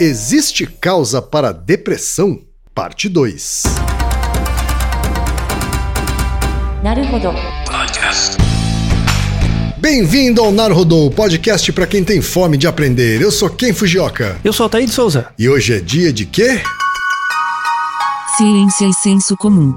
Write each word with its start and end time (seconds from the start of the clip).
Existe 0.00 0.66
causa 0.66 1.22
para 1.22 1.52
depressão? 1.52 2.40
Parte 2.74 3.08
2. 3.08 3.62
Bem-vindo 9.78 10.42
ao 10.42 10.50
Naruhodô, 10.50 11.12
podcast 11.12 11.72
para 11.72 11.86
quem 11.86 12.02
tem 12.02 12.20
fome 12.20 12.56
de 12.56 12.66
aprender. 12.66 13.22
Eu 13.22 13.30
sou 13.30 13.48
Ken 13.48 13.72
Fujioka. 13.72 14.36
Eu 14.42 14.52
sou 14.52 14.64
Altair 14.64 14.86
de 14.86 14.92
Souza. 14.92 15.28
E 15.38 15.48
hoje 15.48 15.74
é 15.74 15.78
dia 15.78 16.12
de 16.12 16.26
quê? 16.26 16.60
Ciência 18.36 18.86
e 18.86 18.92
senso 18.94 19.36
comum. 19.36 19.76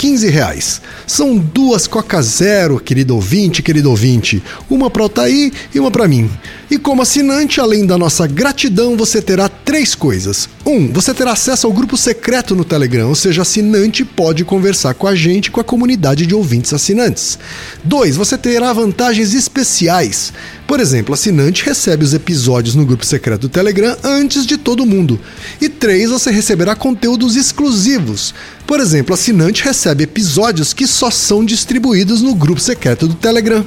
15 0.00 0.30
reais. 0.30 0.80
São 1.06 1.36
duas 1.36 1.86
Coca 1.86 2.22
Zero, 2.22 2.80
querido 2.80 3.14
ouvinte, 3.14 3.62
querido 3.62 3.90
ouvinte. 3.90 4.42
Uma 4.70 4.88
para 4.88 5.02
Altair 5.02 5.52
e 5.74 5.78
uma 5.78 5.90
para 5.90 6.08
mim. 6.08 6.30
E 6.70 6.78
como 6.78 7.02
assinante, 7.02 7.60
além 7.60 7.84
da 7.84 7.98
nossa 7.98 8.28
gratidão, 8.28 8.96
você 8.96 9.20
terá 9.20 9.48
três 9.48 9.96
coisas. 9.96 10.48
Um, 10.64 10.86
você 10.92 11.12
terá 11.12 11.32
acesso 11.32 11.66
ao 11.66 11.72
grupo 11.72 11.96
secreto 11.96 12.54
no 12.54 12.64
Telegram, 12.64 13.08
ou 13.08 13.14
seja, 13.16 13.42
assinante 13.42 14.04
pode 14.04 14.44
conversar 14.44 14.94
com 14.94 15.08
a 15.08 15.16
gente 15.16 15.50
com 15.50 15.60
a 15.60 15.64
comunidade 15.64 16.26
de 16.26 16.34
ouvintes 16.34 16.72
assinantes. 16.72 17.40
Dois, 17.82 18.14
você 18.14 18.38
terá 18.38 18.72
vantagens 18.72 19.34
especiais. 19.34 20.32
Por 20.64 20.78
exemplo, 20.78 21.12
assinante 21.12 21.64
recebe 21.64 22.04
os 22.04 22.14
episódios 22.14 22.76
no 22.76 22.86
grupo 22.86 23.04
secreto 23.04 23.42
do 23.42 23.48
Telegram 23.48 23.96
antes 24.04 24.46
de 24.46 24.56
todo 24.56 24.86
mundo. 24.86 25.18
E 25.60 25.68
três, 25.68 26.10
você 26.10 26.30
receberá 26.30 26.76
conteúdos 26.76 27.34
exclusivos. 27.34 28.32
Por 28.64 28.78
exemplo, 28.78 29.12
assinante 29.12 29.64
recebe 29.64 30.04
episódios 30.04 30.72
que 30.72 30.86
só 30.86 31.10
são 31.10 31.44
distribuídos 31.44 32.22
no 32.22 32.32
grupo 32.32 32.60
secreto 32.60 33.08
do 33.08 33.14
Telegram. 33.14 33.66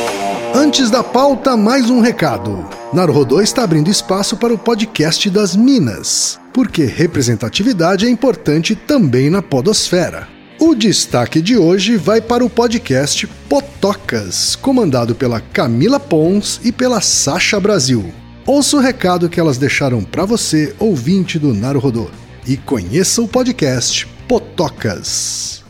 Antes 0.53 0.91
da 0.91 1.01
pauta, 1.01 1.55
mais 1.55 1.89
um 1.89 2.01
recado. 2.01 2.67
Naruhodô 2.91 3.41
está 3.41 3.63
abrindo 3.63 3.89
espaço 3.89 4.35
para 4.35 4.53
o 4.53 4.57
podcast 4.57 5.29
das 5.29 5.55
Minas, 5.55 6.39
porque 6.53 6.83
representatividade 6.83 8.05
é 8.05 8.09
importante 8.09 8.75
também 8.75 9.29
na 9.29 9.41
podosfera. 9.41 10.27
O 10.59 10.75
destaque 10.75 11.41
de 11.41 11.57
hoje 11.57 11.95
vai 11.95 12.19
para 12.19 12.43
o 12.43 12.49
podcast 12.49 13.25
Potocas, 13.47 14.55
comandado 14.57 15.15
pela 15.15 15.39
Camila 15.39 15.99
Pons 15.99 16.59
e 16.63 16.71
pela 16.71 16.99
Sasha 16.99 17.57
Brasil. 17.57 18.13
Ouça 18.45 18.75
o 18.75 18.81
recado 18.81 19.29
que 19.29 19.39
elas 19.39 19.57
deixaram 19.57 20.03
para 20.03 20.25
você, 20.25 20.75
ouvinte 20.77 21.39
do 21.39 21.53
Naruhodô, 21.53 22.09
e 22.45 22.57
conheça 22.57 23.21
o 23.21 23.27
podcast 23.27 24.05
Potocas. 24.27 25.63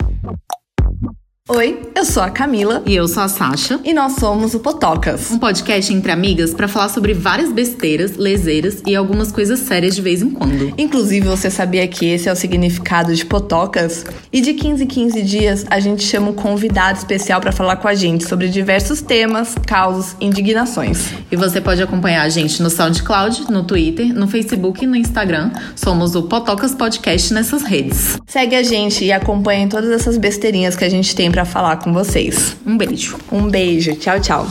Oi, 1.54 1.82
eu 1.94 2.06
sou 2.06 2.24
a 2.24 2.30
Camila 2.30 2.82
E 2.86 2.96
eu 2.96 3.06
sou 3.10 3.22
a 3.22 3.28
Sasha. 3.28 3.78
e 3.84 3.94
nós 3.94 4.14
somos 4.14 4.54
o 4.54 4.60
Potocas. 4.62 5.30
Um 5.32 5.38
podcast 5.38 5.94
entre 5.94 6.10
amigas 6.10 6.54
pra 6.54 6.66
falar 6.66 6.88
sobre 6.88 7.14
várias 7.14 7.52
besteiras, 7.52 8.16
leseiras 8.16 8.82
e 8.88 8.96
algumas 8.96 9.34
coisas 9.34 9.60
sérias 9.60 9.94
de 9.94 10.02
vez 10.02 10.22
em 10.22 10.30
quando. 10.30 10.74
Inclusive, 10.78 11.28
você 11.28 11.50
sabia 11.50 11.86
que 11.90 12.06
esse 12.06 12.30
é 12.30 12.32
o 12.32 12.38
significado 12.38 13.14
de 13.14 13.26
Potocas? 13.26 14.06
E 14.32 14.40
de 14.40 14.54
15 14.54 14.86
em 14.86 14.88
15 14.88 15.22
dias, 15.24 15.66
a 15.70 15.82
gente 15.82 16.04
chama 16.04 16.30
um 16.30 16.34
convidado 16.34 17.00
especial 17.00 17.42
para 17.42 17.52
falar 17.52 17.76
com 17.76 17.88
a 17.90 17.96
gente 17.96 18.26
sobre 18.26 18.48
diversos 18.48 19.02
temas, 19.02 19.54
causos, 19.68 20.16
indignações. 20.22 21.10
E 21.30 21.36
você 21.36 21.60
pode 21.60 21.84
acompanhar 21.84 22.22
a 22.22 22.30
gente 22.30 22.64
no 22.64 22.70
SoundCloud, 22.70 23.52
no 23.52 23.66
Twitter, 23.66 24.14
no 24.14 24.26
Facebook 24.26 24.86
e 24.86 24.88
no 24.88 24.96
Instagram. 24.96 25.52
Somos 25.76 26.16
o 26.16 26.24
Potocas 26.24 26.74
Podcast 26.74 27.34
nessas 27.34 27.64
redes. 27.64 28.18
Segue 28.26 28.56
a 28.56 28.64
gente 28.64 29.04
e 29.04 29.12
acompanhe 29.12 29.68
todas 29.68 29.92
essas 29.92 30.18
besteirinhas 30.18 30.78
que 30.78 30.86
a 30.86 30.90
gente 30.90 31.14
tem 31.14 31.30
para 31.42 31.46
falar 31.46 31.78
com 31.78 31.92
vocês. 31.92 32.56
Um 32.66 32.78
beijo. 32.78 33.18
Um 33.32 33.50
beijo, 33.50 33.96
tchau, 33.96 34.20
tchau. 34.20 34.48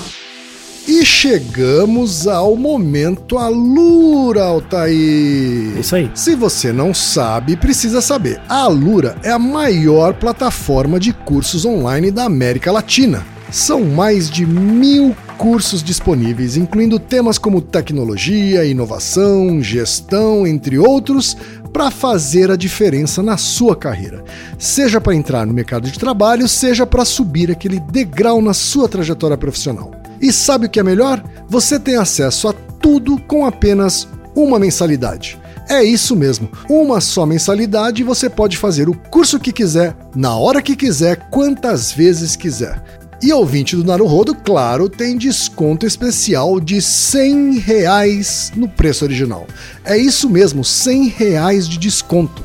E 0.88 1.04
chegamos 1.04 2.26
ao 2.26 2.56
momento 2.56 3.38
Alura, 3.38 4.42
Altair. 4.42 5.78
Isso 5.78 5.94
aí. 5.94 6.10
Se 6.14 6.34
você 6.34 6.72
não 6.72 6.92
sabe, 6.92 7.56
precisa 7.56 8.00
saber. 8.00 8.40
A 8.48 8.64
Alura 8.64 9.16
é 9.22 9.30
a 9.30 9.38
maior 9.38 10.14
plataforma 10.14 10.98
de 10.98 11.12
cursos 11.12 11.64
online 11.64 12.10
da 12.10 12.24
América 12.24 12.72
Latina. 12.72 13.24
São 13.52 13.84
mais 13.84 14.28
de 14.28 14.44
mil 14.44 15.14
cursos 15.38 15.82
disponíveis, 15.82 16.56
incluindo 16.56 16.98
temas 16.98 17.38
como 17.38 17.60
tecnologia, 17.60 18.64
inovação, 18.64 19.62
gestão, 19.62 20.46
entre 20.46 20.78
outros, 20.78 21.36
para 21.72 21.90
fazer 21.90 22.50
a 22.50 22.56
diferença 22.56 23.22
na 23.22 23.36
sua 23.36 23.76
carreira. 23.76 24.24
Seja 24.58 25.00
para 25.00 25.14
entrar 25.14 25.46
no 25.46 25.54
mercado 25.54 25.90
de 25.90 25.98
trabalho, 25.98 26.48
seja 26.48 26.86
para 26.86 27.04
subir 27.04 27.50
aquele 27.50 27.80
degrau 27.80 28.42
na 28.42 28.54
sua 28.54 28.88
trajetória 28.88 29.36
profissional. 29.36 29.92
E 30.20 30.32
sabe 30.32 30.66
o 30.66 30.68
que 30.68 30.80
é 30.80 30.82
melhor? 30.82 31.22
Você 31.48 31.78
tem 31.78 31.96
acesso 31.96 32.48
a 32.48 32.52
tudo 32.52 33.18
com 33.22 33.46
apenas 33.46 34.06
uma 34.34 34.58
mensalidade. 34.58 35.38
É 35.68 35.84
isso 35.84 36.16
mesmo, 36.16 36.50
uma 36.68 37.00
só 37.00 37.24
mensalidade 37.24 38.02
e 38.02 38.04
você 38.04 38.28
pode 38.28 38.56
fazer 38.56 38.88
o 38.88 38.94
curso 38.94 39.38
que 39.38 39.52
quiser, 39.52 39.94
na 40.16 40.34
hora 40.34 40.60
que 40.60 40.74
quiser, 40.74 41.28
quantas 41.30 41.92
vezes 41.92 42.34
quiser. 42.34 42.82
E 43.22 43.32
ouvinte 43.34 43.76
do 43.76 43.84
Naruhodo, 43.84 44.34
claro, 44.34 44.88
tem 44.88 45.18
desconto 45.18 45.84
especial 45.84 46.58
de 46.58 46.80
100 46.80 47.58
reais 47.58 48.50
no 48.56 48.66
preço 48.66 49.04
original. 49.04 49.46
É 49.84 49.96
isso 49.98 50.30
mesmo, 50.30 50.64
100 50.64 51.08
reais 51.08 51.68
de 51.68 51.78
desconto. 51.78 52.42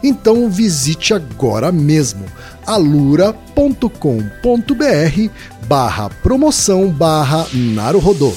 Então 0.00 0.48
visite 0.48 1.12
agora 1.12 1.72
mesmo 1.72 2.24
alura.com.br 2.64 3.82
barra 5.66 6.08
promoção 6.22 6.88
barra 6.88 7.46
Naruhodô. 7.52 8.32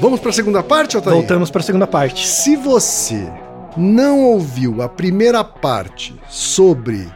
Vamos 0.00 0.20
para 0.20 0.30
a 0.30 0.34
segunda 0.34 0.62
parte, 0.62 0.96
Altair? 0.96 1.16
Voltamos 1.16 1.50
para 1.50 1.60
a 1.60 1.64
segunda 1.64 1.86
parte. 1.86 2.26
Se 2.26 2.56
você 2.56 3.26
não 3.74 4.24
ouviu 4.24 4.82
a 4.82 4.88
primeira 4.88 5.42
parte 5.42 6.14
sobre 6.28 7.08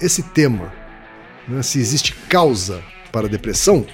esse 0.00 0.22
tema, 0.22 0.83
né, 1.48 1.62
se 1.62 1.78
existe 1.78 2.14
causa 2.28 2.80
para 3.12 3.26
a 3.26 3.30
depressão, 3.30 3.86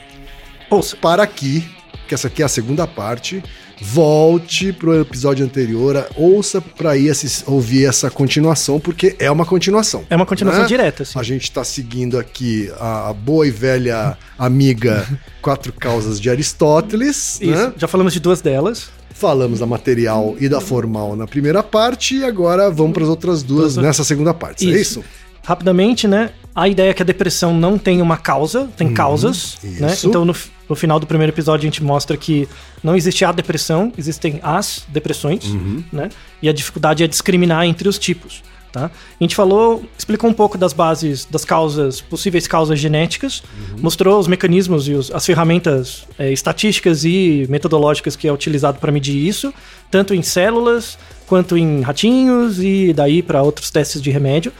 Ouça. 0.70 0.96
para 0.96 1.22
aqui, 1.22 1.68
que 2.08 2.14
essa 2.14 2.28
aqui 2.28 2.42
é 2.42 2.44
a 2.44 2.48
segunda 2.48 2.86
parte. 2.86 3.42
Volte 3.82 4.74
pro 4.74 5.00
episódio 5.00 5.42
anterior, 5.42 6.06
ouça 6.14 6.60
para 6.60 6.98
ir 6.98 7.10
ouvir 7.46 7.86
essa 7.86 8.10
continuação, 8.10 8.78
porque 8.78 9.16
é 9.18 9.30
uma 9.30 9.46
continuação. 9.46 10.04
É 10.10 10.14
uma 10.14 10.26
continuação 10.26 10.62
né? 10.62 10.68
direta, 10.68 11.02
assim. 11.02 11.18
A 11.18 11.22
gente 11.22 11.44
está 11.44 11.64
seguindo 11.64 12.18
aqui 12.18 12.70
a, 12.78 13.10
boa 13.14 13.46
e 13.46 13.50
velha 13.50 14.18
amiga 14.38 15.08
Quatro 15.40 15.72
Causas 15.72 16.20
de 16.20 16.28
Aristóteles, 16.28 17.40
Isso. 17.40 17.46
né? 17.50 17.72
Já 17.74 17.88
falamos 17.88 18.12
de 18.12 18.20
duas 18.20 18.42
delas. 18.42 18.90
Falamos 19.14 19.60
da 19.60 19.66
material 19.66 20.36
e 20.38 20.46
da 20.46 20.60
formal 20.60 21.16
na 21.16 21.26
primeira 21.26 21.62
parte 21.62 22.16
e 22.16 22.24
agora 22.24 22.70
vamos 22.70 22.92
para 22.92 23.02
as 23.04 23.08
outras 23.08 23.42
duas 23.42 23.74
Duas- 23.74 23.86
nessa 23.86 24.04
segunda 24.04 24.34
parte. 24.34 24.70
É 24.70 24.78
isso? 24.78 25.02
Rapidamente, 25.42 26.06
né? 26.06 26.30
A 26.54 26.68
ideia 26.68 26.90
é 26.90 26.94
que 26.94 27.02
a 27.02 27.04
depressão 27.04 27.54
não 27.54 27.78
tem 27.78 28.02
uma 28.02 28.16
causa, 28.16 28.68
tem 28.76 28.92
causas, 28.92 29.56
né? 29.62 29.88
Uhum. 30.02 30.08
Então, 30.10 30.24
no, 30.24 30.34
no 30.68 30.74
final 30.76 30.98
do 30.98 31.06
primeiro 31.06 31.32
episódio, 31.32 31.62
a 31.64 31.70
gente 31.70 31.82
mostra 31.82 32.16
que 32.16 32.48
não 32.82 32.96
existe 32.96 33.24
a 33.24 33.30
depressão, 33.32 33.92
existem 33.96 34.40
as 34.42 34.84
depressões, 34.88 35.44
Uhum. 35.44 35.84
né? 35.92 36.08
E 36.42 36.48
a 36.48 36.52
dificuldade 36.52 37.04
é 37.04 37.06
discriminar 37.06 37.64
entre 37.66 37.88
os 37.88 37.98
tipos. 37.98 38.42
Tá? 38.72 38.84
A 38.84 39.24
gente 39.24 39.34
falou, 39.34 39.84
explicou 39.98 40.30
um 40.30 40.32
pouco 40.32 40.56
das 40.56 40.72
bases, 40.72 41.24
das 41.24 41.44
causas, 41.44 42.00
possíveis 42.00 42.46
causas 42.46 42.78
genéticas, 42.78 43.42
mostrou 43.78 44.16
os 44.20 44.28
mecanismos 44.28 44.86
e 44.86 44.92
os- 44.92 45.10
as 45.10 45.26
ferramentas 45.26 46.04
é, 46.16 46.32
estatísticas 46.32 47.04
e 47.04 47.46
metodológicas 47.48 48.14
que 48.14 48.28
é 48.28 48.32
utilizado 48.32 48.78
para 48.78 48.92
medir 48.92 49.16
isso, 49.26 49.52
tanto 49.90 50.14
em 50.14 50.22
células 50.22 50.96
quanto 51.26 51.56
em 51.58 51.80
ratinhos 51.80 52.60
e 52.60 52.92
daí 52.92 53.22
para 53.24 53.42
outros 53.42 53.72
testes 53.72 54.00
de 54.00 54.08
remédio. 54.08 54.52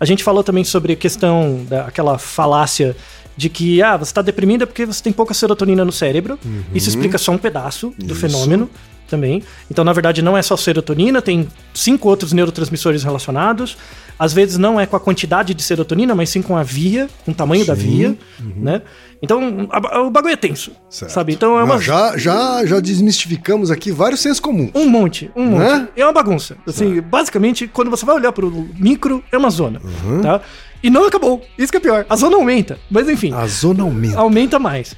A 0.00 0.04
gente 0.04 0.22
falou 0.22 0.44
também 0.44 0.64
sobre 0.64 0.92
a 0.92 0.96
questão 0.96 1.64
daquela 1.68 2.18
falácia 2.18 2.96
de 3.38 3.48
que 3.48 3.80
ah, 3.80 3.96
você 3.96 4.10
está 4.10 4.20
deprimida 4.20 4.66
porque 4.66 4.84
você 4.84 5.00
tem 5.00 5.12
pouca 5.12 5.32
serotonina 5.32 5.84
no 5.84 5.92
cérebro. 5.92 6.36
Isso 6.74 6.88
explica 6.88 7.16
só 7.16 7.30
um 7.30 7.38
pedaço 7.38 7.94
do 7.96 8.12
Isso. 8.12 8.16
fenômeno 8.16 8.68
também. 9.08 9.42
Então, 9.70 9.84
na 9.84 9.92
verdade, 9.92 10.20
não 10.20 10.36
é 10.36 10.42
só 10.42 10.56
serotonina, 10.56 11.22
tem 11.22 11.46
cinco 11.72 12.08
outros 12.08 12.32
neurotransmissores 12.32 13.04
relacionados. 13.04 13.78
Às 14.18 14.32
vezes 14.32 14.58
não 14.58 14.78
é 14.80 14.84
com 14.84 14.96
a 14.96 15.00
quantidade 15.00 15.54
de 15.54 15.62
serotonina, 15.62 16.14
mas 16.16 16.28
sim 16.30 16.42
com 16.42 16.56
a 16.56 16.62
via, 16.64 17.08
com 17.24 17.30
o 17.30 17.34
tamanho 17.34 17.64
da 17.64 17.76
Sim, 17.76 17.82
via, 17.82 18.18
né? 18.56 18.82
Então, 19.22 19.68
a- 19.70 20.00
o 20.00 20.10
bagulho 20.10 20.32
é 20.32 20.36
tenso, 20.36 20.72
Certo. 20.90 21.10
sabe? 21.12 21.32
Então 21.32 21.58
é 21.58 21.62
uma... 21.64 21.74
Nós 21.74 21.84
já, 21.84 22.16
já, 22.18 22.66
já 22.66 22.80
desmistificamos 22.80 23.70
aqui 23.70 23.90
vários 23.92 24.20
sensos 24.20 24.40
comuns. 24.40 24.70
Um 24.74 24.88
monte, 24.88 25.30
um 25.34 25.44
monte. 25.46 25.60
Né? 25.60 25.88
É 25.96 26.04
uma 26.04 26.12
bagunça. 26.12 26.56
Assim, 26.66 27.00
basicamente, 27.00 27.66
quando 27.68 27.90
você 27.90 28.04
vai 28.04 28.16
olhar 28.16 28.32
pro 28.32 28.68
micro, 28.78 29.22
é 29.32 29.38
uma 29.38 29.50
zona, 29.50 29.80
Uhum. 30.04 30.20
tá? 30.20 30.40
E 30.82 30.90
não 30.90 31.06
acabou. 31.06 31.44
Isso 31.58 31.70
que 31.72 31.78
é 31.78 31.80
pior. 31.80 32.06
A 32.08 32.16
zona 32.16 32.36
aumenta. 32.36 32.78
Mas 32.90 33.08
enfim, 33.08 33.32
A 33.32 33.46
zona 33.46 33.82
aumenta. 33.82 34.18
aumenta 34.18 34.58
mais. 34.58 34.94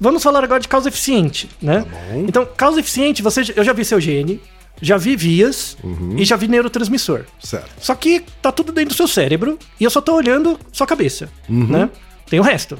Vamos 0.00 0.22
falar 0.22 0.42
agora 0.42 0.60
de 0.60 0.68
causa 0.68 0.88
eficiente, 0.88 1.48
né? 1.60 1.84
bom. 2.12 2.24
Então, 2.26 2.46
causa 2.56 2.80
eficiente, 2.80 3.22
você, 3.22 3.42
eu 3.54 3.62
já 3.62 3.72
vi 3.74 3.84
seu 3.84 4.00
gene, 4.00 4.40
já 4.80 4.96
vi 4.96 5.14
vias 5.14 5.76
Uhum. 5.84 6.14
e 6.16 6.24
já 6.24 6.36
vi 6.36 6.48
neurotransmissor. 6.48 7.24
Certo. 7.38 7.68
Só 7.78 7.94
que 7.94 8.24
tá 8.40 8.50
tudo 8.50 8.72
dentro 8.72 8.94
do 8.94 8.96
seu 8.96 9.06
cérebro 9.06 9.58
e 9.78 9.84
eu 9.84 9.90
só 9.90 10.00
tô 10.00 10.14
olhando 10.14 10.58
sua 10.72 10.86
cabeça, 10.86 11.28
Uhum. 11.48 11.66
né? 11.66 11.90
Tem 12.30 12.40
o 12.40 12.42
resto. 12.42 12.78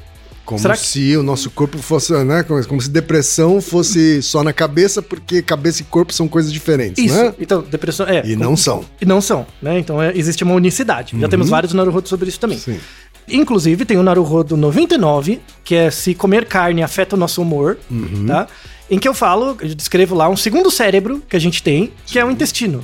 Como 0.51 0.59
Será 0.61 0.75
que- 0.75 0.85
se 0.85 1.15
o 1.15 1.23
nosso 1.23 1.49
corpo 1.49 1.77
fosse, 1.77 2.11
né? 2.25 2.43
Como, 2.43 2.61
como 2.67 2.81
se 2.81 2.89
depressão 2.89 3.61
fosse 3.61 4.21
só 4.21 4.43
na 4.43 4.51
cabeça, 4.51 5.01
porque 5.01 5.41
cabeça 5.41 5.81
e 5.81 5.85
corpo 5.85 6.11
são 6.11 6.27
coisas 6.27 6.51
diferentes, 6.51 7.01
Isso. 7.05 7.15
né? 7.15 7.33
Então, 7.39 7.61
depressão 7.61 8.05
é. 8.05 8.21
E 8.25 8.35
não 8.35 8.57
são. 8.57 8.83
E 8.99 9.05
não 9.05 9.21
são, 9.21 9.47
né? 9.61 9.79
Então 9.79 10.01
é, 10.03 10.11
existe 10.13 10.43
uma 10.43 10.53
unicidade. 10.53 11.17
Já 11.17 11.29
temos 11.29 11.47
vários 11.47 11.71
Naruhodo 11.73 12.09
sobre 12.09 12.27
isso 12.27 12.37
também. 12.39 12.57
Sim. 12.57 12.77
Inclusive, 13.29 13.85
tem 13.85 13.95
o 13.97 14.03
Naruhodo 14.03 14.57
99, 14.57 15.39
que 15.63 15.73
é 15.73 15.89
se 15.89 16.13
comer 16.13 16.45
carne 16.45 16.83
afeta 16.83 17.15
o 17.15 17.19
nosso 17.19 17.41
humor, 17.41 17.77
tá? 18.27 18.47
Em 18.89 18.99
que 18.99 19.07
eu 19.07 19.13
falo, 19.13 19.55
eu 19.61 19.73
descrevo 19.73 20.13
lá 20.13 20.27
um 20.27 20.35
segundo 20.35 20.69
cérebro 20.69 21.23
que 21.29 21.37
a 21.37 21.39
gente 21.39 21.63
tem, 21.63 21.93
que 22.05 22.19
é 22.19 22.25
o 22.25 22.29
intestino, 22.29 22.83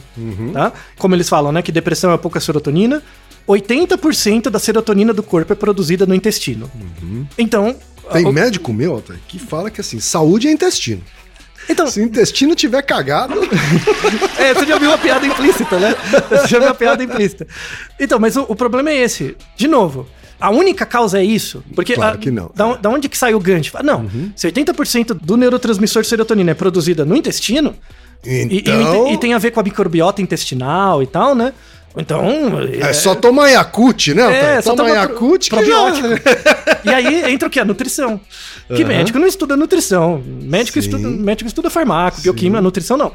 tá? 0.53 0.71
Como 0.97 1.13
eles 1.13 1.27
falam, 1.27 1.51
né? 1.51 1.61
Que 1.61 1.71
depressão 1.71 2.13
é 2.13 2.17
pouca 2.17 2.39
serotonina. 2.39 3.03
80% 3.47 4.49
da 4.49 4.59
serotonina 4.59 5.13
do 5.13 5.23
corpo 5.23 5.53
é 5.53 5.55
produzida 5.55 6.05
no 6.05 6.13
intestino. 6.15 6.69
Então... 7.37 7.75
Tem 8.11 8.25
o- 8.25 8.31
médico 8.31 8.71
meu, 8.71 8.93
Altair, 8.93 9.19
que 9.27 9.37
fala 9.37 9.69
que 9.69 9.81
assim, 9.81 9.99
saúde 9.99 10.47
é 10.47 10.51
intestino. 10.51 11.01
então, 11.69 11.87
Se 11.87 11.99
o 11.99 12.03
intestino 12.03 12.55
tiver 12.55 12.81
cagado, 12.83 13.33
É, 14.39 14.53
você 14.53 14.65
já 14.65 14.77
viu 14.77 14.89
uma 14.89 14.97
piada 14.97 15.25
implícita, 15.25 15.77
né? 15.79 15.93
Você 16.29 16.47
já 16.47 16.59
viu 16.59 16.67
uma 16.69 16.73
piada 16.73 17.03
implícita. 17.03 17.45
Então, 17.99 18.17
mas 18.19 18.37
o, 18.37 18.45
o 18.47 18.55
problema 18.55 18.89
é 18.91 18.95
esse. 18.97 19.35
De 19.57 19.67
novo, 19.67 20.07
a 20.39 20.49
única 20.49 20.85
causa 20.85 21.19
é 21.19 21.23
isso. 21.25 21.61
Porque 21.75 21.95
Claro 21.95 22.15
a- 22.15 22.17
que 22.17 22.31
não. 22.31 22.49
Da, 22.55 22.75
da 22.75 22.89
onde 22.89 23.09
que 23.09 23.17
sai 23.17 23.33
o 23.33 23.39
gancho? 23.41 23.71
Não, 23.83 24.09
se 24.37 24.47
80% 24.49 25.13
do 25.13 25.35
neurotransmissor 25.35 26.05
serotonina 26.05 26.51
é 26.51 26.53
produzida 26.53 27.03
no 27.03 27.13
intestino, 27.15 27.75
e- 28.25 28.29
e, 28.49 28.57
então. 28.59 29.11
e 29.11 29.17
tem 29.17 29.33
a 29.33 29.37
ver 29.37 29.51
com 29.51 29.59
a 29.59 29.63
microbiota 29.63 30.21
intestinal 30.21 31.03
e 31.03 31.07
tal, 31.07 31.35
né? 31.35 31.53
Então. 31.97 32.23
É 32.81 32.93
só 32.93 33.15
tomar 33.15 33.49
Yakult, 33.49 34.09
né? 34.13 34.55
É, 34.57 34.61
só 34.61 34.75
Toma 34.75 34.89
tomar 34.89 35.07
pro- 35.07 35.13
Yakult 35.15 35.43
que 35.43 35.49
probiótico. 35.49 36.07
já... 36.09 36.17
E 36.85 36.89
aí 36.93 37.31
entra 37.33 37.47
o 37.47 37.51
que? 37.51 37.59
A 37.59 37.65
nutrição. 37.65 38.19
Que 38.73 38.83
médico 38.85 39.17
não 39.19 39.27
estuda 39.27 39.57
nutrição. 39.57 40.21
Médico, 40.25 40.81
Sim. 40.81 40.87
estuda, 40.87 41.07
médico 41.09 41.47
estuda 41.47 41.69
farmácia, 41.69 42.21
bioquímica, 42.21 42.61
nutrição 42.61 42.97
não. 42.97 43.11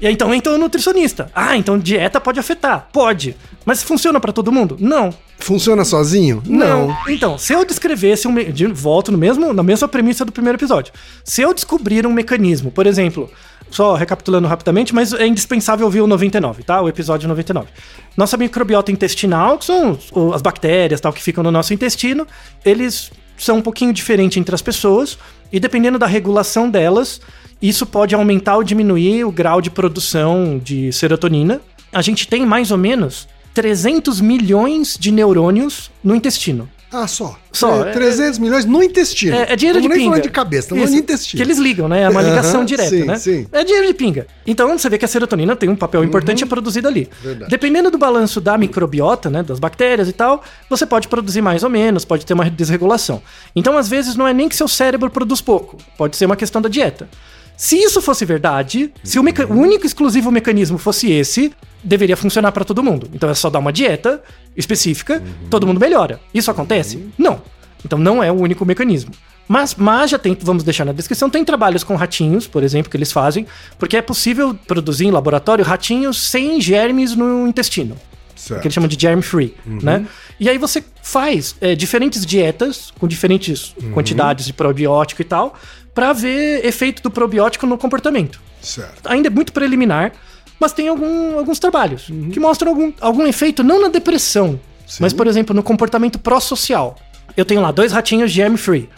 E 0.00 0.06
aí 0.06 0.12
então 0.12 0.34
entra 0.34 0.52
o 0.52 0.58
nutricionista. 0.58 1.30
Ah, 1.34 1.56
então 1.56 1.78
dieta 1.78 2.20
pode 2.20 2.38
afetar. 2.40 2.88
Pode. 2.92 3.36
Mas 3.64 3.82
funciona 3.82 4.18
pra 4.20 4.32
todo 4.32 4.50
mundo? 4.52 4.76
Não. 4.80 5.14
Funciona 5.38 5.84
sozinho? 5.84 6.42
Não. 6.46 6.94
Então, 7.08 7.38
se 7.38 7.52
eu 7.52 7.64
descrevesse 7.64 8.26
um. 8.26 8.32
me- 8.32 8.44
volto 8.72 9.12
no 9.12 9.16
mesmo, 9.18 9.52
na 9.54 9.62
mesma 9.62 9.86
premissa 9.88 10.24
do 10.24 10.32
primeiro 10.32 10.56
episódio. 10.58 10.92
Se 11.22 11.40
eu 11.42 11.54
descobrir 11.54 12.06
um 12.06 12.12
mecanismo, 12.12 12.70
por 12.70 12.86
exemplo, 12.86 13.30
só 13.74 13.94
recapitulando 13.94 14.46
rapidamente, 14.46 14.94
mas 14.94 15.12
é 15.12 15.26
indispensável 15.26 15.84
ouvir 15.84 16.00
o 16.00 16.06
99, 16.06 16.62
tá? 16.62 16.80
O 16.80 16.88
episódio 16.88 17.28
99. 17.28 17.68
Nossa 18.16 18.36
microbiota 18.36 18.92
intestinal, 18.92 19.58
que 19.58 19.64
são 19.64 19.98
as 20.32 20.40
bactérias 20.40 21.00
tal 21.00 21.12
que 21.12 21.22
ficam 21.22 21.42
no 21.42 21.50
nosso 21.50 21.74
intestino, 21.74 22.26
eles 22.64 23.10
são 23.36 23.56
um 23.56 23.62
pouquinho 23.62 23.92
diferentes 23.92 24.36
entre 24.36 24.54
as 24.54 24.62
pessoas, 24.62 25.18
e 25.52 25.58
dependendo 25.58 25.98
da 25.98 26.06
regulação 26.06 26.70
delas, 26.70 27.20
isso 27.60 27.84
pode 27.84 28.14
aumentar 28.14 28.56
ou 28.56 28.62
diminuir 28.62 29.24
o 29.24 29.32
grau 29.32 29.60
de 29.60 29.70
produção 29.70 30.60
de 30.62 30.92
serotonina. 30.92 31.60
A 31.92 32.02
gente 32.02 32.28
tem 32.28 32.46
mais 32.46 32.70
ou 32.70 32.78
menos 32.78 33.26
300 33.54 34.20
milhões 34.20 34.96
de 34.98 35.10
neurônios 35.10 35.90
no 36.02 36.14
intestino. 36.14 36.68
Ah, 36.96 37.08
só. 37.08 37.36
Só, 37.52 37.84
É, 37.86 37.90
é- 37.90 37.92
300 37.92 38.38
milhões 38.38 38.64
no 38.64 38.80
intestino. 38.82 39.34
É, 39.36 39.52
é 39.52 39.56
dinheiro 39.56 39.80
de 39.80 39.86
Estamos 39.86 39.88
nem 39.88 39.98
pinga. 39.98 40.10
falando 40.10 40.22
de 40.22 40.30
cabeça, 40.30 40.60
estamos 40.66 40.80
falando 40.84 40.90
de 40.90 40.94
Isso, 40.96 41.02
intestino. 41.04 41.36
Que 41.42 41.46
eles 41.48 41.58
ligam, 41.58 41.88
né? 41.88 42.02
É 42.02 42.08
uma 42.08 42.22
ligação 42.22 42.64
direta, 42.64 42.88
sim, 42.90 43.04
né? 43.04 43.16
sim. 43.18 43.46
É 43.50 43.64
dinheiro 43.64 43.86
de 43.88 43.94
pinga. 43.94 44.26
Então 44.46 44.78
você 44.78 44.88
vê 44.88 44.96
que 44.96 45.04
a 45.04 45.08
serotonina 45.08 45.56
tem 45.56 45.68
um 45.68 45.74
papel 45.74 46.04
importante 46.04 46.44
é 46.44 46.46
produzida 46.46 46.88
ali. 46.88 47.00
Uhum. 47.00 47.28
Verdade. 47.30 47.50
Dependendo 47.50 47.90
do 47.90 47.98
balanço 47.98 48.40
da 48.40 48.56
microbiota, 48.56 49.28
né? 49.28 49.42
Das 49.42 49.58
bactérias 49.58 50.08
e 50.08 50.12
tal, 50.12 50.42
você 50.70 50.86
pode 50.86 51.08
produzir 51.08 51.40
mais 51.42 51.64
ou 51.64 51.70
menos, 51.70 52.04
pode 52.04 52.24
ter 52.24 52.34
uma 52.34 52.48
desregulação. 52.48 53.20
Então, 53.56 53.76
às 53.76 53.88
vezes, 53.88 54.14
não 54.14 54.26
é 54.28 54.32
nem 54.32 54.48
que 54.48 54.54
seu 54.54 54.68
cérebro 54.68 55.10
produz 55.10 55.40
pouco, 55.40 55.76
pode 55.98 56.16
ser 56.16 56.26
uma 56.26 56.36
questão 56.36 56.62
da 56.62 56.68
dieta. 56.68 57.08
Se 57.56 57.76
isso 57.76 58.00
fosse 58.02 58.24
verdade, 58.24 58.92
se 59.02 59.18
o, 59.18 59.22
Uhum. 59.22 59.28
o 59.50 59.60
único 59.62 59.86
exclusivo 59.86 60.30
mecanismo 60.30 60.76
fosse 60.78 61.10
esse, 61.12 61.52
deveria 61.84 62.16
funcionar 62.16 62.50
para 62.52 62.64
todo 62.64 62.82
mundo. 62.82 63.08
Então 63.12 63.28
é 63.28 63.34
só 63.34 63.50
dar 63.50 63.58
uma 63.58 63.72
dieta 63.72 64.22
específica, 64.56 65.22
Uhum. 65.24 65.48
todo 65.50 65.66
mundo 65.66 65.78
melhora. 65.80 66.20
Isso 66.32 66.50
acontece? 66.50 67.06
Não. 67.18 67.40
Então 67.84 67.98
não 67.98 68.22
é 68.22 68.32
o 68.32 68.34
único 68.34 68.64
mecanismo. 68.64 69.12
Mas, 69.46 69.74
mas 69.74 70.10
já 70.10 70.18
tem, 70.18 70.34
vamos 70.40 70.64
deixar 70.64 70.86
na 70.86 70.92
descrição, 70.92 71.28
tem 71.28 71.44
trabalhos 71.44 71.84
com 71.84 71.94
ratinhos, 71.96 72.46
por 72.46 72.62
exemplo, 72.62 72.90
que 72.90 72.96
eles 72.96 73.12
fazem, 73.12 73.46
porque 73.78 73.94
é 73.96 74.00
possível 74.00 74.54
produzir 74.66 75.04
em 75.06 75.10
laboratório 75.10 75.62
ratinhos 75.62 76.18
sem 76.30 76.58
germes 76.62 77.14
no 77.14 77.46
intestino 77.46 77.94
Certo. 78.34 78.62
que 78.62 78.66
eles 78.68 78.74
chamam 78.74 78.88
de 78.88 78.96
germ 78.98 79.20
free, 79.20 79.54
né? 79.66 80.06
E 80.40 80.48
aí 80.48 80.56
você 80.56 80.82
faz 81.02 81.54
é, 81.60 81.74
diferentes 81.74 82.24
dietas 82.24 82.90
com 82.98 83.06
diferentes 83.06 83.74
quantidades 83.92 84.46
de 84.46 84.52
probiótico 84.54 85.20
e 85.20 85.24
tal, 85.26 85.54
pra 85.94 86.14
ver 86.14 86.64
efeito 86.64 87.02
do 87.02 87.10
probiótico 87.10 87.66
no 87.66 87.76
comportamento. 87.76 88.40
Certo. 88.62 89.06
Ainda 89.06 89.28
é 89.28 89.30
muito 89.30 89.52
preliminar, 89.52 90.12
mas 90.60 90.72
tem 90.72 90.88
algum- 90.88 91.38
alguns 91.38 91.58
trabalhos 91.58 92.10
que 92.32 92.40
mostram 92.40 92.70
algum, 92.70 92.92
algum 93.00 93.26
efeito, 93.26 93.62
não 93.62 93.80
na 93.82 93.88
depressão, 93.88 94.58
mas, 95.00 95.12
por 95.12 95.26
exemplo, 95.26 95.54
no 95.54 95.62
comportamento 95.62 96.18
pró-social. 96.18 96.96
Eu 97.36 97.44
tenho 97.44 97.60
lá 97.60 97.70
dois 97.72 97.90
ratinhos 97.92 98.30
germ 98.30 98.56
free. 98.56 98.88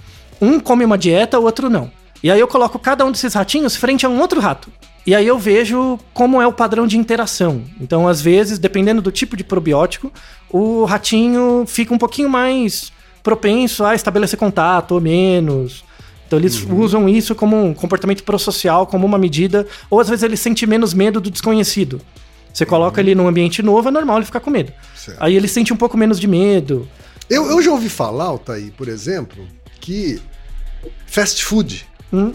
Um 0.41 0.61
come 0.61 0.85
uma 0.85 0.99
dieta, 0.99 1.39
o 1.39 1.45
outro 1.45 1.71
não. 1.71 1.91
E 2.23 2.31
aí 2.31 2.39
eu 2.41 2.49
coloco 2.49 2.79
cada 2.79 3.05
um 3.05 3.11
desses 3.13 3.33
ratinhos 3.35 3.77
frente 3.77 4.05
a 4.05 4.09
um 4.09 4.21
outro 4.21 4.41
rato. 4.41 4.71
E 5.07 5.15
aí 5.15 5.27
eu 5.27 5.39
vejo 5.39 5.99
como 6.13 6.43
é 6.43 6.47
o 6.47 6.53
padrão 6.53 6.87
de 6.87 6.99
interação. 6.99 7.63
Então, 7.81 8.09
às 8.09 8.21
vezes, 8.21 8.59
dependendo 8.59 9.01
do 9.01 9.13
tipo 9.13 9.37
de 9.37 9.45
probiótico, 9.45 10.13
o 10.51 10.85
ratinho 10.85 11.65
fica 11.67 11.95
um 11.95 11.99
pouquinho 11.99 12.29
mais 12.29 12.93
propenso 13.23 13.85
a 13.85 13.95
estabelecer 13.95 14.39
contato 14.39 14.93
ou 14.93 15.01
menos. 15.01 15.85
Então 16.27 16.39
eles 16.39 16.67
usam 16.69 17.09
isso 17.09 17.35
como 17.35 17.57
um 17.65 17.73
comportamento 17.73 18.25
prosocial, 18.25 18.87
como 18.87 19.07
uma 19.07 19.19
medida, 19.19 19.67
ou 19.89 20.01
às 20.01 20.09
vezes 20.09 20.23
ele 20.23 20.37
sente 20.37 20.67
menos 20.67 20.93
medo 20.93 21.21
do 21.21 21.31
desconhecido. 21.31 22.01
Você 22.53 22.65
coloca 22.67 23.01
ele 23.01 23.15
num 23.15 23.29
ambiente 23.29 23.63
novo, 23.63 23.89
é 23.89 23.91
normal 23.91 24.17
ele 24.17 24.27
ficar 24.27 24.41
com 24.41 24.51
medo. 24.51 24.73
Certo. 24.97 25.19
Aí 25.23 25.37
ele 25.37 25.47
sente 25.47 25.73
um 25.73 25.77
pouco 25.77 25.97
menos 25.97 26.19
de 26.19 26.27
medo. 26.27 26.89
Eu, 27.29 27.47
eu 27.51 27.61
já 27.63 27.71
ouvi 27.71 27.89
falar, 27.89 28.25
Altair, 28.25 28.73
por 28.77 28.89
exemplo, 28.89 29.47
que 29.81 30.21
fast 31.07 31.45
food, 31.45 31.87
Hum. 32.13 32.33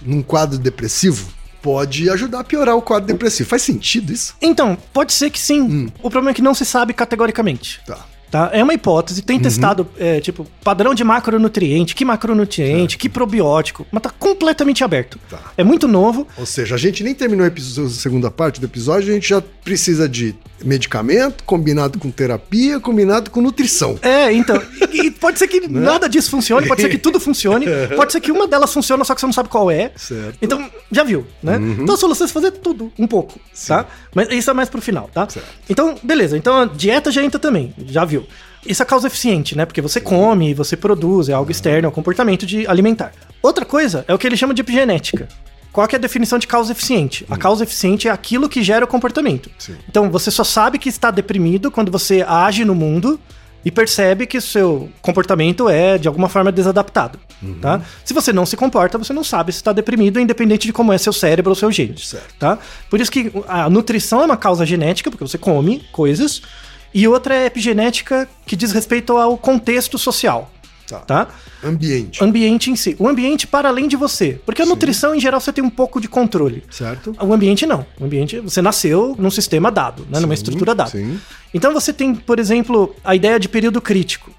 num 0.00 0.22
quadro 0.22 0.58
depressivo, 0.58 1.28
pode 1.60 2.08
ajudar 2.08 2.40
a 2.40 2.44
piorar 2.44 2.76
o 2.76 2.82
quadro 2.82 3.08
depressivo. 3.08 3.48
Faz 3.48 3.62
sentido 3.62 4.12
isso? 4.12 4.34
Então, 4.40 4.76
pode 4.92 5.12
ser 5.12 5.28
que 5.30 5.38
sim. 5.40 5.90
O 6.02 6.08
problema 6.08 6.30
é 6.30 6.34
que 6.34 6.42
não 6.42 6.54
se 6.54 6.64
sabe 6.64 6.92
categoricamente. 6.94 7.80
Tá. 7.86 8.06
Tá? 8.30 8.50
É 8.52 8.62
uma 8.62 8.74
hipótese, 8.74 9.22
tem 9.22 9.40
testado, 9.40 9.88
é, 9.98 10.20
tipo, 10.20 10.46
padrão 10.62 10.94
de 10.94 11.02
macronutriente, 11.02 11.94
que 11.94 12.04
macronutriente, 12.04 12.98
que 12.98 13.08
probiótico, 13.08 13.86
mas 13.90 14.02
tá 14.02 14.10
completamente 14.10 14.84
aberto. 14.84 15.18
Tá. 15.30 15.38
É 15.56 15.64
muito 15.64 15.88
novo. 15.88 16.26
Ou 16.36 16.44
seja, 16.44 16.74
a 16.74 16.78
gente 16.78 17.02
nem 17.02 17.14
terminou 17.14 17.46
a 17.46 17.88
segunda 17.88 18.30
parte 18.30 18.60
do 18.60 18.66
episódio, 18.66 19.10
a 19.10 19.14
gente 19.14 19.28
já 19.28 19.40
precisa 19.40 20.08
de 20.08 20.34
medicamento, 20.64 21.44
combinado 21.44 21.98
com 21.98 22.10
terapia, 22.10 22.80
combinado 22.80 23.30
com 23.30 23.40
nutrição. 23.40 23.98
É, 24.02 24.32
então. 24.32 24.60
E, 24.92 25.06
e 25.06 25.10
pode 25.10 25.38
ser 25.38 25.48
que 25.48 25.66
nada 25.68 26.08
disso 26.08 26.30
funcione, 26.30 26.66
pode 26.66 26.82
ser 26.82 26.88
que 26.88 26.98
tudo 26.98 27.20
funcione, 27.20 27.66
pode 27.96 28.12
ser 28.12 28.20
que 28.20 28.30
uma 28.30 28.46
delas 28.46 28.72
funcione, 28.72 29.04
só 29.04 29.14
que 29.14 29.20
você 29.20 29.26
não 29.26 29.32
sabe 29.32 29.48
qual 29.48 29.70
é. 29.70 29.92
Certo. 29.96 30.38
Então, 30.42 30.68
já 30.90 31.04
viu, 31.04 31.26
né? 31.42 31.58
Então 31.80 31.94
a 31.94 31.98
solução 31.98 32.26
é 32.26 32.30
fazer 32.30 32.50
tudo, 32.52 32.92
um 32.98 33.06
pouco, 33.06 33.38
tá? 33.66 33.86
Mas 34.14 34.28
isso 34.30 34.50
é 34.50 34.54
mais 34.54 34.68
pro 34.68 34.80
final, 34.80 35.08
tá? 35.12 35.28
Certo. 35.28 35.46
Então, 35.68 35.96
beleza. 36.02 36.36
Então 36.36 36.60
a 36.60 36.64
dieta 36.64 37.10
já 37.10 37.22
entra 37.22 37.38
também, 37.38 37.72
já 37.86 38.04
viu. 38.04 38.17
Isso 38.66 38.82
é 38.82 38.86
causa 38.86 39.06
eficiente, 39.06 39.56
né? 39.56 39.64
Porque 39.64 39.80
você 39.80 40.00
come, 40.00 40.52
você 40.52 40.76
produz, 40.76 41.28
é 41.28 41.32
algo 41.32 41.50
externo, 41.50 41.86
é 41.86 41.88
um 41.88 41.92
comportamento 41.92 42.44
de 42.44 42.66
alimentar. 42.66 43.12
Outra 43.42 43.64
coisa 43.64 44.04
é 44.08 44.14
o 44.14 44.18
que 44.18 44.26
ele 44.26 44.36
chama 44.36 44.52
de 44.52 44.60
epigenética. 44.60 45.28
Qual 45.72 45.86
que 45.86 45.94
é 45.94 45.98
a 45.98 46.00
definição 46.00 46.38
de 46.38 46.46
causa 46.46 46.72
eficiente? 46.72 47.24
A 47.30 47.36
causa 47.36 47.62
eficiente 47.62 48.08
é 48.08 48.10
aquilo 48.10 48.48
que 48.48 48.62
gera 48.62 48.84
o 48.84 48.88
comportamento. 48.88 49.50
Sim. 49.58 49.76
Então 49.88 50.10
você 50.10 50.30
só 50.30 50.42
sabe 50.42 50.78
que 50.78 50.88
está 50.88 51.10
deprimido 51.10 51.70
quando 51.70 51.92
você 51.92 52.24
age 52.26 52.64
no 52.64 52.74
mundo 52.74 53.20
e 53.64 53.70
percebe 53.70 54.26
que 54.26 54.38
o 54.38 54.42
seu 54.42 54.88
comportamento 55.02 55.68
é 55.68 55.98
de 55.98 56.08
alguma 56.08 56.28
forma 56.28 56.50
desadaptado, 56.50 57.18
tá? 57.60 57.80
Se 58.04 58.14
você 58.14 58.32
não 58.32 58.46
se 58.46 58.56
comporta, 58.56 58.96
você 58.96 59.12
não 59.12 59.24
sabe 59.24 59.52
se 59.52 59.58
está 59.58 59.72
deprimido, 59.72 60.20
independente 60.20 60.66
de 60.66 60.72
como 60.72 60.92
é 60.92 60.98
seu 60.98 61.12
cérebro 61.12 61.50
ou 61.50 61.54
seu 61.56 61.70
Certo. 61.70 62.34
tá? 62.38 62.58
Por 62.88 63.00
isso 63.00 63.10
que 63.10 63.32
a 63.48 63.68
nutrição 63.68 64.22
é 64.22 64.24
uma 64.24 64.36
causa 64.36 64.64
genética, 64.64 65.10
porque 65.10 65.26
você 65.26 65.36
come 65.36 65.84
coisas, 65.92 66.40
e 66.92 67.06
outra 67.06 67.34
é 67.34 67.46
epigenética, 67.46 68.28
que 68.46 68.56
diz 68.56 68.72
respeito 68.72 69.16
ao 69.16 69.36
contexto 69.36 69.98
social, 69.98 70.50
Tá. 70.88 71.00
tá? 71.00 71.28
Ambiente. 71.62 72.24
Ambiente 72.24 72.70
em 72.70 72.76
si. 72.76 72.96
O 72.98 73.06
ambiente 73.06 73.46
para 73.46 73.68
além 73.68 73.86
de 73.88 73.94
você. 73.94 74.40
Porque 74.46 74.62
a 74.62 74.64
nutrição, 74.66 75.14
em 75.14 75.20
geral, 75.20 75.38
você 75.38 75.52
tem 75.52 75.62
um 75.62 75.68
pouco 75.68 76.00
de 76.00 76.08
controle. 76.08 76.64
Certo? 76.70 77.14
O 77.20 77.32
ambiente 77.34 77.66
não. 77.66 77.84
O 78.00 78.04
ambiente, 78.06 78.40
você 78.40 78.62
nasceu 78.62 79.14
num 79.18 79.30
sistema 79.30 79.70
dado, 79.70 80.06
né? 80.10 80.18
numa 80.18 80.34
Sim, 80.34 80.42
estrutura 80.42 80.74
dada. 80.74 80.90
sim. 80.90 81.20
Então 81.52 81.74
você 81.74 81.92
tem, 81.92 82.14
por 82.14 82.38
exemplo, 82.38 82.96
a 83.04 83.14
ideia 83.14 83.38
de 83.38 83.50
período 83.50 83.82
crítico. 83.82 84.30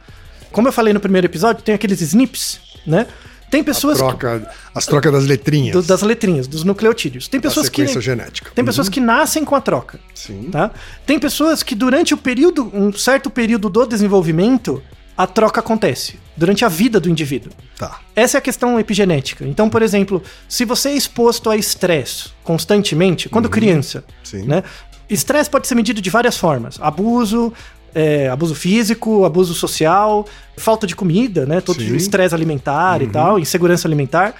Como 0.51 0.67
eu 0.67 0.71
falei 0.71 0.91
no 0.91 0.99
primeiro 0.99 1.27
episódio, 1.27 1.61
tem 1.63 1.75
aqueles 1.75 2.01
SNPs, 2.01 2.59
né? 2.87 3.05
Tem 3.49 3.63
pessoas 3.63 3.97
que- 3.97 4.03
Troca, 4.07 4.51
as 4.75 4.85
trocas 4.85 5.11
das 5.11 5.25
letrinhas. 5.25 5.73
do- 5.75 5.81
das 5.81 6.01
letrinhas, 6.01 6.47
dos 6.47 6.63
nucleotídeos. 6.63 7.27
Tem 7.27 7.39
da 7.39 7.47
pessoas 7.49 7.67
que 7.69 7.77
sequência 7.81 8.01
genética. 8.01 8.51
tem 8.53 8.63
pessoas 8.63 8.89
que 8.89 8.99
nascem 8.99 9.43
com 9.43 9.55
a 9.55 9.61
troca. 9.61 9.99
Sim. 10.13 10.49
Tá? 10.51 10.71
Tem 11.05 11.17
pessoas 11.19 11.63
que 11.63 11.73
durante 11.75 12.13
o 12.13 12.17
período, 12.17 12.69
um 12.73 12.93
certo 12.93 13.29
período 13.29 13.69
do 13.69 13.85
desenvolvimento, 13.85 14.81
a 15.17 15.25
troca 15.27 15.59
acontece. 15.59 16.19
Durante 16.37 16.63
a 16.63 16.69
vida 16.69 16.99
do 17.01 17.09
indivíduo. 17.09 17.51
Tá. 17.77 17.99
Essa 18.15 18.37
é 18.37 18.39
a 18.39 18.41
questão 18.41 18.79
epigenética. 18.79 19.45
Então, 19.45 19.69
por 19.69 19.81
exemplo, 19.81 20.23
se 20.47 20.63
você 20.63 20.89
é 20.89 20.93
exposto 20.95 21.49
a 21.49 21.57
estresse 21.57 22.29
constantemente, 22.43 23.27
quando 23.27 23.49
criança, 23.49 24.03
Sim. 24.23 24.43
né? 24.43 24.63
Estresse 25.09 25.49
pode 25.49 25.67
ser 25.67 25.75
medido 25.75 25.99
de 26.01 26.09
várias 26.09 26.37
formas. 26.37 26.77
Abuso, 26.79 27.51
é, 27.93 28.29
abuso 28.29 28.55
físico, 28.55 29.25
abuso 29.25 29.53
social, 29.53 30.25
falta 30.57 30.85
de 30.85 30.95
comida, 30.95 31.45
né? 31.45 31.61
Todo 31.61 31.81
Sim. 31.81 31.95
estresse 31.95 32.33
alimentar 32.35 33.01
e 33.01 33.07
tal, 33.07 33.39
insegurança 33.39 33.87
alimentar. 33.87 34.35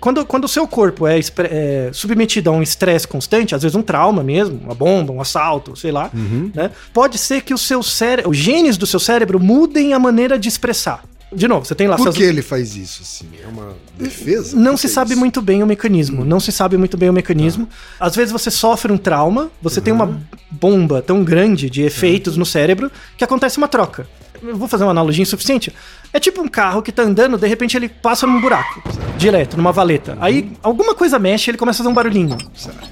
Quando, 0.00 0.24
quando 0.24 0.44
o 0.44 0.48
seu 0.48 0.66
corpo 0.66 1.06
é, 1.06 1.18
é 1.18 1.90
submetido 1.92 2.48
a 2.48 2.52
um 2.54 2.62
estresse 2.62 3.06
constante, 3.06 3.54
às 3.54 3.62
vezes 3.62 3.76
um 3.76 3.82
trauma 3.82 4.22
mesmo, 4.22 4.58
uma 4.64 4.74
bomba, 4.74 5.12
um 5.12 5.20
assalto, 5.20 5.76
sei 5.76 5.92
lá, 5.92 6.10
né? 6.54 6.70
Pode 6.92 7.18
ser 7.18 7.42
que 7.42 7.52
o 7.52 7.58
seu 7.58 7.82
cérebro, 7.82 8.30
os 8.30 8.36
genes 8.36 8.78
do 8.78 8.86
seu 8.86 8.98
cérebro 8.98 9.38
mudem 9.38 9.92
a 9.92 9.98
maneira 9.98 10.38
de 10.38 10.48
expressar. 10.48 11.02
De 11.32 11.46
novo, 11.46 11.64
você 11.64 11.74
tem 11.74 11.86
lá 11.86 11.96
Por 11.96 12.12
que 12.12 12.22
ele 12.22 12.42
faz 12.42 12.74
isso, 12.74 13.02
assim? 13.02 13.26
É 13.42 13.46
uma 13.46 13.76
defesa? 13.96 14.56
não 14.56 14.76
se 14.76 14.88
sabe 14.88 15.12
isso? 15.12 15.20
muito 15.20 15.40
bem 15.40 15.62
o 15.62 15.66
mecanismo. 15.66 16.24
Não 16.24 16.40
se 16.40 16.50
sabe 16.50 16.76
muito 16.76 16.96
bem 16.96 17.08
o 17.08 17.12
mecanismo. 17.12 17.68
Às 18.00 18.16
vezes 18.16 18.32
você 18.32 18.50
sofre 18.50 18.92
um 18.92 18.98
trauma, 18.98 19.50
você 19.62 19.80
tem 19.80 19.92
uma 19.92 20.20
bomba 20.50 21.00
tão 21.00 21.22
grande 21.22 21.70
de 21.70 21.82
efeitos 21.82 22.36
no 22.36 22.44
cérebro 22.44 22.90
que 23.16 23.22
acontece 23.22 23.58
uma 23.58 23.68
troca. 23.68 24.08
Eu 24.42 24.56
vou 24.56 24.66
fazer 24.66 24.84
uma 24.84 24.90
analogia 24.90 25.22
insuficiente. 25.22 25.72
É 26.12 26.18
tipo 26.18 26.40
um 26.40 26.48
carro 26.48 26.82
que 26.82 26.90
tá 26.90 27.02
andando, 27.02 27.36
de 27.36 27.46
repente 27.46 27.76
ele 27.76 27.88
passa 27.88 28.26
num 28.26 28.40
buraco, 28.40 28.82
direto, 29.16 29.56
numa 29.56 29.70
valeta. 29.70 30.16
Aí 30.20 30.50
alguma 30.62 30.94
coisa 30.94 31.18
mexe 31.18 31.50
ele 31.50 31.58
começa 31.58 31.76
a 31.76 31.80
fazer 31.80 31.90
um 31.90 31.94
barulhinho. 31.94 32.36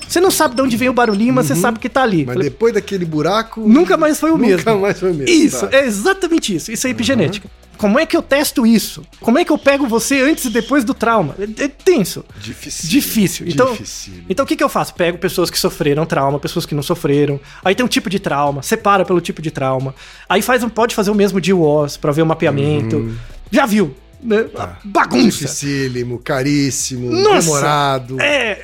Você 0.06 0.20
não 0.20 0.30
sabe 0.30 0.54
de 0.54 0.62
onde 0.62 0.76
vem 0.76 0.88
o 0.88 0.92
barulhinho, 0.92 1.32
mas 1.32 1.46
você 1.46 1.56
sabe 1.56 1.78
que 1.78 1.88
tá 1.88 2.02
ali. 2.02 2.24
Mas 2.24 2.34
Falei, 2.34 2.50
depois 2.50 2.74
daquele 2.74 3.04
buraco. 3.04 3.62
Nunca 3.66 3.96
mais 3.96 4.20
foi 4.20 4.30
o 4.30 4.38
mesmo. 4.38 4.58
Nunca 4.58 4.76
mais 4.76 5.00
foi 5.00 5.10
o 5.10 5.14
mesmo. 5.14 5.34
Isso, 5.34 5.66
tá. 5.66 5.76
é 5.76 5.86
exatamente 5.86 6.54
isso. 6.54 6.70
Isso 6.70 6.86
é 6.86 6.90
epigenética. 6.90 7.48
Como 7.78 7.98
é 7.98 8.04
que 8.04 8.16
eu 8.16 8.22
testo 8.22 8.66
isso? 8.66 9.04
Como 9.20 9.38
é 9.38 9.44
que 9.44 9.52
eu 9.52 9.56
pego 9.56 9.86
você 9.86 10.20
antes 10.20 10.44
e 10.44 10.50
depois 10.50 10.84
do 10.84 10.92
trauma? 10.92 11.34
É, 11.38 11.64
é 11.64 11.68
tenso. 11.68 12.24
Difícil. 12.38 12.90
Difícil. 12.90 13.48
Então, 13.48 13.70
Difícil. 13.70 14.12
então 14.28 14.44
o 14.44 14.46
que, 14.46 14.56
que 14.56 14.64
eu 14.64 14.68
faço? 14.68 14.92
Pego 14.94 15.16
pessoas 15.16 15.48
que 15.48 15.58
sofreram 15.58 16.04
trauma, 16.04 16.40
pessoas 16.40 16.66
que 16.66 16.74
não 16.74 16.82
sofreram. 16.82 17.40
Aí 17.64 17.74
tem 17.74 17.86
um 17.86 17.88
tipo 17.88 18.10
de 18.10 18.18
trauma, 18.18 18.62
separa 18.62 19.04
pelo 19.04 19.20
tipo 19.20 19.40
de 19.40 19.50
trauma. 19.52 19.94
Aí 20.28 20.42
faz 20.42 20.62
um, 20.64 20.68
pode 20.68 20.94
fazer 20.94 21.10
o 21.10 21.14
mesmo 21.14 21.40
de 21.40 21.52
WOS 21.52 21.96
pra 21.96 22.10
ver 22.10 22.22
o 22.22 22.26
mapeamento. 22.26 22.96
Uhum. 22.96 23.16
Já 23.50 23.64
viu? 23.64 23.94
Né? 24.20 24.44
Tá. 24.44 24.78
Bagunça. 24.84 25.38
Dificílimo, 25.42 26.18
caríssimo, 26.18 27.10
Nossa! 27.10 27.40
demorado. 27.46 28.20
É, 28.20 28.60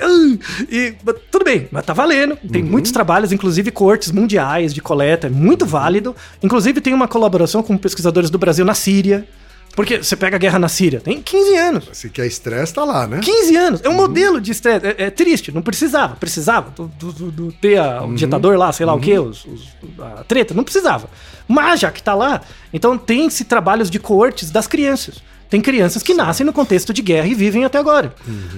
e, 0.69 0.95
tudo 1.31 1.45
bem, 1.45 1.69
mas 1.71 1.85
tá 1.87 1.93
valendo. 1.93 2.37
Tem 2.51 2.63
Uhum. 2.63 2.71
muitos 2.71 2.91
trabalhos, 2.91 3.31
inclusive 3.33 3.71
cortes 3.71 4.11
mundiais 4.11 4.75
de 4.75 4.81
coleta, 4.81 5.29
é 5.29 5.31
muito 5.31 5.65
válido. 5.65 6.15
Inclusive 6.43 6.81
tem 6.81 6.93
uma 6.93 7.07
colaboração 7.07 7.63
com 7.63 7.77
pesquisadores 7.77 8.31
do 8.31 8.39
Brasil 8.39 8.65
na 8.65 8.75
Síria. 8.75 9.27
Porque 9.77 10.01
você 10.01 10.15
pega 10.15 10.37
a 10.37 10.39
guerra 10.39 10.57
na 10.57 10.69
Síria, 10.69 11.01
tem 11.01 11.21
15 11.21 11.57
anos. 11.57 11.89
Se 11.93 12.09
quer 12.09 12.27
estresse, 12.29 12.73
tá 12.73 12.85
lá, 12.85 13.09
né? 13.09 13.19
15 13.21 13.57
anos. 13.57 13.81
É 13.83 13.89
um 13.89 13.95
modelo 13.95 14.41
de 14.41 14.53
estresse. 14.53 14.87
É, 14.87 14.95
é 15.07 15.11
triste. 15.11 15.51
Não 15.51 15.63
precisava. 15.63 16.15
Precisava 16.15 16.71
do, 16.71 16.87
do- 16.97 17.31
do- 17.33 17.53
ter 17.53 17.79
a- 17.81 18.05
o 18.05 18.15
ditador 18.15 18.57
lá, 18.57 18.71
sei 18.73 18.87
lá 18.87 18.95
o 18.95 19.01
quê, 19.01 19.19
os- 19.19 19.45
os- 19.45 19.69
a 20.01 20.23
treta. 20.23 20.55
Não 20.55 20.63
precisava. 20.63 21.11
Mas 21.49 21.81
já 21.81 21.91
que 21.91 22.01
tá 22.01 22.15
lá, 22.15 22.41
então 22.73 22.97
tem-se 22.97 23.45
trabalhos 23.45 23.91
de 23.91 23.99
coortes 23.99 24.49
das 24.49 24.69
crianças. 24.69 25.21
Tem 25.55 25.61
crianças 25.61 26.03
que 26.03 26.13
nascem 26.15 26.45
no 26.45 26.53
contexto 26.53 26.93
de 26.93 27.01
guerra 27.01 27.29
e 27.29 27.35
vivem 27.35 27.65
até 27.65 27.79
agora. 27.79 28.13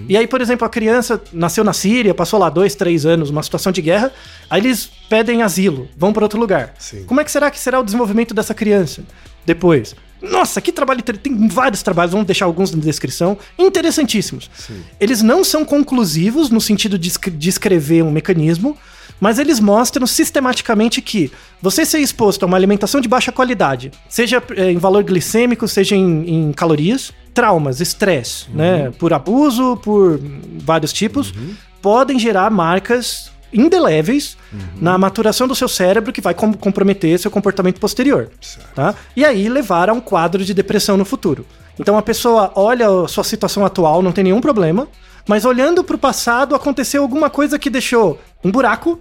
E 0.08 0.16
aí, 0.16 0.26
por 0.26 0.40
exemplo, 0.40 0.66
a 0.66 0.70
criança 0.70 1.22
nasceu 1.30 1.62
na 1.62 1.74
Síria, 1.74 2.14
passou 2.14 2.40
lá 2.40 2.48
dois, 2.48 2.74
três 2.74 3.04
anos, 3.04 3.28
uma 3.28 3.42
situação 3.42 3.70
de 3.70 3.82
guerra, 3.82 4.10
aí 4.48 4.62
eles 4.62 4.88
pedem 5.10 5.42
asilo, 5.42 5.90
vão 5.94 6.10
para 6.10 6.24
outro 6.24 6.40
lugar. 6.40 6.72
Sim. 6.78 7.04
Como 7.04 7.20
é 7.20 7.24
que 7.24 7.30
será 7.30 7.50
que 7.50 7.58
será 7.60 7.78
o 7.80 7.84
desenvolvimento 7.84 8.32
dessa 8.32 8.54
criança 8.54 9.02
depois? 9.44 9.94
Nossa, 10.22 10.58
que 10.58 10.72
trabalho 10.72 11.02
Tem 11.02 11.46
vários 11.48 11.82
trabalhos, 11.82 12.12
vamos 12.12 12.26
deixar 12.26 12.46
alguns 12.46 12.72
na 12.74 12.80
descrição, 12.82 13.36
interessantíssimos. 13.58 14.50
Eles 14.98 15.20
não 15.20 15.44
são 15.44 15.66
conclusivos 15.66 16.48
no 16.48 16.62
sentido 16.62 16.98
de 16.98 17.08
escre- 17.08 17.30
de 17.30 17.48
escrever 17.50 18.02
um 18.04 18.10
mecanismo, 18.10 18.74
mas 19.20 19.38
eles 19.38 19.58
mostram 19.60 20.06
sistematicamente 20.06 21.00
que 21.00 21.30
você 21.62 21.84
ser 21.86 21.98
exposto 22.00 22.42
a 22.42 22.46
uma 22.46 22.56
alimentação 22.56 23.00
de 23.00 23.08
baixa 23.08 23.32
qualidade, 23.32 23.90
seja 24.08 24.42
eh, 24.56 24.70
em 24.72 24.78
valor 24.78 25.02
glicêmico, 25.04 25.66
seja 25.66 25.96
em, 25.96 26.28
em 26.48 26.52
calorias, 26.52 27.12
traumas, 27.32 27.80
estresse, 27.80 28.46
né, 28.50 28.92
por 28.98 29.12
abuso, 29.12 29.76
por 29.82 30.20
vários 30.58 30.92
tipos, 30.92 31.32
podem 31.82 32.18
gerar 32.18 32.50
marcas 32.50 33.30
indeléveis 33.52 34.36
na 34.80 34.98
maturação 34.98 35.46
do 35.48 35.54
seu 35.54 35.68
cérebro 35.68 36.12
que 36.12 36.20
vai 36.20 36.34
com- 36.34 36.52
comprometer 36.52 37.18
seu 37.18 37.30
comportamento 37.30 37.80
posterior. 37.80 38.28
Tá? 38.74 38.94
E 39.14 39.24
aí 39.24 39.48
levar 39.48 39.88
a 39.88 39.92
um 39.92 40.00
quadro 40.00 40.44
de 40.44 40.52
depressão 40.52 40.96
no 40.96 41.04
futuro. 41.04 41.46
Então 41.78 41.96
a 41.96 42.02
pessoa 42.02 42.52
olha 42.54 42.88
a 42.88 43.08
sua 43.08 43.24
situação 43.24 43.64
atual, 43.64 44.02
não 44.02 44.12
tem 44.12 44.24
nenhum 44.24 44.40
problema, 44.40 44.88
mas 45.26 45.44
olhando 45.44 45.82
para 45.82 45.96
o 45.96 45.98
passado 45.98 46.54
aconteceu 46.54 47.02
alguma 47.02 47.28
coisa 47.28 47.58
que 47.58 47.70
deixou 47.70 48.20
um 48.44 48.50
buraco 48.50 49.00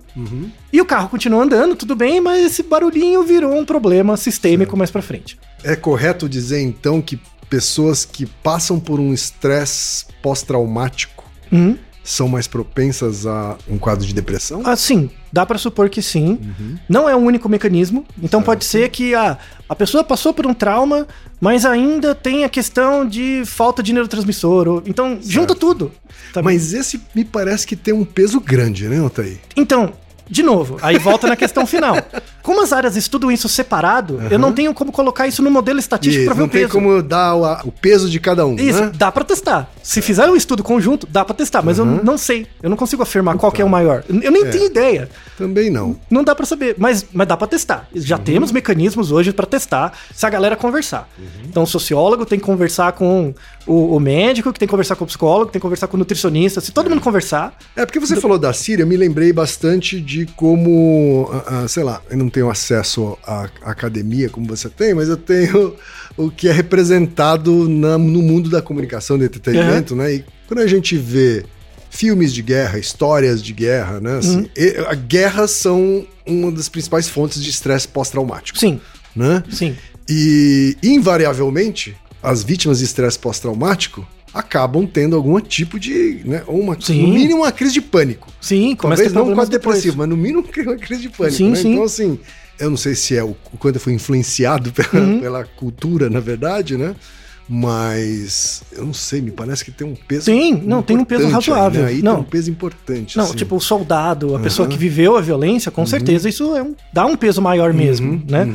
e 0.74 0.82
o 0.82 0.86
carro 0.86 1.10
continua 1.10 1.44
andando, 1.44 1.75
tudo 1.75 1.96
bem, 1.96 2.20
mas 2.20 2.46
esse 2.46 2.63
barulhinho 2.63 3.24
virou 3.24 3.55
um 3.55 3.65
problema 3.65 4.17
sistêmico 4.17 4.75
mais 4.75 4.89
para 4.89 5.01
frente. 5.01 5.38
É 5.63 5.75
correto 5.75 6.27
dizer, 6.27 6.62
então, 6.62 7.01
que 7.01 7.20
pessoas 7.50 8.05
que 8.05 8.25
passam 8.25 8.79
por 8.79 9.00
um 9.00 9.13
estresse 9.13 10.05
pós-traumático 10.22 11.15
Uhum. 11.51 11.77
São 12.06 12.28
mais 12.30 12.46
propensas 12.48 13.26
a 13.26 13.58
um 13.68 13.78
quadro 13.80 14.06
de 14.06 14.14
depressão? 14.14 14.62
Ah, 14.64 14.76
sim, 14.76 15.10
dá 15.34 15.46
pra 15.46 15.58
supor 15.58 15.90
que 15.90 16.02
sim. 16.02 16.40
Não 16.88 17.10
é 17.10 17.16
um 17.16 17.26
único 17.26 17.50
mecanismo. 17.50 18.06
Então 18.22 18.42
pode 18.44 18.64
ser 18.64 18.90
que 18.90 19.16
a, 19.16 19.38
a 19.68 19.76
pessoa 19.76 20.04
passou 20.04 20.32
por 20.34 20.46
um 20.46 20.54
trauma, 20.54 21.08
mas 21.42 21.66
ainda 21.66 22.14
tem 22.14 22.44
a 22.44 22.50
questão 22.50 23.06
de 23.08 23.42
falta 23.46 23.82
de 23.82 23.92
neurotransmissor. 23.92 24.68
ou- 24.68 24.84
então, 24.86 25.18
junta 25.22 25.56
tudo. 25.56 25.92
tá 26.32 26.42
bem? 26.44 26.54
Mas 26.54 26.74
esse 26.74 27.02
me 27.16 27.26
parece 27.26 27.66
que 27.66 27.76
tem 27.76 27.94
um 27.94 28.06
peso 28.06 28.40
grande, 28.40 28.88
né, 28.88 29.00
Altair? 29.00 29.40
Então, 29.58 29.94
de 30.30 30.44
novo, 30.44 30.78
aí 30.84 30.98
volta 31.00 31.28
na 31.28 31.36
questão 31.36 31.66
final. 31.66 31.96
Como 32.46 32.62
as 32.62 32.72
áreas 32.72 32.96
estudam 32.96 33.32
isso 33.32 33.50
separado, 33.50 34.22
eu 34.30 34.38
não 34.38 34.54
tenho 34.54 34.72
como 34.72 34.92
colocar 34.92 35.25
isso 35.28 35.42
no 35.42 35.50
modelo 35.50 35.80
estatístico 35.80 36.25
pra 36.25 36.36
ver 36.36 36.40
não 36.42 36.48
o 36.48 36.50
tem 36.50 36.62
peso. 36.62 36.74
como 36.74 37.02
dar 37.02 37.34
o, 37.36 37.70
o 37.70 37.72
peso 37.72 38.08
de 38.08 38.20
cada 38.20 38.46
um, 38.46 38.56
Isso, 38.56 38.82
né? 38.82 38.92
dá 38.94 39.12
pra 39.12 39.24
testar. 39.24 39.68
Se 39.82 40.00
fizer 40.00 40.30
um 40.30 40.36
estudo 40.36 40.62
conjunto, 40.64 41.08
dá 41.10 41.25
pra 41.25 41.34
testar, 41.34 41.64
mas 41.64 41.80
eu 41.80 41.86
não 41.86 42.20
sei. 42.20 42.46
Eu 42.62 42.70
não 42.70 42.78
consigo 42.78 43.02
afirmar 43.02 43.36
qual 43.38 43.52
que 43.52 43.64
é 43.64 43.66
o 43.66 43.70
maior. 43.70 44.04
Eu 44.08 44.32
nem 44.32 44.46
tenho 44.46 44.66
ideia. 44.66 45.10
Também 45.40 45.72
não. 45.72 45.96
Não 46.10 46.24
dá 46.24 46.36
pra 46.36 46.46
saber, 46.46 46.75
mas, 46.78 47.04
mas 47.12 47.28
dá 47.28 47.36
pra 47.36 47.48
testar. 47.48 47.90
Já 47.96 48.18
temos 48.20 48.52
mecanismos 48.52 49.12
hoje 49.12 49.34
pra 49.34 49.48
testar 49.48 49.94
se 50.14 50.24
a 50.25 50.30
galera 50.30 50.56
conversar. 50.56 51.10
Então 51.44 51.64
o 51.64 51.68
sociólogo 51.68 52.25
tem 52.28 52.38
que 52.40 52.46
conversar 52.46 52.92
com 52.92 53.34
o, 53.66 53.96
o 53.96 54.00
médico, 54.00 54.54
que 54.54 54.60
tem 54.60 54.68
que 54.68 54.72
conversar 54.72 54.96
com 54.96 55.04
o 55.04 55.08
psicólogo, 55.08 55.48
que 55.48 55.54
tem 55.54 55.60
que 55.60 55.64
conversar 55.64 55.88
com 55.88 55.98
o 55.98 56.00
nutricionista. 56.00 56.62
Se 56.62 56.72
todo 56.72 56.90
mundo 56.90 57.02
conversar, 57.02 57.58
É 57.75 57.86
porque 57.86 58.00
você 58.00 58.16
falou 58.16 58.38
da 58.38 58.54
Síria, 58.54 58.84
eu 58.84 58.88
me 58.88 58.96
lembrei 58.98 59.34
bastante 59.34 60.00
de 60.00 60.25
como, 60.36 61.30
ah, 61.34 61.64
ah, 61.64 61.68
sei 61.68 61.84
lá, 61.84 62.02
eu 62.10 62.18
não 62.18 62.30
tenho 62.36 62.50
acesso 62.50 63.18
à 63.25 63.48
academia 63.62 64.30
como 64.30 64.46
você 64.46 64.68
tem, 64.70 64.94
mas 64.94 65.08
eu 65.08 65.15
tenho 65.15 65.74
o 66.18 66.30
que 66.30 66.50
é 66.50 66.51
representado 66.51 67.70
na- 67.70 67.98
no 67.98 68.22
mundo 68.22 68.50
da 68.50 68.62
comunicação, 68.62 69.18
do 69.18 69.24
entretenimento, 69.24 69.96
né? 69.96 70.15
E 70.15 70.25
quando 70.46 70.60
a 70.60 70.68
gente 70.68 70.98
vê 70.98 71.46
filmes 71.89 72.34
de 72.34 72.42
guerra, 72.42 72.77
histórias 72.77 73.42
de 73.42 73.54
guerra, 73.54 74.01
né? 74.01 74.18
Assim, 74.18 74.38
Uhum. 74.39 74.50
e- 74.58 74.75
a 74.86 74.94
guerras 74.96 75.51
são 75.51 76.06
uma 76.25 76.51
das 76.51 76.68
principais 76.68 77.08
fontes 77.08 77.42
de 77.42 77.50
estresse 77.50 77.88
pós-traumático, 77.88 78.60
Sim, 78.60 78.82
né? 79.15 79.42
sim. 79.50 79.74
E, 80.10 80.75
invariavelmente, 80.84 81.96
as 82.22 82.44
vítimas 82.44 82.80
de 82.80 82.84
estresse 82.86 83.18
pós-traumático 83.18 84.06
acabam 84.36 84.86
tendo 84.86 85.15
algum 85.15 85.39
tipo 85.39 85.80
de, 85.80 86.22
né, 86.25 86.44
ou 86.46 86.60
uma, 86.60 86.77
Sim. 86.80 87.01
no 87.04 87.08
mínimo 87.13 87.38
uma 87.42 87.51
crise 87.51 87.74
de 87.74 87.82
pânico. 87.82 88.27
Sim, 88.42 88.75
começa 88.75 89.01
Talvez 89.04 89.27
não 89.27 89.34
quase 89.34 89.50
depressivo, 89.50 89.98
mas 89.98 90.10
no 90.10 90.18
mínimo 90.18 90.44
uma 90.68 90.75
crise 90.75 91.01
de 91.04 91.10
pânico, 91.10 91.38
Sim, 91.38 91.50
né? 91.51 91.56
sim. 91.56 91.72
Então, 91.74 91.84
assim, 91.84 92.20
eu 92.60 92.70
não 92.70 92.77
sei 92.77 92.94
se 92.96 93.15
é 93.15 93.24
o, 93.24 93.36
quanto 93.58 93.75
eu 93.77 93.80
fui 93.82 93.94
influenciado 93.94 94.72
pela, 94.75 95.04
Uhum. 95.06 95.20
pela 95.22 95.44
cultura, 95.46 96.10
na 96.10 96.20
verdade, 96.20 96.77
né? 96.77 96.94
Mas 97.48 98.63
eu 98.72 98.86
não 98.86 98.94
sei, 98.94 99.22
me 99.22 99.30
parece 99.32 99.63
que 99.63 99.72
tem 99.72 99.86
um 99.88 99.96
peso. 99.96 100.25
Tem, 100.25 100.54
não, 100.63 100.82
tem 100.82 100.98
um 100.98 101.06
peso 101.06 101.27
razoável. 101.27 101.82
Aí, 101.86 101.92
né? 101.94 101.98
Aí 101.98 102.01
Não. 102.01 102.15
tem 102.15 102.22
um 102.22 102.25
peso 102.25 102.50
importante. 102.51 103.18
Não, 103.18 103.25
assim. 103.25 103.36
tipo, 103.36 103.56
o 103.56 103.62
soldado, 103.62 104.36
a 104.36 104.39
pessoa 104.39 104.68
Uhum. 104.68 104.72
que 104.74 104.77
viveu 104.80 105.15
a 105.15 105.22
violência, 105.22 105.72
com 105.72 105.86
certeza 105.86 106.27
isso 106.27 106.56
é 106.56 106.63
um- 106.63 106.75
dá 106.92 107.06
um 107.06 107.15
peso 107.15 107.42
maior 107.42 107.72
mesmo, 107.74 108.22
né? 108.27 108.48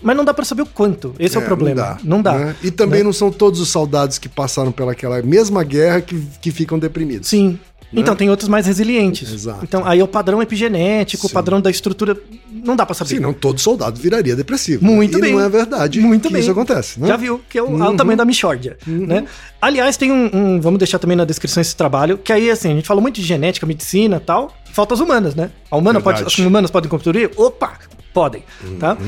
Uhum. 0.00 0.02
Mas 0.02 0.16
não 0.16 0.24
dá 0.24 0.32
pra 0.34 0.44
saber 0.44 0.62
o 0.62 0.66
quanto. 0.66 1.14
Esse 1.18 1.36
é, 1.36 1.40
o 1.40 1.42
problema. 1.42 1.98
Não 2.04 2.22
dá. 2.22 2.32
né? 2.38 2.56
E 2.62 2.70
também 2.70 3.00
né? 3.00 3.04
não 3.04 3.12
são 3.12 3.30
todos 3.30 3.60
os 3.60 3.68
soldados 3.68 4.18
que 4.18 4.28
passaram 4.28 4.72
pelaquela 4.72 5.20
mesma 5.22 5.62
guerra 5.64 6.00
que, 6.00 6.20
que 6.40 6.50
ficam 6.50 6.78
deprimidos. 6.78 7.28
Sim. 7.28 7.58
Então 7.90 8.14
tem 8.14 8.28
outros 8.28 8.50
mais 8.50 8.66
resilientes. 8.66 9.30
Né? 9.30 9.34
Exato. 9.34 9.60
Então 9.62 9.82
aí 9.86 9.98
é 10.00 10.04
o 10.04 10.08
padrão 10.08 10.42
epigenético, 10.42 11.24
o 11.24 11.28
Sim. 11.28 11.34
padrão 11.34 11.58
da 11.58 11.70
estrutura. 11.70 12.14
Não 12.52 12.76
dá 12.76 12.84
pra 12.84 12.94
saber. 12.94 13.14
Sim, 13.14 13.20
não 13.20 13.32
todo 13.32 13.58
soldado 13.58 13.98
viraria 13.98 14.36
depressivo. 14.36 14.84
Muito 14.84 15.16
e 15.16 15.20
bem. 15.22 15.32
não 15.32 15.40
é 15.40 15.48
verdade 15.48 15.98
Muito 15.98 16.28
bem. 16.28 16.42
isso 16.42 16.50
acontece, 16.50 17.00
né? 17.00 17.08
Já 17.08 17.16
viu, 17.16 17.40
que 17.48 17.56
é 17.56 17.62
o, 17.62 17.66
Uhum. 17.66 17.82
o 17.86 17.96
tamanho 17.96 18.18
da 18.18 18.26
Michórdia, 18.26 18.76
né? 18.86 19.24
Aliás, 19.60 19.96
tem 19.96 20.12
um, 20.12 20.28
um- 20.34 20.60
Vamos 20.60 20.78
deixar 20.78 20.98
também 20.98 21.16
na 21.16 21.24
descrição 21.24 21.62
esse 21.62 21.74
trabalho, 21.74 22.18
que 22.18 22.30
aí, 22.30 22.50
assim, 22.50 22.72
a 22.72 22.74
gente 22.74 22.86
falou 22.86 23.00
muito 23.00 23.14
de 23.16 23.22
genética, 23.26 23.64
medicina 23.64 24.18
e 24.18 24.20
tal, 24.20 24.52
falta 24.70 24.92
as 24.92 25.00
humanas, 25.00 25.34
né? 25.34 25.50
A 25.70 25.76
humana 25.78 25.98
pode, 25.98 26.18
Verdade. 26.18 26.40
as 26.42 26.46
humanas 26.46 26.70
podem 26.70 26.90
construir? 26.90 27.30
Opa! 27.36 27.72
Podem, 28.12 28.42
tá? 28.78 28.98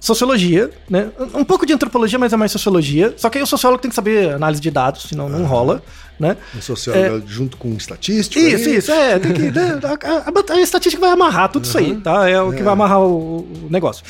Uhum. 0.00 0.06
Sociologia, 0.14 0.70
né? 0.88 1.10
Um 1.34 1.44
pouco 1.44 1.66
de 1.66 1.72
antropologia, 1.74 2.18
mas 2.18 2.32
é 2.32 2.36
mais 2.36 2.50
sociologia. 2.50 3.12
Só 3.16 3.28
que 3.28 3.36
aí 3.38 3.44
o 3.44 3.46
sociólogo 3.46 3.82
tem 3.82 3.90
que 3.90 3.94
saber 3.94 4.30
análise 4.32 4.60
de 4.60 4.70
dados, 4.70 5.02
senão 5.02 5.28
não 5.28 5.44
rola, 5.44 5.82
né? 6.18 6.36
Um 6.56 6.60
sociólogo 6.62 7.22
junto 7.28 7.56
com 7.58 7.68
um 7.68 7.76
estatístico. 7.76 8.42
Isso, 8.42 8.68
aí. 8.68 8.76
isso, 8.76 8.90
é, 8.90 9.18
tem 9.18 9.32
que. 9.32 9.42
né, 9.50 9.78
a, 9.84 10.52
a- 10.52 10.54
a 10.56 10.60
estatística 10.60 11.00
vai 11.00 11.10
amarrar 11.10 11.50
tudo 11.50 11.64
isso 11.64 11.76
aí, 11.76 11.94
tá? 11.96 12.28
É 12.28 12.40
o 12.40 12.50
que 12.52 12.62
vai 12.62 12.72
amarrar 12.72 13.00
o, 13.00 13.40
o 13.40 13.68
negócio. 13.70 14.02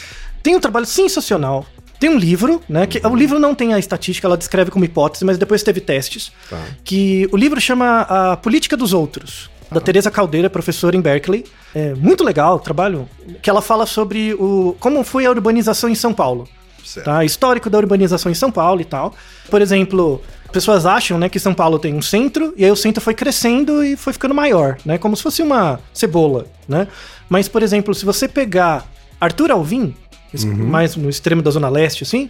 Tem 0.42 0.54
um 0.54 0.60
trabalho 0.60 0.86
sensacional. 0.86 1.66
Tem 1.98 2.08
um 2.08 2.16
livro, 2.16 2.62
né? 2.66 2.86
Que, 2.86 3.04
o 3.06 3.14
livro 3.14 3.38
não 3.38 3.54
tem 3.54 3.74
a 3.74 3.78
estatística, 3.78 4.26
ela 4.26 4.36
descreve 4.38 4.70
como 4.70 4.84
hipótese, 4.86 5.22
mas 5.22 5.36
depois 5.36 5.62
teve 5.62 5.80
testes. 5.82 6.32
Tá. 6.48 6.58
Que 6.82 7.28
o 7.30 7.36
livro 7.36 7.60
chama 7.60 8.02
A 8.02 8.36
Política 8.38 8.74
dos 8.74 8.94
Outros, 8.94 9.49
da 9.70 9.80
Teresa 9.80 10.10
Caldeira, 10.10 10.50
professora 10.50 10.96
em 10.96 11.00
Berkeley. 11.00 11.44
É 11.74 11.94
muito 11.94 12.24
legal 12.24 12.56
o 12.56 12.58
trabalho, 12.58 13.08
que 13.42 13.48
ela 13.48 13.62
fala 13.62 13.86
sobre 13.86 14.34
o, 14.34 14.76
como 14.80 15.02
foi 15.04 15.26
a 15.26 15.30
urbanização 15.30 15.88
em 15.88 15.94
São 15.94 16.12
Paulo 16.12 16.48
Certo. 16.84 17.04
tá? 17.04 17.24
Histórico 17.24 17.70
da 17.70 17.78
urbanização 17.78 18.32
em 18.32 18.34
São 18.34 18.50
Paulo 18.50 18.80
e 18.80 18.84
tal. 18.84 19.14
Por 19.48 19.62
exemplo, 19.62 20.20
pessoas 20.52 20.86
acham, 20.86 21.18
né, 21.18 21.28
que 21.28 21.38
São 21.38 21.54
Paulo 21.54 21.78
tem 21.78 21.94
um 21.94 22.02
centro 22.02 22.52
e 22.56 22.64
aí 22.64 22.70
o 22.70 22.76
centro 22.76 23.00
foi 23.00 23.14
crescendo 23.14 23.84
e 23.84 23.96
foi 23.96 24.12
ficando 24.12 24.34
maior, 24.34 24.76
né? 24.84 24.98
Como 24.98 25.14
se 25.16 25.22
fosse 25.22 25.42
uma 25.42 25.78
cebola, 25.94 26.46
né? 26.68 26.88
Mas, 27.28 27.46
por 27.48 27.62
exemplo, 27.62 27.94
se 27.94 28.04
você 28.04 28.26
pegar 28.26 28.84
Arthur 29.20 29.52
Alvim, 29.52 29.94
es- 30.34 30.44
mais 30.44 30.96
no 30.96 31.08
extremo 31.08 31.42
da 31.42 31.50
zona 31.52 31.68
leste, 31.68 32.02
assim, 32.02 32.28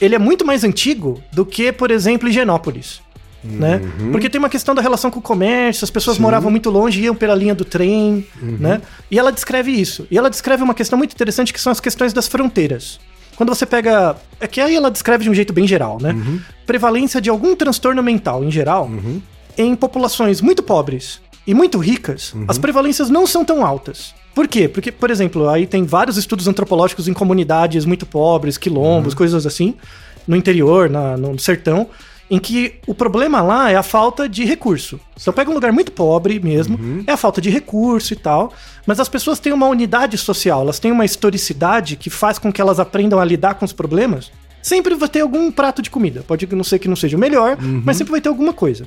ele 0.00 0.14
é 0.16 0.18
muito 0.18 0.44
mais 0.44 0.64
antigo 0.64 1.22
do 1.32 1.46
que, 1.46 1.70
por 1.70 1.90
exemplo, 1.92 2.28
Higienópolis. 2.28 3.00
Né? 3.42 3.80
Porque 4.12 4.28
tem 4.28 4.38
uma 4.38 4.48
questão 4.50 4.74
da 4.74 4.82
relação 4.82 5.10
com 5.10 5.18
o 5.18 5.22
comércio, 5.22 5.82
as 5.84 5.90
pessoas 5.90 6.18
moravam 6.18 6.50
muito 6.50 6.68
longe, 6.70 7.00
iam 7.00 7.14
pela 7.14 7.34
linha 7.34 7.54
do 7.54 7.64
trem, 7.64 8.26
né? 8.42 8.82
E 9.10 9.18
ela 9.18 9.32
descreve 9.32 9.70
isso. 9.72 10.06
E 10.10 10.18
ela 10.18 10.28
descreve 10.28 10.62
uma 10.62 10.74
questão 10.74 10.98
muito 10.98 11.12
interessante 11.12 11.52
que 11.52 11.60
são 11.60 11.72
as 11.72 11.80
questões 11.80 12.12
das 12.12 12.28
fronteiras. 12.28 13.00
Quando 13.36 13.48
você 13.48 13.64
pega. 13.64 14.16
É 14.38 14.46
que 14.46 14.60
aí 14.60 14.76
ela 14.76 14.90
descreve 14.90 15.24
de 15.24 15.30
um 15.30 15.34
jeito 15.34 15.52
bem 15.54 15.66
geral, 15.66 15.96
né? 16.00 16.14
Prevalência 16.66 17.20
de 17.20 17.30
algum 17.30 17.56
transtorno 17.56 18.02
mental 18.02 18.44
em 18.44 18.50
geral 18.50 18.90
em 19.56 19.74
populações 19.74 20.40
muito 20.40 20.62
pobres 20.62 21.20
e 21.46 21.54
muito 21.54 21.78
ricas, 21.78 22.34
as 22.46 22.58
prevalências 22.58 23.08
não 23.10 23.26
são 23.26 23.44
tão 23.44 23.64
altas. 23.64 24.14
Por 24.34 24.46
quê? 24.46 24.68
Porque, 24.68 24.92
por 24.92 25.10
exemplo, 25.10 25.48
aí 25.48 25.66
tem 25.66 25.84
vários 25.84 26.16
estudos 26.16 26.46
antropológicos 26.46 27.08
em 27.08 27.12
comunidades 27.14 27.84
muito 27.84 28.04
pobres, 28.06 28.56
quilombos, 28.58 29.12
coisas 29.14 29.44
assim, 29.46 29.74
no 30.26 30.36
interior, 30.36 30.88
na- 30.88 31.16
no 31.16 31.38
sertão, 31.38 31.88
em 32.30 32.38
que 32.38 32.74
o 32.86 32.94
problema 32.94 33.42
lá 33.42 33.70
é 33.70 33.76
a 33.76 33.82
falta 33.82 34.28
de 34.28 34.44
recurso. 34.44 35.00
Então 35.20 35.34
pega 35.34 35.50
um 35.50 35.54
lugar 35.54 35.72
muito 35.72 35.90
pobre 35.90 36.38
mesmo, 36.38 36.78
é 37.06 37.12
a 37.12 37.16
falta 37.16 37.40
de 37.40 37.50
recurso 37.50 38.12
e 38.12 38.16
tal, 38.16 38.52
mas 38.86 39.00
as 39.00 39.08
pessoas 39.08 39.40
têm 39.40 39.52
uma 39.52 39.66
unidade 39.66 40.16
social, 40.16 40.60
elas 40.62 40.78
têm 40.78 40.92
uma 40.92 41.04
historicidade 41.04 41.96
que 41.96 42.08
faz 42.08 42.38
com 42.38 42.52
que 42.52 42.60
elas 42.60 42.78
aprendam 42.78 43.18
a 43.18 43.24
lidar 43.24 43.54
com 43.54 43.64
os 43.64 43.72
problemas. 43.72 44.30
Sempre 44.62 44.94
vai 44.94 45.08
ter 45.08 45.22
algum 45.22 45.50
prato 45.50 45.80
de 45.80 45.90
comida. 45.90 46.22
Pode 46.22 46.46
não 46.54 46.62
ser 46.62 46.78
que 46.78 46.86
não 46.86 46.94
seja 46.94 47.16
o 47.16 47.20
melhor, 47.20 47.56
mas 47.60 47.96
sempre 47.96 48.12
vai 48.12 48.20
ter 48.20 48.28
alguma 48.28 48.52
coisa. 48.52 48.86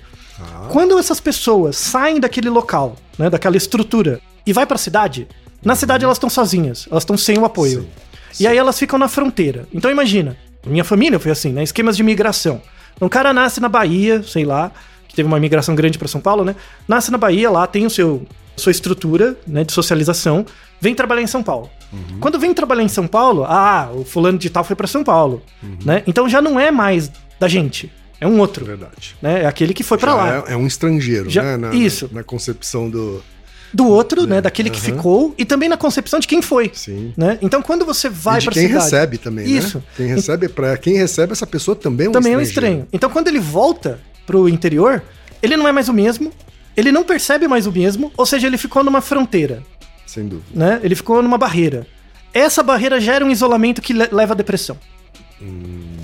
Quando 0.70 0.98
essas 0.98 1.20
pessoas 1.20 1.76
saem 1.76 2.20
daquele 2.20 2.50
local, 2.50 2.96
né, 3.18 3.30
daquela 3.30 3.58
estrutura, 3.58 4.22
e 4.46 4.54
vai 4.54 4.66
pra 4.66 4.78
cidade, 4.78 5.28
na 5.64 5.76
cidade 5.76 6.06
elas 6.06 6.18
estão 6.18 6.30
sozinhas, 6.30 6.88
elas 6.90 7.04
estão 7.04 7.18
sem 7.18 7.38
o 7.38 7.46
apoio. 7.46 7.88
E 8.40 8.48
aí 8.48 8.58
elas 8.58 8.78
ficam 8.80 8.98
na 9.00 9.08
fronteira. 9.08 9.68
Então 9.74 9.92
imagina, 9.92 10.38
minha 10.66 10.84
família 10.84 11.20
foi 11.20 11.32
assim, 11.32 11.52
né? 11.52 11.64
Esquemas 11.64 11.98
de 11.98 12.04
migração. 12.04 12.62
O 13.00 13.10
cara 13.10 13.34
nasce 13.34 13.60
na 13.60 13.70
Bahia, 13.70 14.24
sei 14.24 14.46
lá, 14.46 14.72
que 15.08 15.16
teve 15.16 15.28
uma 15.28 15.40
migração 15.40 15.76
grande 15.76 15.98
pra 15.98 16.08
São 16.08 16.22
Paulo, 16.22 16.44
né? 16.46 16.56
Nasce 16.88 17.12
na 17.12 17.18
Bahia, 17.18 17.50
lá 17.50 17.66
tem 17.68 17.86
o 17.86 17.90
seu 17.90 18.26
sua 18.56 18.72
estrutura, 18.72 19.36
né, 19.48 19.64
de 19.64 19.74
socialização, 19.74 20.46
vem 20.80 20.94
trabalhar 20.94 21.24
em 21.24 21.28
São 21.28 21.42
Paulo. 21.42 21.70
Quando 22.20 22.40
vem 22.40 22.54
trabalhar 22.54 22.84
em 22.84 22.88
São 22.88 23.08
Paulo, 23.08 23.44
ah, 23.46 23.90
o 23.94 24.04
fulano 24.06 24.38
de 24.38 24.48
tal 24.50 24.64
foi 24.64 24.76
pra 24.76 24.86
São 24.88 25.04
Paulo, 25.04 25.42
né? 25.84 26.04
Então 26.08 26.28
já 26.30 26.40
não 26.42 26.60
é 26.60 26.70
mais 26.72 27.12
da 27.40 27.48
gente, 27.48 27.92
é 28.22 28.28
um 28.28 28.40
outro, 28.40 28.64
Verdade. 28.66 29.16
né? 29.22 29.42
É 29.44 29.46
aquele 29.48 29.74
que 29.74 29.84
foi 29.84 29.98
pra 29.98 30.12
Já 30.12 30.18
lá. 30.18 30.44
É, 30.48 30.54
é 30.54 30.56
um 30.58 30.66
estrangeiro, 30.68 31.30
Já- 31.32 31.42
né? 31.44 31.58
Na, 31.58 31.74
isso. 31.74 32.08
Na, 32.12 32.20
na 32.20 32.24
concepção 32.24 32.90
do. 32.90 33.24
Do 33.74 33.88
outro, 33.88 34.28
né? 34.28 34.40
Daquele 34.40 34.70
que 34.70 34.80
ficou 34.80 35.34
e 35.38 35.44
também 35.46 35.68
na 35.68 35.76
concepção 35.78 36.20
de 36.20 36.28
quem 36.28 36.42
foi. 36.42 36.70
Sim. 36.74 37.12
Né? 37.18 37.40
Então, 37.42 37.62
quando 37.62 37.86
você 37.86 38.08
vai 38.10 38.42
pra 38.42 38.52
quem 38.54 38.68
cidade, 38.68 38.84
recebe 38.84 39.18
também, 39.18 39.46
Isso. 39.48 39.80
né? 39.80 39.84
Quem 39.98 40.08
recebe, 40.08 40.48
pra 40.48 40.78
quem 40.78 40.96
recebe 40.98 41.32
essa 41.32 41.48
pessoa 41.48 41.76
também 41.76 42.06
é 42.08 42.10
um 42.10 42.14
também 42.14 42.34
é 42.34 42.38
um 42.38 42.42
estranho. 42.42 42.88
Então, 42.94 43.10
quando 43.10 43.28
ele 43.30 43.40
volta 43.40 44.00
pro 44.28 44.48
interior, 44.48 45.02
ele 45.42 45.58
não 45.58 45.68
é 45.68 45.72
mais 45.72 45.90
o 45.90 45.94
mesmo, 45.94 46.32
ele 46.78 46.92
não 46.92 47.04
percebe 47.04 47.48
mais 47.48 47.66
o 47.66 47.72
mesmo, 47.72 48.12
ou 48.16 48.26
seja, 48.26 48.48
ele 48.48 48.58
ficou 48.58 48.84
numa 48.84 49.02
fronteira, 49.02 49.64
Sem 50.06 50.28
dúvida. 50.28 50.48
né? 50.54 50.80
Ele 50.84 50.96
ficou 50.96 51.22
numa 51.24 51.38
barreira. 51.38 51.88
Essa 52.34 52.62
barreira 52.64 53.00
gera 53.00 53.24
um 53.26 53.30
isolamento 53.30 53.82
que 53.82 53.94
le- 53.94 54.10
leva 54.12 54.34
à 54.34 54.36
depressão. 54.38 54.78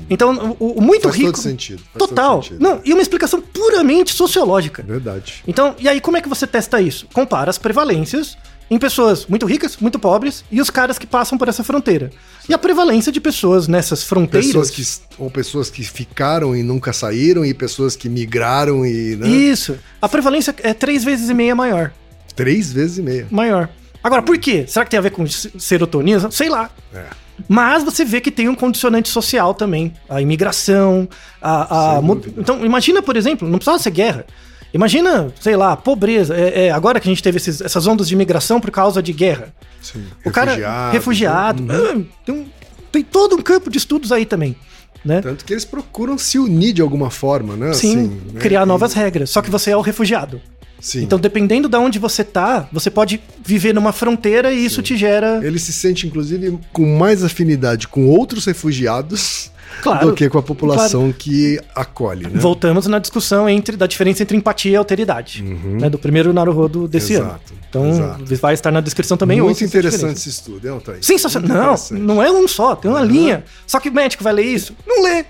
Então, 0.09 0.55
o, 0.59 0.79
o 0.79 0.81
muito 0.81 1.03
Faz 1.03 1.15
rico. 1.15 1.31
todo 1.31 1.41
sentido. 1.41 1.79
faz 1.79 1.97
Total. 1.97 2.35
todo 2.35 2.43
sentido. 2.43 2.61
Não, 2.61 2.81
e 2.83 2.91
uma 2.93 3.01
explicação 3.01 3.41
puramente 3.41 4.13
sociológica. 4.13 4.83
Verdade. 4.83 5.43
Então, 5.47 5.75
e 5.79 5.87
aí 5.87 6.01
como 6.01 6.17
é 6.17 6.21
que 6.21 6.29
você 6.29 6.45
testa 6.47 6.81
isso? 6.81 7.07
Compara 7.13 7.49
as 7.49 7.57
prevalências 7.57 8.37
em 8.71 8.77
pessoas 8.77 9.25
muito 9.25 9.45
ricas, 9.45 9.77
muito 9.77 9.97
pobres 9.97 10.43
e 10.51 10.61
os 10.61 10.69
caras 10.69 10.99
que 10.99 11.07
passam 11.07 11.37
por 11.37 11.47
essa 11.47 11.63
fronteira. 11.63 12.11
E 12.47 12.53
a 12.53 12.57
prevalência 12.57 13.11
de 13.11 13.19
pessoas 13.21 13.67
nessas 13.67 14.03
fronteiras. 14.03 14.47
Pessoas 14.47 14.69
que, 14.71 14.83
ou 15.23 15.29
pessoas 15.31 15.69
que 15.69 15.83
ficaram 15.83 16.55
e 16.55 16.61
nunca 16.63 16.91
saíram, 16.93 17.45
e 17.45 17.53
pessoas 17.53 17.95
que 17.95 18.09
migraram 18.09 18.85
e. 18.85 19.15
Né? 19.15 19.27
Isso. 19.27 19.77
A 20.01 20.09
prevalência 20.09 20.53
é 20.63 20.73
três 20.73 21.03
vezes 21.03 21.29
e 21.29 21.33
meia 21.33 21.55
maior. 21.55 21.91
Três 22.35 22.71
vezes 22.71 22.97
e 22.97 23.01
meia. 23.01 23.27
Maior. 23.31 23.69
Agora, 24.03 24.21
por 24.21 24.37
quê? 24.37 24.65
Será 24.67 24.85
que 24.85 24.91
tem 24.91 24.97
a 24.97 25.01
ver 25.01 25.11
com 25.11 25.25
se- 25.27 25.51
serotonina? 25.59 26.29
Sei 26.31 26.47
lá. 26.49 26.69
É. 26.93 27.05
Mas 27.47 27.83
você 27.83 28.03
vê 28.03 28.19
que 28.21 28.31
tem 28.31 28.49
um 28.49 28.55
condicionante 28.55 29.09
social 29.09 29.53
também. 29.53 29.93
A 30.09 30.21
imigração, 30.21 31.07
a. 31.41 31.97
a 31.97 32.01
então, 32.37 32.65
imagina, 32.65 33.01
por 33.01 33.15
exemplo, 33.15 33.47
não 33.47 33.57
precisava 33.57 33.79
ser 33.79 33.91
guerra. 33.91 34.25
Imagina, 34.73 35.33
sei 35.41 35.55
lá, 35.55 35.75
pobreza. 35.75 36.35
É, 36.35 36.67
é, 36.67 36.71
agora 36.71 36.99
que 36.99 37.07
a 37.07 37.11
gente 37.11 37.23
teve 37.23 37.37
esses- 37.37 37.59
essas 37.61 37.87
ondas 37.87 38.07
de 38.07 38.13
imigração 38.13 38.59
por 38.61 38.69
causa 38.69 39.01
de 39.01 39.11
guerra. 39.13 39.53
Sim. 39.81 40.03
O 40.23 40.29
cara 40.31 40.91
refugiado. 40.91 41.65
ah, 41.71 41.99
tem, 42.25 42.51
tem 42.91 43.03
todo 43.03 43.35
um 43.35 43.41
campo 43.41 43.69
de 43.69 43.77
estudos 43.77 44.11
aí 44.11 44.25
também. 44.25 44.55
Né? 45.03 45.21
Tanto 45.21 45.45
que 45.45 45.53
eles 45.53 45.63
procuram 45.65 46.17
se 46.17 46.37
unir 46.37 46.73
de 46.73 46.81
alguma 46.81 47.09
forma, 47.09 47.55
né? 47.55 47.71
Sim, 47.73 47.91
Assim, 47.91 48.21
né? 48.33 48.39
criar 48.41 48.63
E- 48.63 48.65
novas 48.65 48.93
regras. 48.93 49.29
Só 49.29 49.41
que 49.41 49.49
você 49.49 49.71
é 49.71 49.77
o 49.77 49.81
refugiado. 49.81 50.41
Sim. 50.79 51.03
Então, 51.03 51.19
dependendo 51.19 51.67
de 51.67 51.77
onde 51.77 51.99
você 51.99 52.23
tá, 52.23 52.67
você 52.71 52.89
pode 52.89 53.21
viver 53.45 53.73
numa 53.73 53.91
fronteira 53.91 54.51
e 54.51 54.63
isso 54.65 54.81
te 54.81 54.95
gera. 54.97 55.39
Ele 55.43 55.59
se 55.59 55.73
sente, 55.73 56.07
inclusive, 56.07 56.57
com 56.71 56.97
mais 56.97 57.23
afinidade 57.23 57.87
com 57.87 58.07
outros 58.07 58.45
refugiados 58.45 59.51
Claro. 59.83 60.07
do 60.07 60.13
que 60.13 60.27
com 60.27 60.37
a 60.37 60.43
população 60.43 61.11
que 61.11 61.59
acolhe, 61.75 62.23
né? 62.23 62.31
Voltamos 62.39 62.87
na 62.87 62.97
discussão 62.99 63.47
entre, 63.47 63.77
da 63.77 63.85
diferença 63.87 64.23
entre 64.23 64.35
empatia 64.35 64.71
e 64.71 64.75
alteridade. 64.75 65.43
Né, 65.43 65.89
do 65.89 65.97
primeiro 65.97 66.33
Naruhodo 66.33 66.87
desse 66.87 67.15
Uhum. 67.15 67.19
Exato, 67.21 67.53
ano. 67.53 67.61
Então, 67.69 67.89
exato. 67.89 68.35
vai 68.37 68.53
estar 68.55 68.71
na 68.71 68.81
descrição 68.81 69.15
também. 69.15 69.39
Muito 69.41 69.63
interessante 69.63 70.17
esse 70.17 70.29
estudo, 70.29 70.67
é, 70.67 70.79
Thaís? 70.79 71.05
Sensacional. 71.05 71.75
Não, 71.91 71.99
não 71.99 72.23
é 72.23 72.31
um 72.31 72.47
só, 72.47 72.75
tem 72.75 72.89
uma 72.89 73.01
linha. 73.03 73.43
Só 73.67 73.79
que 73.79 73.89
o 73.89 73.93
médico 73.93 74.23
vai 74.23 74.33
ler 74.33 74.45
isso? 74.45 74.75
Não 74.87 75.03
lê. 75.03 75.23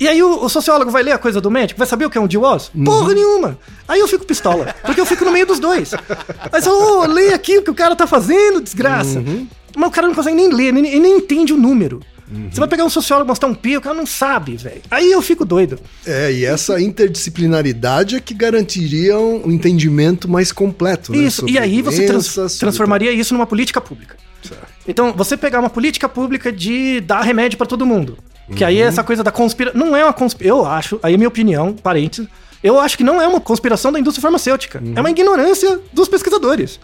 E 0.00 0.08
aí 0.08 0.22
o, 0.22 0.44
o 0.44 0.48
sociólogo 0.48 0.90
vai 0.90 1.02
ler 1.02 1.12
a 1.12 1.18
coisa 1.18 1.40
do 1.40 1.50
médico, 1.50 1.78
vai 1.78 1.86
saber 1.86 2.04
o 2.04 2.10
que 2.10 2.18
é 2.18 2.20
um 2.20 2.26
DWOS? 2.26 2.70
Porra 2.84 3.14
nenhuma. 3.14 3.58
Aí 3.86 4.00
eu 4.00 4.08
fico 4.08 4.24
pistola, 4.26 4.74
porque 4.84 5.00
eu 5.00 5.06
fico 5.06 5.24
no 5.24 5.30
meio 5.30 5.46
dos 5.46 5.60
dois. 5.60 5.92
Aí 6.52 6.60
você, 6.60 6.68
ô, 6.68 7.04
lê 7.06 7.32
aqui 7.32 7.58
o 7.58 7.62
que 7.62 7.70
o 7.70 7.74
cara 7.74 7.94
tá 7.94 8.06
fazendo, 8.06 8.60
desgraça. 8.60 9.22
Mas 9.76 9.88
o 9.88 9.92
cara 9.92 10.06
não 10.08 10.14
consegue 10.14 10.36
nem 10.36 10.52
ler, 10.52 10.72
nem, 10.72 10.86
ele 10.86 11.00
nem 11.00 11.16
entende 11.18 11.52
o 11.52 11.56
número. 11.56 12.00
Você 12.50 12.58
vai 12.58 12.68
pegar 12.68 12.84
um 12.84 12.90
sociólogo 12.90 13.28
e 13.28 13.30
mostrar 13.30 13.48
um 13.48 13.54
pi, 13.54 13.76
o 13.76 13.80
cara 13.80 13.94
não 13.94 14.06
sabe, 14.06 14.56
velho. 14.56 14.80
Aí 14.90 15.12
eu 15.12 15.20
fico 15.22 15.44
doido. 15.44 15.78
É, 16.06 16.32
e 16.32 16.44
essa 16.44 16.80
interdisciplinaridade 16.80 18.16
é 18.16 18.20
que 18.20 18.34
garantiria 18.34 19.18
um 19.18 19.50
entendimento 19.50 20.28
mais 20.28 20.50
completo, 20.52 21.12
né? 21.12 21.18
Isso, 21.18 21.40
sobre 21.40 21.52
e 21.52 21.58
aí 21.58 21.82
você 21.82 22.06
trans- 22.06 22.26
sobre- 22.26 22.52
transformaria 22.58 23.12
isso 23.12 23.34
numa 23.34 23.46
política 23.46 23.80
pública. 23.80 24.16
Certo. 24.42 24.64
Então, 24.86 25.12
você 25.12 25.36
pegar 25.36 25.60
uma 25.60 25.70
política 25.70 26.08
pública 26.08 26.52
de 26.52 27.00
dar 27.00 27.22
remédio 27.22 27.56
pra 27.56 27.66
todo 27.66 27.86
mundo. 27.86 28.18
Que 28.54 28.62
Uhum. 28.62 28.68
aí 28.68 28.80
essa 28.80 29.02
coisa 29.02 29.22
da 29.22 29.30
conspiração. 29.30 29.80
Não 29.80 29.96
é 29.96 30.04
uma 30.04 30.12
conspiração. 30.12 30.58
Eu 30.58 30.66
acho, 30.66 31.00
aí 31.02 31.14
é 31.14 31.16
minha 31.16 31.28
opinião, 31.28 31.72
parênteses. 31.74 32.28
Eu 32.62 32.80
acho 32.80 32.96
que 32.96 33.04
não 33.04 33.20
é 33.20 33.28
uma 33.28 33.40
conspiração 33.40 33.92
da 33.92 34.00
indústria 34.00 34.22
farmacêutica. 34.22 34.80
Uhum. 34.82 34.94
É 34.96 35.00
uma 35.00 35.10
ignorância 35.10 35.80
dos 35.92 36.08
pesquisadores. 36.08 36.80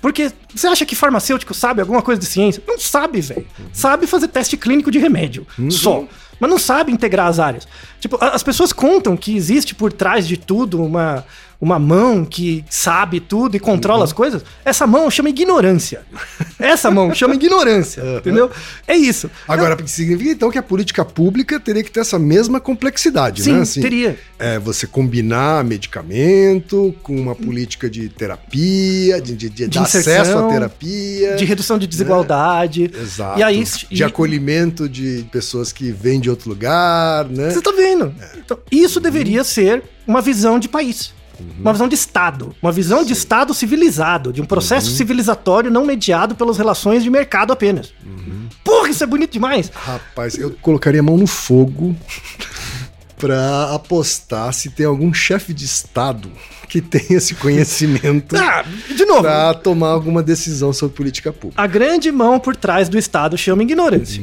Porque 0.00 0.32
você 0.54 0.66
acha 0.66 0.86
que 0.86 0.96
farmacêutico 0.96 1.52
sabe 1.52 1.82
alguma 1.82 2.00
coisa 2.00 2.18
de 2.18 2.26
ciência? 2.26 2.62
Não 2.66 2.78
sabe, 2.78 3.20
velho. 3.20 3.46
Uhum. 3.58 3.66
Sabe 3.72 4.06
fazer 4.06 4.28
teste 4.28 4.56
clínico 4.56 4.90
de 4.90 4.98
remédio. 4.98 5.46
Só. 5.70 6.04
Mas 6.40 6.48
não 6.48 6.58
sabe 6.58 6.92
integrar 6.92 7.26
as 7.26 7.38
áreas. 7.38 7.68
Tipo, 8.00 8.16
as 8.24 8.42
pessoas 8.42 8.72
contam 8.72 9.16
que 9.16 9.36
existe 9.36 9.74
por 9.74 9.92
trás 9.92 10.26
de 10.26 10.36
tudo 10.36 10.82
uma, 10.82 11.24
uma 11.60 11.78
mão 11.78 12.24
que 12.24 12.64
sabe 12.70 13.18
tudo 13.18 13.56
e 13.56 13.60
controla 13.60 13.98
Uhum. 13.98 14.04
as 14.04 14.12
coisas. 14.12 14.44
Essa 14.64 14.86
mão 14.86 15.10
chama 15.10 15.28
ignorância. 15.28 16.02
Essa 16.58 16.88
mão 16.90 17.12
chama 17.12 17.34
ignorância. 17.34 18.00
Entendeu? 18.18 18.48
É 18.86 18.96
isso. 18.96 19.28
Agora, 19.46 19.76
significa 19.86 20.30
então 20.30 20.50
que 20.52 20.58
a 20.58 20.62
política 20.62 21.04
pública 21.04 21.58
teria 21.58 21.82
que 21.82 21.90
ter 21.90 22.00
essa 22.00 22.18
mesma 22.18 22.60
complexidade, 22.60 23.42
Sim, 23.42 23.54
né? 23.54 23.60
Assim, 23.62 23.80
teria. 23.80 24.18
É, 24.38 24.56
você 24.58 24.86
combinar 24.86 25.64
medicamento 25.64 26.94
com 27.02 27.16
uma 27.16 27.34
política 27.34 27.90
de 27.90 28.08
terapia, 28.08 29.20
de, 29.20 29.34
de, 29.34 29.48
de, 29.48 29.66
De 29.68 29.78
acesso 29.78 30.38
à 30.38 30.48
terapia. 30.48 31.34
De 31.36 31.44
redução 31.44 31.76
de 31.78 31.86
desigualdade. 31.86 32.90
É. 32.94 33.00
Exato. 33.02 33.38
E 33.40 33.42
aí. 33.42 33.64
de 33.64 34.02
e- 34.02 34.04
acolhimento 34.04 34.88
de 34.88 35.26
pessoas 35.32 35.72
que 35.72 35.90
vêm 35.90 36.20
de 36.20 36.30
outro 36.30 36.48
lugar, 36.48 37.24
né? 37.28 37.50
Você 37.50 37.60
tá 37.60 37.72
vendo? 37.72 38.14
Então, 38.36 38.58
isso 38.70 39.00
deveria 39.00 39.42
ser 39.42 39.82
uma 40.06 40.20
visão 40.22 40.58
de 40.58 40.68
país. 40.68 41.12
Uma 41.60 41.72
visão 41.72 41.88
de 41.88 41.94
Estado. 41.94 42.54
Uma 42.62 42.72
visão 42.72 43.04
de 43.04 43.12
Estado 43.12 43.52
civilizado, 43.54 44.32
de 44.32 44.40
um 44.42 44.44
processo 44.46 44.90
civilizatório 44.90 45.70
não 45.70 45.84
mediado 45.84 46.34
pelas 46.34 46.56
relações 46.58 47.02
de 47.02 47.10
mercado 47.10 47.52
apenas. 47.52 47.92
Porra, 48.64 48.88
isso 48.90 49.02
é 49.02 49.06
bonito 49.06 49.32
demais! 49.32 49.70
Rapaz, 49.74 50.36
eu 50.36 50.50
colocaria 50.60 51.00
a 51.00 51.02
mão 51.02 51.16
no 51.16 51.26
fogo 51.26 51.96
pra 53.16 53.74
apostar 53.74 54.52
se 54.52 54.70
tem 54.70 54.86
algum 54.86 55.12
chefe 55.12 55.52
de 55.52 55.64
Estado 55.64 56.30
que 56.68 56.80
tenha 56.80 57.16
esse 57.18 57.34
conhecimento 57.34 58.36
Ah, 58.36 58.64
de 58.94 59.04
novo, 59.06 59.22
pra 59.22 59.54
tomar 59.54 59.88
alguma 59.88 60.22
decisão 60.22 60.72
sobre 60.72 60.94
política 60.96 61.32
pública. 61.32 61.60
a 61.60 61.66
grande 61.66 62.12
mão 62.12 62.38
por 62.38 62.54
trás 62.54 62.88
do 62.88 62.98
Estado 62.98 63.36
chama 63.38 63.62
ignorância. 63.62 64.22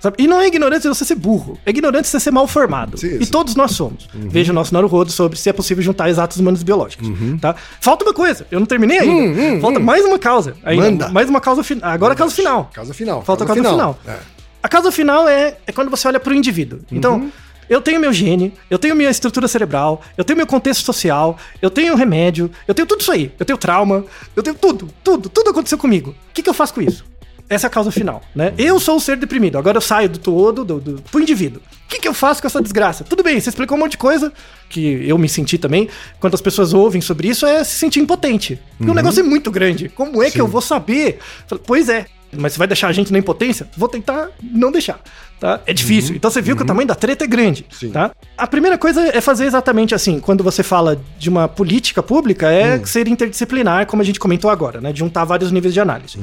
Sabe? 0.00 0.16
E 0.18 0.26
não 0.26 0.40
é 0.40 0.46
ignorância 0.46 0.92
você 0.92 1.04
ser 1.04 1.16
burro, 1.16 1.58
é 1.66 1.70
ignorância 1.70 2.10
você 2.10 2.20
ser 2.20 2.30
mal 2.30 2.46
formado. 2.46 2.96
Sim, 2.96 3.18
e 3.20 3.26
todos 3.26 3.54
nós 3.56 3.72
somos. 3.72 4.08
Veja 4.14 4.52
o 4.52 4.54
nosso 4.54 4.72
Naruhodo 4.72 5.10
sobre 5.10 5.38
se 5.38 5.48
é 5.48 5.52
possível 5.52 5.82
juntar 5.82 6.08
exatos 6.08 6.38
humanos 6.38 6.62
biológicos. 6.62 7.08
Tá? 7.40 7.54
Falta 7.80 8.04
uma 8.04 8.14
coisa, 8.14 8.46
eu 8.50 8.60
não 8.60 8.66
terminei 8.66 8.98
ainda. 8.98 9.60
Falta 9.60 9.80
mais 9.80 10.04
uma 10.04 10.18
causa. 10.18 10.54
Ainda. 10.62 10.84
Manda. 10.84 11.08
Mais 11.08 11.28
uma 11.28 11.40
causa 11.40 11.62
final. 11.62 11.90
Agora 11.90 12.12
a 12.12 12.16
causa 12.16 12.34
final. 12.34 12.70
Causa 12.72 12.94
final. 12.94 13.22
Falta 13.22 13.44
a 13.44 13.46
causa 13.46 13.62
final. 13.62 13.98
É. 14.06 14.16
A 14.62 14.68
causa 14.68 14.92
final 14.92 15.28
é, 15.28 15.56
é 15.66 15.72
quando 15.72 15.90
você 15.90 16.08
olha 16.08 16.20
para 16.20 16.32
o 16.32 16.34
indivíduo. 16.34 16.80
Então, 16.90 17.30
eu 17.68 17.80
tenho 17.80 18.00
meu 18.00 18.12
gene, 18.12 18.54
eu 18.70 18.78
tenho 18.78 18.96
minha 18.96 19.10
estrutura 19.10 19.46
cerebral, 19.46 20.00
eu 20.16 20.24
tenho 20.24 20.36
meu 20.36 20.46
contexto 20.46 20.84
social, 20.84 21.36
eu 21.60 21.70
tenho 21.70 21.94
remédio, 21.94 22.50
eu 22.66 22.74
tenho 22.74 22.86
tudo 22.86 23.00
isso 23.00 23.12
aí. 23.12 23.30
Eu 23.38 23.44
tenho 23.44 23.58
trauma, 23.58 24.04
eu 24.34 24.42
tenho 24.42 24.56
tudo, 24.56 24.88
tudo, 25.04 25.28
tudo 25.28 25.50
aconteceu 25.50 25.76
comigo. 25.76 26.10
O 26.10 26.34
que, 26.34 26.42
que 26.42 26.48
eu 26.48 26.54
faço 26.54 26.74
com 26.74 26.80
isso? 26.80 27.04
Essa 27.48 27.66
é 27.66 27.68
a 27.68 27.70
causa 27.70 27.90
final, 27.90 28.22
né? 28.34 28.52
Eu 28.58 28.78
sou 28.78 28.96
o 28.96 29.00
ser 29.00 29.16
deprimido, 29.16 29.56
agora 29.56 29.78
eu 29.78 29.80
saio 29.80 30.08
do 30.08 30.18
todo, 30.18 30.64
do, 30.64 30.80
do, 30.80 31.02
pro 31.02 31.20
indivíduo. 31.20 31.62
O 31.86 31.88
que, 31.88 31.98
que 31.98 32.06
eu 32.06 32.12
faço 32.12 32.42
com 32.42 32.46
essa 32.46 32.60
desgraça? 32.60 33.04
Tudo 33.04 33.22
bem, 33.22 33.40
você 33.40 33.48
explicou 33.48 33.76
um 33.76 33.80
monte 33.80 33.92
de 33.92 33.98
coisa, 33.98 34.30
que 34.68 35.08
eu 35.08 35.16
me 35.16 35.28
senti 35.28 35.56
também, 35.56 35.88
quando 36.20 36.34
as 36.34 36.42
pessoas 36.42 36.74
ouvem 36.74 37.00
sobre 37.00 37.28
isso, 37.28 37.46
é 37.46 37.64
se 37.64 37.76
sentir 37.76 38.00
impotente. 38.00 38.60
Porque 38.76 38.90
o 38.90 38.94
negócio 38.94 39.20
é 39.20 39.22
muito 39.22 39.50
grande. 39.50 39.88
Como 39.88 40.22
é 40.22 40.30
que 40.30 40.40
eu 40.40 40.46
vou 40.46 40.60
saber? 40.60 41.18
Pois 41.66 41.88
é, 41.88 42.04
mas 42.32 42.52
você 42.52 42.58
vai 42.58 42.66
deixar 42.66 42.88
a 42.88 42.92
gente 42.92 43.12
na 43.12 43.18
impotência? 43.18 43.68
Vou 43.76 43.88
tentar 43.88 44.30
não 44.42 44.70
deixar, 44.70 45.00
tá? 45.40 45.60
É 45.66 45.72
difícil. 45.72 46.14
Então 46.14 46.30
você 46.30 46.42
viu 46.42 46.56
que 46.56 46.62
o 46.62 46.66
tamanho 46.66 46.86
da 46.86 46.94
treta 46.94 47.24
é 47.24 47.26
grande, 47.26 47.64
Sim. 47.70 47.90
tá? 47.90 48.10
A 48.36 48.46
primeira 48.46 48.76
coisa 48.76 49.16
é 49.16 49.20
fazer 49.20 49.46
exatamente 49.46 49.94
assim. 49.94 50.20
Quando 50.20 50.44
você 50.44 50.62
fala 50.62 51.00
de 51.18 51.28
uma 51.28 51.48
política 51.48 52.02
pública, 52.02 52.50
é 52.52 52.84
ser 52.84 53.08
interdisciplinar, 53.08 53.86
como 53.86 54.02
a 54.02 54.04
gente 54.04 54.20
comentou 54.20 54.50
agora, 54.50 54.80
né? 54.80 54.92
De 54.92 54.98
juntar 54.98 55.24
vários 55.24 55.50
níveis 55.50 55.72
de 55.72 55.80
análise. 55.80 56.18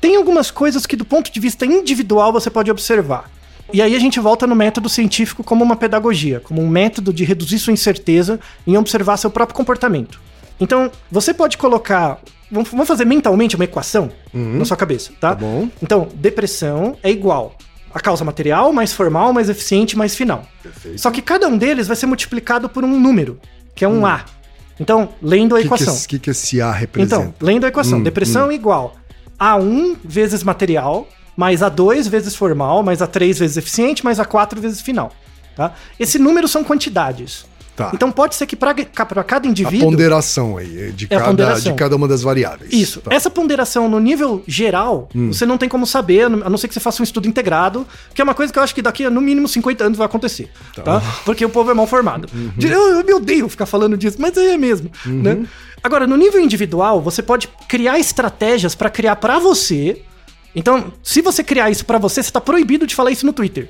Tem 0.00 0.16
algumas 0.16 0.50
coisas 0.50 0.86
que, 0.86 0.96
do 0.96 1.04
ponto 1.04 1.32
de 1.32 1.40
vista 1.40 1.64
individual, 1.66 2.32
você 2.32 2.50
pode 2.50 2.70
observar. 2.70 3.30
E 3.72 3.82
aí 3.82 3.94
a 3.94 3.98
gente 3.98 4.18
volta 4.18 4.46
no 4.46 4.56
método 4.56 4.88
científico 4.88 5.44
como 5.44 5.62
uma 5.62 5.76
pedagogia, 5.76 6.40
como 6.40 6.62
um 6.62 6.68
método 6.68 7.12
de 7.12 7.24
reduzir 7.24 7.58
sua 7.58 7.72
incerteza 7.72 8.40
em 8.66 8.76
observar 8.76 9.16
seu 9.18 9.30
próprio 9.30 9.54
comportamento. 9.54 10.18
Então, 10.60 10.90
você 11.10 11.32
pode 11.32 11.56
colocar. 11.58 12.18
Vamos 12.50 12.88
fazer 12.88 13.04
mentalmente 13.04 13.54
uma 13.56 13.64
equação 13.64 14.10
na 14.32 14.64
sua 14.64 14.76
cabeça, 14.76 15.12
tá? 15.20 15.30
Tá 15.30 15.34
bom. 15.34 15.68
Então, 15.82 16.08
depressão 16.14 16.96
é 17.02 17.10
igual 17.10 17.54
a 17.92 18.00
causa 18.00 18.24
material, 18.24 18.72
mais 18.72 18.92
formal, 18.92 19.32
mais 19.32 19.48
eficiente, 19.48 19.96
mais 19.96 20.14
final. 20.14 20.44
Perfeito. 20.62 21.00
Só 21.00 21.10
que 21.10 21.20
cada 21.22 21.46
um 21.48 21.56
deles 21.58 21.86
vai 21.86 21.96
ser 21.96 22.06
multiplicado 22.06 22.68
por 22.68 22.84
um 22.84 22.98
número, 23.00 23.38
que 23.74 23.84
é 23.84 23.88
um 23.88 24.04
A. 24.06 24.24
Então, 24.80 25.10
lendo 25.20 25.54
a 25.54 25.58
O 25.58 25.60
que, 25.60 25.66
equação. 25.66 25.92
esse, 25.94 26.06
que 26.08 26.18
que 26.18 26.30
esse 26.30 26.60
A 26.60 26.70
representa? 26.70 27.16
Então, 27.22 27.34
lendo 27.40 27.64
a 27.64 27.68
equação, 27.68 27.98
Hum, 27.98 28.02
depressão 28.02 28.50
é 28.50 28.54
igual 28.54 28.94
A1 29.38 29.96
vezes 30.04 30.42
material, 30.42 31.08
mais 31.36 31.60
A2 31.60 32.08
vezes 32.08 32.34
formal, 32.34 32.82
mais 32.82 33.00
A3 33.00 33.38
vezes 33.38 33.56
eficiente, 33.56 34.04
mais 34.04 34.18
A4 34.18 34.58
vezes 34.60 34.80
final. 34.80 35.12
Tá? 35.56 35.72
Esse 35.98 36.18
número 36.18 36.46
são 36.46 36.62
quantidades. 36.62 37.44
Tá. 37.78 37.92
Então 37.94 38.10
pode 38.10 38.34
ser 38.34 38.44
que 38.46 38.56
para 38.56 38.74
cada 39.24 39.46
a 39.46 39.50
indivíduo. 39.50 39.88
ponderação 39.88 40.56
aí, 40.56 40.90
de, 40.90 41.06
É 41.08 41.14
a 41.14 41.18
cada, 41.20 41.30
ponderação. 41.30 41.72
de 41.72 41.78
cada 41.78 41.94
uma 41.96 42.08
das 42.08 42.22
variáveis. 42.22 42.72
Isso. 42.72 43.00
Tá. 43.00 43.14
Essa 43.14 43.30
ponderação 43.30 43.88
no 43.88 44.00
nível 44.00 44.42
geral, 44.48 45.08
Hum. 45.14 45.32
você 45.32 45.46
não 45.46 45.56
tem 45.56 45.68
como 45.68 45.86
saber, 45.86 46.24
a 46.24 46.28
não 46.28 46.58
ser 46.58 46.66
que 46.66 46.74
você 46.74 46.80
faça 46.80 47.00
um 47.00 47.04
estudo 47.04 47.28
integrado, 47.28 47.86
que 48.12 48.20
é 48.20 48.24
uma 48.24 48.34
coisa 48.34 48.52
que 48.52 48.58
eu 48.58 48.62
acho 48.64 48.74
que 48.74 48.82
daqui 48.82 49.04
a 49.04 49.10
no 49.10 49.20
mínimo 49.20 49.46
50 49.46 49.84
anos 49.84 49.96
vai 49.96 50.06
acontecer. 50.06 50.50
Tá? 50.84 51.00
Porque 51.24 51.44
o 51.44 51.48
povo 51.48 51.70
é 51.70 51.74
mal 51.74 51.86
formado. 51.86 52.28
Uhum. 52.34 52.50
De- 52.56 52.66
Eu, 52.66 52.98
eu 52.98 53.04
me 53.04 53.14
odeio 53.14 53.48
ficar 53.48 53.64
falando 53.66 53.96
disso, 53.96 54.16
mas 54.18 54.36
é 54.36 54.56
mesmo. 54.56 54.90
Uhum. 55.06 55.22
Né? 55.22 55.46
Agora, 55.80 56.04
no 56.04 56.16
nível 56.16 56.40
individual, 56.40 57.00
você 57.00 57.22
pode 57.22 57.48
criar 57.68 57.98
estratégias 58.00 58.74
para 58.74 58.90
criar 58.90 59.14
para 59.16 59.38
você. 59.38 60.02
Então, 60.54 60.92
se 61.02 61.20
você 61.22 61.44
criar 61.44 61.70
isso 61.70 61.84
para 61.84 61.98
você, 61.98 62.22
você 62.22 62.30
tá 62.32 62.40
proibido 62.40 62.86
de 62.86 62.94
falar 62.94 63.12
isso 63.12 63.24
no 63.24 63.32
Twitter. 63.32 63.68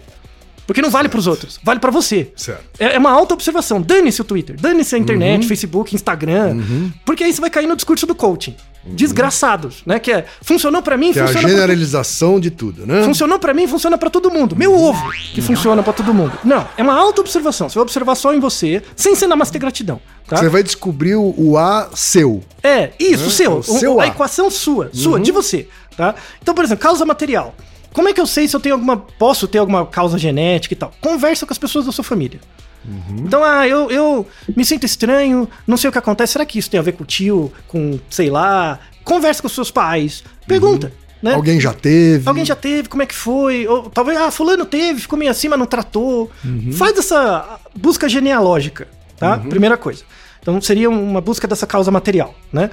Porque 0.68 0.82
não 0.82 0.90
vale 0.90 1.08
pros 1.08 1.26
outros, 1.26 1.58
vale 1.64 1.80
para 1.80 1.90
você. 1.90 2.30
Certo. 2.36 2.62
É 2.78 2.94
é 2.94 2.98
uma 2.98 3.10
auto-observação. 3.10 3.80
Dane-se 3.80 4.20
o 4.20 4.24
Twitter, 4.24 4.54
dane-se 4.60 4.94
a 4.94 4.98
internet, 4.98 5.46
Facebook, 5.48 5.94
Instagram. 5.94 6.60
Porque 7.06 7.24
aí 7.24 7.32
você 7.32 7.40
vai 7.40 7.48
cair 7.48 7.66
no 7.66 7.74
discurso 7.74 8.06
do 8.06 8.14
coaching. 8.14 8.54
Desgraçados, 8.84 9.82
né? 9.86 9.98
Que 9.98 10.12
é, 10.12 10.26
funcionou 10.42 10.82
pra 10.82 10.96
mim, 10.96 11.12
Que 11.12 11.18
é 11.18 11.22
a 11.22 11.26
funciona 11.26 11.46
pra 11.46 11.50
generalização 11.56 12.38
de 12.38 12.50
tudo, 12.50 12.86
né? 12.86 13.02
Funcionou 13.02 13.38
pra 13.38 13.54
mim, 13.54 13.66
funciona 13.66 13.96
pra 13.96 14.10
todo 14.10 14.30
mundo. 14.30 14.54
Meu 14.56 14.74
ovo, 14.78 15.02
que 15.34 15.40
funciona 15.40 15.82
pra 15.82 15.92
todo 15.92 16.12
mundo. 16.12 16.32
Não, 16.44 16.66
é 16.76 16.82
uma 16.82 16.94
auto-observação. 16.94 17.68
Você 17.68 17.74
vai 17.76 17.82
observar 17.82 18.14
só 18.14 18.34
em 18.34 18.40
você, 18.40 18.82
sem 18.94 19.14
ser 19.14 19.26
namastê 19.26 19.58
gratidão. 19.58 20.00
Tá? 20.26 20.36
Você 20.36 20.48
vai 20.50 20.62
descobrir 20.62 21.14
o, 21.14 21.34
o 21.36 21.56
A 21.56 21.88
seu. 21.94 22.42
É, 22.62 22.90
isso, 22.98 23.24
Né? 23.24 23.30
seu. 23.30 23.58
O 23.58 23.62
seu 23.62 24.00
a 24.00 24.04
A. 24.04 24.06
equação 24.08 24.50
sua, 24.50 24.90
sua, 24.92 25.18
de 25.18 25.32
você, 25.32 25.66
tá? 25.96 26.14
Então, 26.42 26.54
por 26.54 26.62
exemplo, 26.64 26.82
causa 26.82 27.04
material. 27.06 27.54
Como 27.92 28.08
é 28.08 28.12
que 28.12 28.20
eu 28.20 28.26
sei 28.26 28.46
se 28.46 28.54
eu 28.54 28.60
tenho 28.60 28.74
alguma. 28.74 28.96
Posso 28.96 29.48
ter 29.48 29.58
alguma 29.58 29.86
causa 29.86 30.18
genética 30.18 30.74
e 30.74 30.76
tal? 30.76 30.92
Conversa 31.00 31.46
com 31.46 31.52
as 31.52 31.58
pessoas 31.58 31.86
da 31.86 31.92
sua 31.92 32.04
família. 32.04 32.40
Então, 33.10 33.44
ah, 33.44 33.68
eu, 33.68 33.90
eu 33.90 34.26
me 34.56 34.64
sinto 34.64 34.86
estranho, 34.86 35.48
não 35.66 35.76
sei 35.76 35.88
o 35.88 35.92
que 35.92 35.98
acontece. 35.98 36.32
Será 36.32 36.46
que 36.46 36.58
isso 36.58 36.70
tem 36.70 36.80
a 36.80 36.82
ver 36.82 36.92
com 36.92 37.02
o 37.02 37.06
tio, 37.06 37.52
com, 37.66 37.98
sei 38.08 38.30
lá? 38.30 38.78
Conversa 39.04 39.42
com 39.42 39.46
os 39.46 39.54
seus 39.54 39.70
pais. 39.70 40.24
Pergunta, 40.46 40.92
né? 41.22 41.34
Alguém 41.34 41.60
já 41.60 41.74
teve. 41.74 42.26
Alguém 42.26 42.44
já 42.44 42.54
teve, 42.56 42.88
como 42.88 43.02
é 43.02 43.06
que 43.06 43.14
foi? 43.14 43.66
Ou 43.66 43.90
talvez, 43.90 44.18
ah, 44.18 44.30
fulano 44.30 44.64
teve, 44.64 45.00
ficou 45.00 45.18
meio 45.18 45.30
assim, 45.30 45.48
mas 45.48 45.58
não 45.58 45.66
tratou. 45.66 46.30
Faz 46.72 46.96
essa 46.96 47.60
busca 47.74 48.08
genealógica, 48.08 48.88
tá? 49.18 49.36
Primeira 49.38 49.76
coisa. 49.76 50.04
Então 50.40 50.58
seria 50.60 50.88
uma 50.88 51.20
busca 51.20 51.46
dessa 51.46 51.66
causa 51.66 51.90
material, 51.90 52.34
né? 52.52 52.70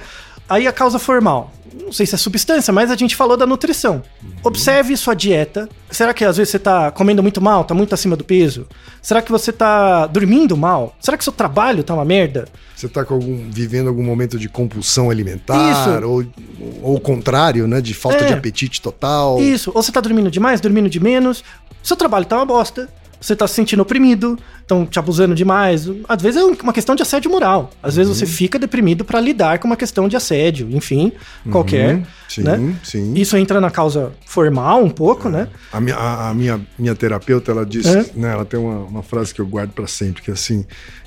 Aí 0.48 0.66
a 0.66 0.72
causa 0.72 0.98
formal. 0.98 1.52
Não 1.82 1.92
sei 1.92 2.06
se 2.06 2.14
é 2.14 2.18
substância, 2.18 2.72
mas 2.72 2.90
a 2.90 2.96
gente 2.96 3.14
falou 3.14 3.36
da 3.36 3.46
nutrição. 3.46 4.02
Observe 4.42 4.96
sua 4.96 5.14
dieta. 5.14 5.68
Será 5.90 6.12
que 6.14 6.24
às 6.24 6.36
vezes 6.36 6.50
você 6.50 6.58
tá 6.58 6.90
comendo 6.90 7.22
muito 7.22 7.40
mal, 7.40 7.64
tá 7.64 7.74
muito 7.74 7.94
acima 7.94 8.16
do 8.16 8.24
peso? 8.24 8.66
Será 9.02 9.20
que 9.22 9.30
você 9.30 9.52
tá 9.52 10.06
dormindo 10.06 10.56
mal? 10.56 10.96
Será 11.00 11.16
que 11.16 11.22
seu 11.24 11.32
trabalho 11.32 11.84
tá 11.84 11.94
uma 11.94 12.04
merda? 12.04 12.48
Você 12.74 12.88
tá 12.88 13.00
algum, 13.08 13.50
vivendo 13.50 13.88
algum 13.88 14.02
momento 14.02 14.38
de 14.38 14.48
compulsão 14.48 15.10
alimentar, 15.10 15.70
Isso. 15.98 16.06
ou, 16.06 16.24
ou 16.82 16.96
o 16.96 17.00
contrário, 17.00 17.68
né? 17.68 17.80
De 17.80 17.94
falta 17.94 18.24
É. 18.24 18.28
de 18.28 18.32
apetite 18.34 18.80
total. 18.80 19.40
Isso. 19.40 19.70
Ou 19.74 19.82
você 19.82 19.92
tá 19.92 20.00
dormindo 20.00 20.30
demais, 20.30 20.60
dormindo 20.60 20.88
de 20.88 20.98
menos. 20.98 21.44
Seu 21.82 21.96
trabalho 21.96 22.24
tá 22.24 22.36
uma 22.36 22.46
bosta. 22.46 22.88
Você 23.20 23.34
tá 23.34 23.46
se 23.46 23.54
sentindo 23.54 23.80
oprimido, 23.82 24.38
estão 24.60 24.84
te 24.86 24.98
abusando 24.98 25.34
demais. 25.34 25.88
Às 26.08 26.22
vezes 26.22 26.40
é 26.40 26.44
uma 26.44 26.72
questão 26.72 26.94
de 26.94 27.02
assédio 27.02 27.30
moral. 27.30 27.70
Às 27.82 27.96
vezes 27.96 28.16
você 28.16 28.26
fica 28.26 28.58
deprimido 28.58 29.04
para 29.04 29.20
lidar 29.20 29.58
com 29.58 29.66
uma 29.66 29.76
questão 29.76 30.08
de 30.08 30.16
assédio, 30.16 30.68
enfim, 30.70 31.12
qualquer. 31.50 32.02
Sim, 32.28 32.42
né? 32.42 32.76
sim. 32.82 33.14
Isso 33.14 33.36
entra 33.36 33.60
na 33.60 33.70
causa 33.70 34.12
formal 34.26 34.82
um 34.84 34.90
pouco, 34.90 35.28
né? 35.28 35.48
A 35.72 35.80
minha, 35.80 35.96
a, 35.96 36.30
a 36.30 36.34
minha, 36.34 36.60
minha 36.78 36.94
terapeuta, 36.94 37.50
ela 37.52 37.64
diz, 37.64 37.86
É. 37.86 38.10
né, 38.14 38.32
ela 38.32 38.44
tem 38.44 38.58
uma, 38.58 38.80
uma 38.80 39.02
frase 39.02 39.32
que 39.32 39.40
eu 39.40 39.46
guardo 39.46 39.70
pra 39.70 39.86
sempre, 39.86 40.22
que 40.22 40.30
é 40.30 40.34
assim, 40.34 40.66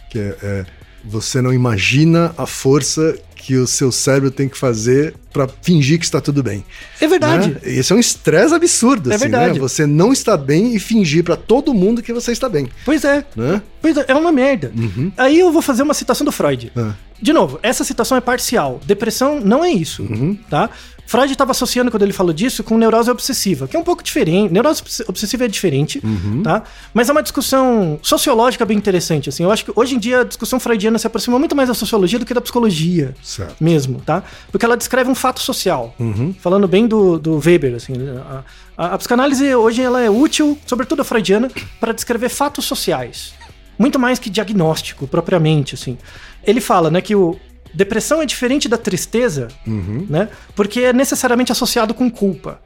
que 0.10 0.18
é, 0.18 0.36
é, 0.42 0.66
você 1.04 1.42
não 1.42 1.54
imagina 1.54 2.34
a 2.38 2.46
força 2.46 3.18
que 3.42 3.56
o 3.56 3.66
seu 3.66 3.90
cérebro 3.92 4.30
tem 4.30 4.50
que 4.50 4.58
fazer 4.58 5.14
pra 5.32 5.48
fingir 5.62 5.98
que 5.98 6.04
está 6.06 6.20
tudo 6.20 6.44
bem. 6.44 6.64
É 7.00 7.08
verdade. 7.08 7.52
Né? 7.52 7.58
Esse 7.64 7.94
é 7.94 7.96
um 7.96 8.00
estresse 8.00 8.54
absurdo, 8.54 9.12
É 9.12 9.16
assim, 9.16 9.24
verdade. 9.24 9.54
né? 9.54 9.60
Você 9.60 9.88
não 9.88 10.12
está 10.12 10.36
bem 10.36 10.76
e 10.76 10.80
fingir 10.80 11.24
pra 11.24 11.36
todo 11.38 11.74
mundo 11.74 12.02
que 12.04 12.12
você 12.12 12.32
está 12.34 12.50
bem, 12.50 12.68
Pois 12.84 13.04
é. 13.06 13.24
né? 13.36 13.62
Pois 13.82 13.96
é, 13.96 14.06
é 14.10 14.14
uma 14.16 14.32
merda. 14.32 14.72
Aí 15.18 15.40
eu 15.40 15.52
vou 15.52 15.62
fazer 15.62 15.84
uma 15.84 15.94
citação 15.94 16.26
do 16.26 16.32
Freud. 16.32 16.72
Ah. 16.76 16.94
De 17.22 17.34
novo, 17.34 17.60
essa 17.62 17.84
citação 17.84 18.18
é 18.18 18.22
parcial. 18.22 18.80
Depressão 18.86 19.40
não 19.40 19.64
é 19.64 19.70
isso, 19.72 20.08
tá? 20.50 20.70
Freud 21.06 21.32
estava 21.32 21.50
associando, 21.52 21.90
quando 21.90 22.04
ele 22.04 22.14
falou 22.14 22.32
disso, 22.32 22.64
com 22.64 22.78
neurose 22.78 23.10
obsessiva, 23.10 23.68
que 23.68 23.76
é 23.76 23.80
um 23.80 23.84
pouco 23.84 24.04
diferente. 24.04 24.54
Neurose 24.54 24.82
obs- 24.84 25.02
obsessiva 25.08 25.46
é 25.46 25.48
diferente, 25.48 26.00
tá? 26.44 26.62
Mas 26.94 27.10
é 27.10 27.12
uma 27.12 27.24
discussão 27.24 28.00
sociológica 28.04 28.64
bem 28.64 28.78
interessante, 28.78 29.28
assim. 29.28 29.42
Eu 29.44 29.52
acho 29.52 29.66
que 29.66 29.72
hoje 29.76 29.96
em 29.96 30.00
dia 30.00 30.22
a 30.22 30.24
discussão 30.24 30.60
freudiana 30.60 31.00
se 31.00 31.08
aproxima 31.08 31.40
muito 31.40 31.56
mais 31.56 31.68
da 31.68 31.74
sociologia 31.74 32.20
do 32.20 32.28
que 32.28 32.34
da 32.34 32.42
psicologia 32.42 33.16
Certo. 33.24 33.56
mesmo, 33.60 34.00
tá? 34.06 34.22
Porque 34.52 34.64
ela 34.64 34.78
descreve 34.78 35.10
um 35.10 35.16
fato 35.16 35.40
social. 35.40 35.96
Falando 36.42 36.68
bem 36.68 36.86
do, 36.88 37.18
do 37.18 37.40
Weber, 37.44 37.74
assim. 37.76 37.94
A, 37.98 38.44
a- 38.78 38.94
a 38.94 38.98
psicanálise 39.00 39.56
hoje 39.56 39.82
ela 39.82 40.00
é 40.02 40.12
útil, 40.12 40.60
sobretudo 40.68 41.02
a 41.02 41.04
freudiana, 41.04 41.50
para 41.80 41.92
descrever 41.92 42.30
fatos 42.30 42.66
sociais. 42.66 43.34
Muito 43.80 43.98
mais 43.98 44.20
que 44.20 44.30
diagnóstico, 44.30 45.08
propriamente, 45.08 45.74
assim. 45.74 45.98
Ele 46.44 46.60
fala, 46.60 46.92
né, 46.92 47.00
que 47.00 47.16
o 47.16 47.40
depressão 47.74 48.22
é 48.22 48.26
diferente 48.26 48.68
da 48.68 48.78
tristeza, 48.78 49.48
né? 50.10 50.28
Porque 50.56 50.82
é 50.82 50.94
necessariamente 50.94 51.52
associado 51.52 51.94
com 51.94 52.12
culpa. 52.12 52.60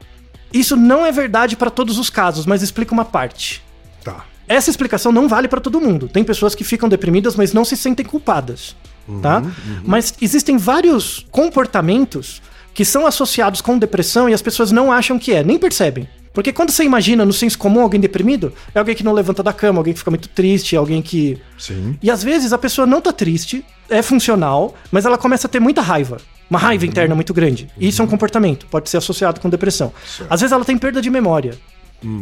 Isso 0.52 0.76
não 0.76 1.06
é 1.06 1.12
verdade 1.12 1.56
para 1.56 1.70
todos 1.70 1.98
os 1.98 2.10
casos, 2.10 2.46
mas 2.46 2.62
explica 2.62 2.92
uma 2.92 3.04
parte. 3.04 3.62
Tá. 4.02 4.24
Essa 4.48 4.70
explicação 4.70 5.12
não 5.12 5.28
vale 5.28 5.46
para 5.48 5.60
todo 5.60 5.80
mundo. 5.80 6.08
Tem 6.08 6.24
pessoas 6.24 6.54
que 6.54 6.64
ficam 6.64 6.88
deprimidas, 6.88 7.36
mas 7.36 7.52
não 7.52 7.64
se 7.64 7.76
sentem 7.76 8.04
culpadas, 8.04 8.76
tá? 9.22 9.42
Mas 9.84 10.14
existem 10.20 10.56
vários 10.56 11.26
comportamentos 11.30 12.42
que 12.74 12.84
são 12.84 13.06
associados 13.06 13.60
com 13.60 13.78
depressão 13.78 14.28
e 14.28 14.34
as 14.34 14.42
pessoas 14.42 14.72
não 14.72 14.90
acham 14.90 15.18
que 15.18 15.32
é, 15.32 15.44
nem 15.44 15.58
percebem. 15.58 16.08
Porque 16.34 16.52
quando 16.52 16.70
você 16.70 16.82
imagina 16.82 17.24
no 17.24 17.32
senso 17.32 17.56
comum 17.56 17.80
alguém 17.80 18.00
deprimido, 18.00 18.52
é 18.74 18.80
alguém 18.80 18.94
que 18.94 19.04
não 19.04 19.12
levanta 19.12 19.40
da 19.40 19.52
cama, 19.52 19.78
alguém 19.78 19.94
que 19.94 20.00
fica 20.00 20.10
muito 20.10 20.28
triste, 20.28 20.76
alguém 20.76 21.00
que 21.00 21.40
Sim. 21.56 21.96
e 22.02 22.10
às 22.10 22.24
vezes 22.24 22.52
a 22.52 22.58
pessoa 22.58 22.86
não 22.86 23.00
tá 23.00 23.12
triste, 23.12 23.64
é 23.88 24.02
funcional, 24.02 24.74
mas 24.90 25.06
ela 25.06 25.16
começa 25.16 25.46
a 25.46 25.50
ter 25.50 25.60
muita 25.60 25.80
raiva. 25.80 26.18
Uma 26.50 26.58
raiva 26.58 26.84
interna 26.84 27.14
muito 27.14 27.32
grande. 27.32 27.68
E 27.78 27.88
isso 27.88 28.02
é 28.02 28.04
um 28.04 28.08
comportamento, 28.08 28.66
pode 28.66 28.90
ser 28.90 28.98
associado 28.98 29.40
com 29.40 29.48
depressão. 29.48 29.92
Às 30.28 30.40
vezes 30.40 30.52
ela 30.52 30.64
tem 30.64 30.76
perda 30.76 31.00
de 31.00 31.08
memória. 31.08 31.56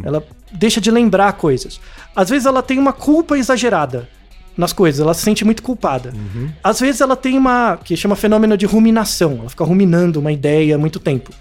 Ela 0.03 0.23
deixa 0.51 0.79
de 0.79 0.89
lembrar 0.89 1.33
coisas. 1.33 1.81
Às 2.15 2.29
vezes 2.29 2.45
ela 2.45 2.61
tem 2.63 2.79
uma 2.79 2.93
culpa 2.93 3.37
exagerada 3.37 4.07
nas 4.55 4.71
coisas, 4.71 5.01
ela 5.01 5.13
se 5.13 5.21
sente 5.23 5.43
muito 5.43 5.63
culpada. 5.63 6.13
Às 6.63 6.79
vezes 6.79 7.01
ela 7.01 7.15
tem 7.15 7.37
uma 7.37 7.77
que 7.83 7.97
chama 7.97 8.15
fenômeno 8.15 8.55
de 8.55 8.65
ruminação, 8.65 9.39
ela 9.39 9.49
fica 9.49 9.63
ruminando 9.63 10.19
uma 10.19 10.31
ideia 10.31 10.75
há 10.75 10.77
muito 10.77 10.99
tempo. 10.99 11.31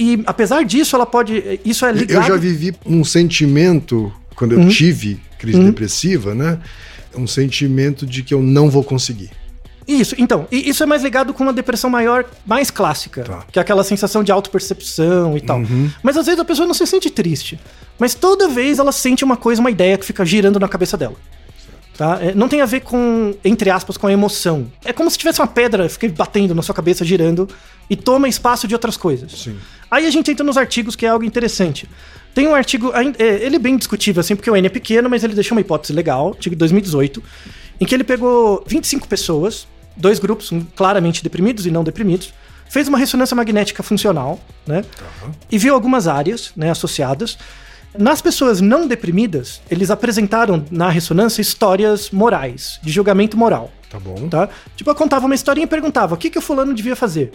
E 0.00 0.22
apesar 0.24 0.64
disso, 0.64 0.96
ela 0.96 1.04
pode. 1.04 1.60
Isso 1.62 1.84
é 1.84 1.92
ligado. 1.92 2.22
Eu 2.22 2.28
já 2.28 2.36
vivi 2.38 2.74
um 2.86 3.04
sentimento, 3.04 4.10
quando 4.34 4.52
eu 4.52 4.66
tive 4.70 5.20
crise 5.38 5.62
depressiva, 5.62 6.34
né? 6.34 6.58
Um 7.14 7.26
sentimento 7.26 8.06
de 8.06 8.22
que 8.22 8.32
eu 8.32 8.40
não 8.40 8.70
vou 8.70 8.82
conseguir. 8.82 9.30
Isso, 9.86 10.14
então, 10.16 10.46
e 10.50 10.68
isso 10.70 10.82
é 10.82 10.86
mais 10.86 11.02
ligado 11.02 11.34
com 11.34 11.42
uma 11.42 11.52
depressão 11.52 11.90
maior, 11.90 12.24
mais 12.46 12.70
clássica, 12.70 13.24
Tá. 13.24 13.44
que 13.52 13.58
é 13.58 13.62
aquela 13.62 13.84
sensação 13.84 14.22
de 14.24 14.32
autopercepção 14.32 15.36
e 15.36 15.40
tal. 15.42 15.60
Mas 16.02 16.16
às 16.16 16.24
vezes 16.26 16.40
a 16.40 16.44
pessoa 16.44 16.66
não 16.66 16.74
se 16.74 16.86
sente 16.86 17.10
triste, 17.10 17.58
mas 17.98 18.14
toda 18.14 18.48
vez 18.48 18.78
ela 18.78 18.92
sente 18.92 19.22
uma 19.22 19.36
coisa, 19.36 19.60
uma 19.60 19.70
ideia 19.70 19.98
que 19.98 20.06
fica 20.06 20.24
girando 20.24 20.58
na 20.58 20.68
cabeça 20.68 20.96
dela. 20.96 21.16
Tá? 21.96 22.18
É, 22.20 22.34
Não 22.34 22.48
tem 22.48 22.60
a 22.60 22.66
ver 22.66 22.80
com, 22.80 23.34
entre 23.44 23.70
aspas, 23.70 23.96
com 23.96 24.06
a 24.06 24.12
emoção. 24.12 24.70
É 24.84 24.92
como 24.92 25.10
se 25.10 25.18
tivesse 25.18 25.40
uma 25.40 25.46
pedra 25.46 25.88
fique 25.88 26.08
batendo 26.08 26.54
na 26.54 26.62
sua 26.62 26.74
cabeça, 26.74 27.04
girando, 27.04 27.48
e 27.88 27.96
toma 27.96 28.28
espaço 28.28 28.66
de 28.66 28.74
outras 28.74 28.96
coisas. 28.96 29.32
Sim. 29.32 29.58
Aí 29.90 30.06
a 30.06 30.10
gente 30.10 30.30
entra 30.30 30.44
nos 30.44 30.56
artigos, 30.56 30.96
que 30.96 31.04
é 31.04 31.08
algo 31.08 31.24
interessante. 31.24 31.88
Tem 32.34 32.46
um 32.46 32.54
artigo, 32.54 32.92
é, 32.94 33.24
ele 33.44 33.56
é 33.56 33.58
bem 33.58 33.76
discutível, 33.76 34.20
assim, 34.20 34.36
porque 34.36 34.50
o 34.50 34.56
N 34.56 34.66
é 34.66 34.70
pequeno, 34.70 35.10
mas 35.10 35.24
ele 35.24 35.34
deixou 35.34 35.56
uma 35.56 35.60
hipótese 35.60 35.92
legal, 35.92 36.28
artigo 36.28 36.54
de 36.54 36.58
2018, 36.60 37.22
em 37.80 37.84
que 37.84 37.94
ele 37.94 38.04
pegou 38.04 38.62
25 38.66 39.08
pessoas, 39.08 39.66
dois 39.96 40.18
grupos 40.18 40.52
um, 40.52 40.60
claramente 40.60 41.22
deprimidos 41.22 41.66
e 41.66 41.70
não 41.70 41.82
deprimidos, 41.82 42.32
fez 42.68 42.86
uma 42.86 42.96
ressonância 42.96 43.34
magnética 43.34 43.82
funcional, 43.82 44.38
né? 44.64 44.84
E 45.50 45.58
viu 45.58 45.74
algumas 45.74 46.06
áreas, 46.06 46.52
né, 46.56 46.70
associadas. 46.70 47.36
Nas 47.98 48.22
pessoas 48.22 48.60
não 48.60 48.86
deprimidas, 48.86 49.60
eles 49.70 49.90
apresentaram 49.90 50.64
na 50.70 50.88
ressonância 50.88 51.40
histórias 51.42 52.10
morais, 52.10 52.78
de 52.82 52.92
julgamento 52.92 53.36
moral 53.36 53.70
Tá 53.90 53.98
bom. 53.98 54.28
tá? 54.28 54.48
Tipo, 54.76 54.90
eu 54.90 54.94
contava 54.94 55.26
uma 55.26 55.34
historinha 55.34 55.64
e 55.64 55.68
perguntava 55.68 56.14
o 56.14 56.16
que, 56.16 56.30
que 56.30 56.38
o 56.38 56.42
fulano 56.42 56.72
devia 56.72 56.94
fazer. 56.94 57.32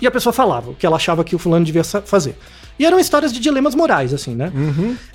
E 0.00 0.06
a 0.06 0.10
pessoa 0.10 0.32
falava 0.32 0.70
o 0.70 0.74
que 0.74 0.84
ela 0.84 0.96
achava 0.96 1.22
que 1.22 1.36
o 1.36 1.38
fulano 1.38 1.64
devia 1.64 1.84
fazer. 1.84 2.36
E 2.78 2.84
eram 2.84 2.98
histórias 2.98 3.32
de 3.32 3.38
dilemas 3.38 3.74
morais, 3.74 4.12
assim, 4.12 4.34
né? 4.34 4.50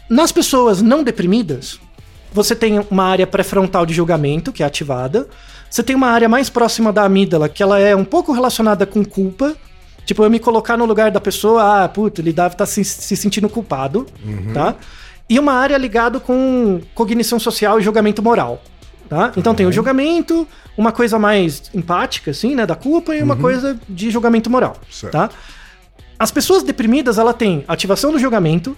Nas 0.09 0.31
pessoas 0.31 0.81
não 0.81 1.03
deprimidas, 1.03 1.79
você 2.31 2.55
tem 2.55 2.79
uma 2.91 3.03
área 3.03 3.27
pré-frontal 3.27 3.85
de 3.85 3.93
julgamento, 3.93 4.53
que 4.53 4.63
é 4.63 4.65
ativada. 4.65 5.27
Você 5.69 5.81
tem 5.83 5.95
uma 5.95 6.07
área 6.07 6.29
mais 6.29 6.49
próxima 6.49 6.93
da 6.93 7.03
amígdala, 7.03 7.49
que 7.49 7.61
ela 7.61 7.79
é 7.79 7.95
um 7.95 8.05
pouco 8.05 8.31
relacionada 8.31 8.85
com 8.85 9.03
culpa. 9.03 9.55
Tipo, 10.05 10.23
eu 10.23 10.29
me 10.29 10.39
colocar 10.39 10.77
no 10.77 10.85
lugar 10.85 11.11
da 11.11 11.19
pessoa, 11.19 11.83
ah, 11.83 11.89
puta, 11.89 12.21
ele 12.21 12.31
deve 12.31 12.53
estar 12.53 12.65
se, 12.65 12.83
se 12.83 13.15
sentindo 13.17 13.49
culpado, 13.49 14.05
tá? 14.53 14.75
E 15.27 15.39
uma 15.39 15.53
área 15.53 15.75
ligada 15.77 16.19
com 16.19 16.79
cognição 16.93 17.39
social 17.39 17.79
e 17.79 17.83
julgamento 17.83 18.21
moral. 18.21 18.61
Tá? 19.09 19.31
Então 19.37 19.53
tem 19.53 19.65
o 19.67 19.71
julgamento, 19.71 20.47
uma 20.77 20.91
coisa 20.91 21.19
mais 21.19 21.63
empática, 21.73 22.31
assim, 22.31 22.55
né, 22.55 22.65
da 22.65 22.75
culpa, 22.75 23.15
e 23.15 23.21
uma 23.21 23.35
coisa 23.35 23.79
de 23.87 24.09
julgamento 24.09 24.49
moral. 24.49 24.77
Certo. 24.89 25.11
Tá? 25.13 25.29
As 26.17 26.31
pessoas 26.31 26.63
deprimidas, 26.63 27.17
ela 27.17 27.33
tem 27.33 27.63
ativação 27.67 28.11
do 28.11 28.17
julgamento, 28.19 28.75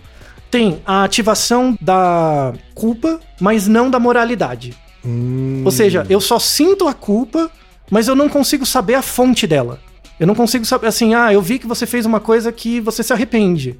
tem 0.49 0.81
a 0.85 1.03
ativação 1.03 1.77
da 1.79 2.53
culpa, 2.73 3.19
mas 3.39 3.67
não 3.67 3.89
da 3.89 3.99
moralidade. 3.99 4.73
Hum, 5.05 5.61
Ou 5.65 5.71
seja, 5.71 6.05
eu 6.09 6.19
só 6.19 6.39
sinto 6.39 6.87
a 6.87 6.93
culpa, 6.93 7.49
mas 7.89 8.07
eu 8.07 8.15
não 8.15 8.27
consigo 8.27 8.65
saber 8.65 8.95
a 8.95 9.01
fonte 9.01 9.45
dela. 9.45 9.79
Eu 10.19 10.25
não 10.27 10.35
consigo 10.35 10.65
saber 10.65 10.87
assim, 10.87 11.13
ah, 11.13 11.31
eu 11.31 11.41
vi 11.41 11.59
que 11.59 11.67
você 11.67 11.85
fez 11.85 12.05
uma 12.05 12.19
coisa 12.19 12.51
que 12.51 12.79
você 12.81 13.03
se 13.03 13.13
arrepende. 13.13 13.75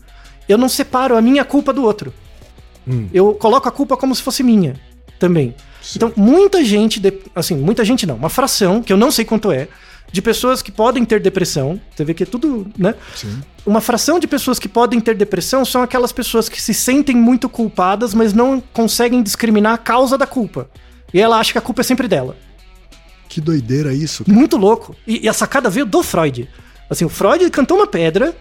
Eu 0.48 0.58
não 0.58 0.70
separo 0.70 1.18
a 1.18 1.22
minha 1.22 1.44
culpa 1.44 1.74
do 1.74 1.84
outro. 1.84 2.14
Eu 3.14 3.34
coloco 3.34 3.68
a 3.68 3.72
culpa 3.72 3.98
como 3.98 4.16
se 4.16 4.22
fosse 4.22 4.42
minha 4.44 4.76
também. 5.20 5.54
Então, 5.96 6.12
muita 6.16 6.64
gente, 6.64 7.00
de- 7.00 7.14
assim, 7.36 7.56
muita 7.56 7.84
gente 7.84 8.06
não, 8.06 8.16
uma 8.16 8.30
fração, 8.30 8.82
que 8.82 8.94
eu 8.94 8.98
não 8.98 9.12
sei 9.12 9.26
quanto 9.26 9.52
é, 9.52 9.68
de 10.10 10.22
pessoas 10.22 10.62
que 10.62 10.72
podem 10.72 11.04
ter 11.04 11.20
depressão, 11.20 11.82
você 11.94 12.06
vê 12.06 12.14
que 12.14 12.24
é 12.24 12.26
tudo, 12.26 12.66
né? 12.78 12.96
Sim. 13.14 13.42
Uma 13.66 13.82
fração 13.82 14.20
de 14.20 14.28
pessoas 14.28 14.58
que 14.58 14.70
podem 14.70 15.02
ter 15.02 15.16
depressão 15.16 15.66
são 15.66 15.82
aquelas 15.82 16.14
pessoas 16.14 16.48
que 16.48 16.62
se 16.62 16.74
sentem 16.74 17.16
muito 17.16 17.50
culpadas, 17.50 18.14
mas 18.14 18.32
não 18.32 18.62
conseguem 18.72 19.22
discriminar 19.22 19.74
a 19.74 19.78
causa 19.78 20.18
da 20.18 20.26
culpa. 20.26 20.70
E 21.14 21.20
ela 21.20 21.38
acha 21.38 21.52
que 21.52 21.58
a 21.58 21.62
culpa 21.62 21.82
é 21.82 21.84
sempre 21.84 22.08
dela. 22.08 22.38
Que 23.28 23.42
doideira 23.42 23.94
isso. 23.94 24.24
cara. 24.24 24.38
Muito 24.38 24.58
louco. 24.58 24.96
E, 25.06 25.26
e 25.26 25.30
a 25.30 25.34
sacada 25.34 25.70
veio 25.70 25.86
do 25.86 26.02
Freud. 26.04 26.48
Assim, 26.90 27.04
o 27.06 27.10
Freud 27.10 27.50
cantou 27.50 27.78
uma 27.78 27.88
pedra. 27.88 28.34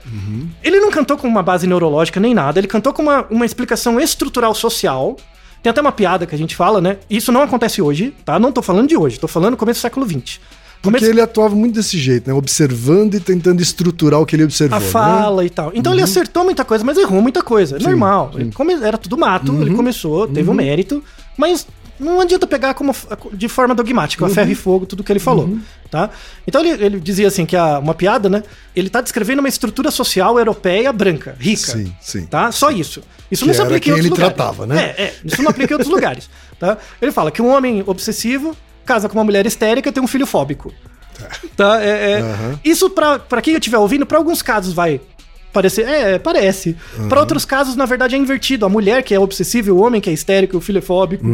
Ele 0.63 0.79
não 0.79 0.91
cantou 0.91 1.17
com 1.17 1.27
uma 1.27 1.43
base 1.43 1.67
neurológica 1.67 2.21
nem 2.21 2.33
nada. 2.35 2.61
Ele 2.61 2.69
cantou 2.69 2.93
com 2.93 3.03
uma, 3.03 3.27
uma 3.29 3.45
explicação 3.45 4.01
estrutural 4.01 4.55
social. 4.55 5.17
Tem 5.63 5.71
até 5.71 5.81
uma 5.81 5.91
piada 5.93 6.27
que 6.27 6.35
a 6.35 6.39
gente 6.39 6.55
fala, 6.55 6.81
né? 6.81 6.99
Isso 7.11 7.33
não 7.33 7.43
acontece 7.43 7.83
hoje, 7.83 8.15
tá? 8.25 8.39
Não 8.39 8.53
tô 8.53 8.63
falando 8.63 8.89
de 8.89 8.97
hoje, 8.97 9.19
tô 9.19 9.27
falando 9.27 9.53
no 9.53 9.57
começo 9.57 9.81
do 9.81 9.83
século 9.83 10.09
XX. 10.09 10.39
Porque 10.81 11.05
ele 11.05 11.21
atuava 11.21 11.57
muito 11.57 11.75
desse 11.75 11.99
jeito, 11.99 12.29
né? 12.29 12.35
Observando 12.35 13.15
e 13.15 13.21
tentando 13.21 13.61
estruturar 13.61 14.21
o 14.21 14.27
que 14.27 14.37
ele 14.37 14.45
observou. 14.45 14.77
a 14.77 14.81
né? 14.81 14.87
fala 14.87 15.45
e 15.45 15.51
tal. 15.51 15.73
Então 15.75 15.93
ele 15.93 16.03
acertou 16.03 16.45
muita 16.45 16.65
coisa, 16.65 16.85
mas 16.85 16.97
errou 16.97 17.21
muita 17.21 17.43
coisa. 17.43 17.77
É 17.77 17.81
normal. 17.83 18.31
Ele 18.35 18.53
come- 18.53 18.75
Era 18.75 18.97
tudo 18.97 19.19
mato, 19.19 19.53
ele 19.61 19.75
começou, 19.75 20.29
teve 20.29 20.49
um 20.49 20.55
mérito, 20.55 21.03
mas 21.37 21.67
não 21.99 22.21
adianta 22.21 22.47
pegar 22.47 22.75
como 22.75 22.95
de 23.33 23.49
forma 23.49 23.75
dogmática, 23.75 24.25
a 24.27 24.29
ferro 24.29 24.51
e 24.51 24.55
fogo, 24.55 24.87
tudo 24.87 25.03
que 25.05 25.11
ele 25.13 25.19
falou. 25.19 25.59
Tá? 25.91 26.11
Então 26.47 26.65
ele, 26.65 26.85
ele 26.85 27.01
dizia 27.01 27.29
assim 27.29 27.47
que 27.47 27.57
a, 27.57 27.79
uma 27.79 27.95
piada, 27.95 28.29
né? 28.29 28.43
Ele 28.75 28.91
tá 28.91 29.01
descrevendo 29.01 29.41
uma 29.41 29.49
estrutura 29.49 29.91
social 29.91 30.39
europeia 30.39 30.93
branca, 30.93 31.37
rica. 31.39 31.73
Sim, 31.73 31.93
sim. 32.01 32.27
Tá? 32.27 32.51
Só 32.53 32.71
isso. 32.71 33.03
Isso 33.31 33.43
Que 33.45 33.49
não 33.49 33.55
se 33.55 33.63
aplica 33.63 33.89
em 33.89 33.93
outros 33.93 34.07
ele 34.07 34.15
lugares. 34.15 34.35
tratava, 34.37 34.67
né? 34.67 34.95
É, 34.97 35.03
é. 35.03 35.15
Isso 35.25 35.43
não 35.43 35.51
aplica 35.51 35.73
em 35.73 35.77
outros 35.77 35.93
lugares. 35.93 36.29
Tá? 36.59 36.79
Ele 37.03 37.13
fala 37.13 37.31
que 37.31 37.43
um 37.43 37.49
homem 37.55 37.85
obsessivo 37.87 38.57
casa 38.87 39.11
com 39.11 39.19
uma 39.19 39.25
mulher 39.25 39.45
histérica 39.45 39.91
e 39.91 39.93
tem 39.93 40.03
um 40.03 40.07
filho 40.07 40.27
fóbico. 40.27 40.73
Tá? 41.55 41.83
É, 41.83 42.13
é- 42.13 42.21
Aham. 42.21 42.61
Isso, 42.65 42.89
pra 42.89 43.43
quem 43.43 43.55
estiver 43.55 43.77
ouvindo, 43.79 44.07
pra 44.07 44.17
alguns 44.17 44.41
casos 44.41 44.73
vai 44.73 44.99
parecer. 45.57 45.87
É, 45.89 46.19
parece. 46.19 46.77
Para 47.09 47.19
outros 47.21 47.45
casos, 47.45 47.75
na 47.77 47.87
verdade, 47.87 48.15
é 48.15 48.19
invertido. 48.19 48.67
A 48.67 48.69
mulher 48.69 49.03
que 49.03 49.15
é 49.15 49.19
obsessiva, 49.19 49.73
o 49.73 49.81
homem 49.83 50.01
que 50.01 50.11
é 50.11 50.13
histérico, 50.13 50.57
o 50.59 50.61
filho 50.61 50.79
é 50.79 50.83
fóbico. 50.83 51.25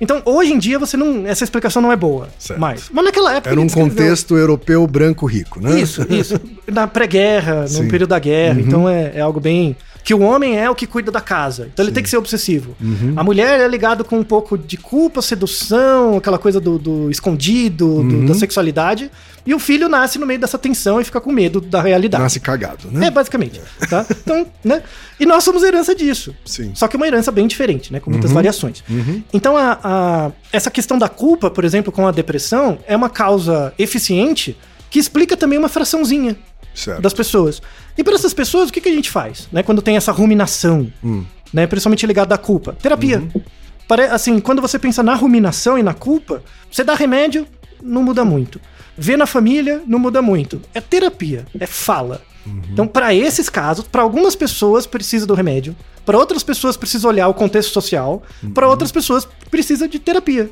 Então, 0.00 0.22
hoje 0.24 0.52
em 0.52 0.58
dia, 0.58 0.78
você 0.78 0.96
não. 0.96 1.26
Essa 1.26 1.42
explicação 1.44 1.82
não 1.82 1.90
é 1.92 1.96
boa. 1.96 2.28
Certo. 2.38 2.60
Mais. 2.60 2.88
Mas 2.92 3.04
naquela 3.04 3.34
época. 3.34 3.50
Era 3.50 3.60
um 3.60 3.66
descreveu- 3.66 3.90
contexto 3.90 4.36
europeu 4.36 4.86
branco 4.86 5.26
rico, 5.26 5.60
né? 5.60 5.80
Isso, 5.80 6.06
isso. 6.08 6.40
Na 6.70 6.86
pré-guerra, 6.86 7.62
no 7.62 7.68
Sim. 7.68 7.82
Uhum. 7.82 7.88
período 7.88 8.10
da 8.10 8.18
guerra. 8.18 8.60
Então 8.60 8.88
é, 8.88 9.12
é 9.16 9.20
algo 9.20 9.40
bem. 9.40 9.76
Que 10.04 10.12
o 10.14 10.20
homem 10.20 10.58
é 10.58 10.68
o 10.68 10.74
que 10.74 10.86
cuida 10.86 11.12
da 11.12 11.20
casa. 11.20 11.68
Então 11.72 11.84
ele 11.84 11.92
tem 11.92 12.02
que 12.02 12.10
ser 12.10 12.16
obsessivo. 12.16 12.74
Uhum. 12.80 13.12
A 13.16 13.22
mulher 13.22 13.60
é 13.60 13.68
ligado 13.68 14.04
com 14.04 14.18
um 14.18 14.24
pouco 14.24 14.58
de 14.58 14.76
culpa, 14.76 15.22
sedução, 15.22 16.16
aquela 16.16 16.38
coisa 16.38 16.60
do, 16.60 16.78
do 16.78 17.10
escondido, 17.10 17.86
do- 17.86 18.00
Uhum. 18.16 18.26
da 18.26 18.34
sexualidade. 18.34 19.10
E 19.46 19.54
o 19.54 19.58
filho 19.58 19.88
nasce 19.88 20.18
no 20.18 20.26
meio 20.26 20.38
dessa 20.40 20.56
tensão 20.58 21.00
e 21.00 21.04
fica 21.04 21.20
com 21.20 21.30
medo 21.32 21.60
da 21.60 21.80
realidade. 21.82 22.22
Nasce 22.22 22.38
cagado, 22.40 22.88
né? 22.92 23.06
É, 23.06 23.10
basicamente. 23.10 23.60
Tá? 23.88 24.06
Então, 24.10 24.46
né? 24.64 24.82
E 25.18 25.26
nós 25.26 25.42
somos 25.44 25.62
herança 25.62 25.94
disso. 25.94 26.34
Sim. 26.44 26.66
Uhum. 26.68 26.74
Só 26.76 26.86
que 26.88 26.96
uma 26.96 27.06
herança 27.06 27.30
bem 27.32 27.46
diferente, 27.46 27.92
né? 27.92 27.98
Com 28.00 28.10
muitas 28.10 28.30
variações. 28.32 28.82
Então, 29.32 29.56
a, 29.56 29.78
a- 29.82 30.30
essa 30.52 30.70
questão 30.70 30.98
da 30.98 31.08
culpa, 31.08 31.50
por 31.50 31.64
exemplo, 31.64 31.92
com 31.92 32.06
a 32.06 32.10
depressão, 32.12 32.78
é 32.86 32.96
uma 32.96 33.10
causa 33.10 33.72
eficiente 33.78 34.56
que 34.90 34.98
explica 34.98 35.36
também 35.36 35.58
uma 35.58 35.68
fraçãozinha 35.68 36.36
Certo. 36.74 37.02
das 37.02 37.12
pessoas. 37.12 37.60
E 37.96 38.02
para 38.04 38.14
essas 38.14 38.32
pessoas, 38.34 38.68
o 38.68 38.72
que, 38.72 38.80
que 38.80 38.88
a 38.88 38.92
gente 38.94 39.10
faz, 39.10 39.48
né? 39.52 39.62
Quando 39.62 39.82
tem 39.82 39.96
essa 39.96 40.12
ruminação, 40.12 40.90
Hum. 41.04 41.24
né? 41.52 41.66
Principalmente 41.66 42.06
ligada 42.06 42.34
à 42.34 42.38
culpa. 42.38 42.72
Terapia. 42.80 43.18
Uhum. 43.18 43.42
Pare- 43.86 44.04
Assim, 44.06 44.40
quando 44.40 44.62
você 44.62 44.78
pensa 44.78 45.02
na 45.02 45.14
ruminação 45.14 45.78
e 45.78 45.82
na 45.82 45.92
culpa, 45.94 46.42
você 46.70 46.82
dá 46.82 46.94
remédio, 46.94 47.46
não 47.82 48.02
muda 48.02 48.24
muito. 48.24 48.60
Vê 48.96 49.16
na 49.16 49.26
família, 49.26 49.82
não 49.86 49.98
muda 49.98 50.22
muito. 50.22 50.60
É 50.74 50.80
terapia, 50.80 51.44
é 51.58 51.66
fala. 51.66 52.22
Uhum. 52.46 52.60
Então, 52.72 52.86
para 52.86 53.14
esses 53.14 53.48
casos, 53.48 53.86
para 53.86 54.02
algumas 54.02 54.34
pessoas 54.34 54.86
precisa 54.86 55.26
do 55.26 55.34
remédio, 55.34 55.76
para 56.04 56.18
outras 56.18 56.42
pessoas 56.42 56.76
precisa 56.76 57.06
olhar 57.06 57.28
o 57.28 57.34
contexto 57.34 57.72
social, 57.72 58.22
para 58.54 58.64
Uhum. 58.66 58.70
outras 58.72 58.90
pessoas 58.90 59.26
precisa 59.50 59.86
de 59.86 59.98
terapia. 59.98 60.50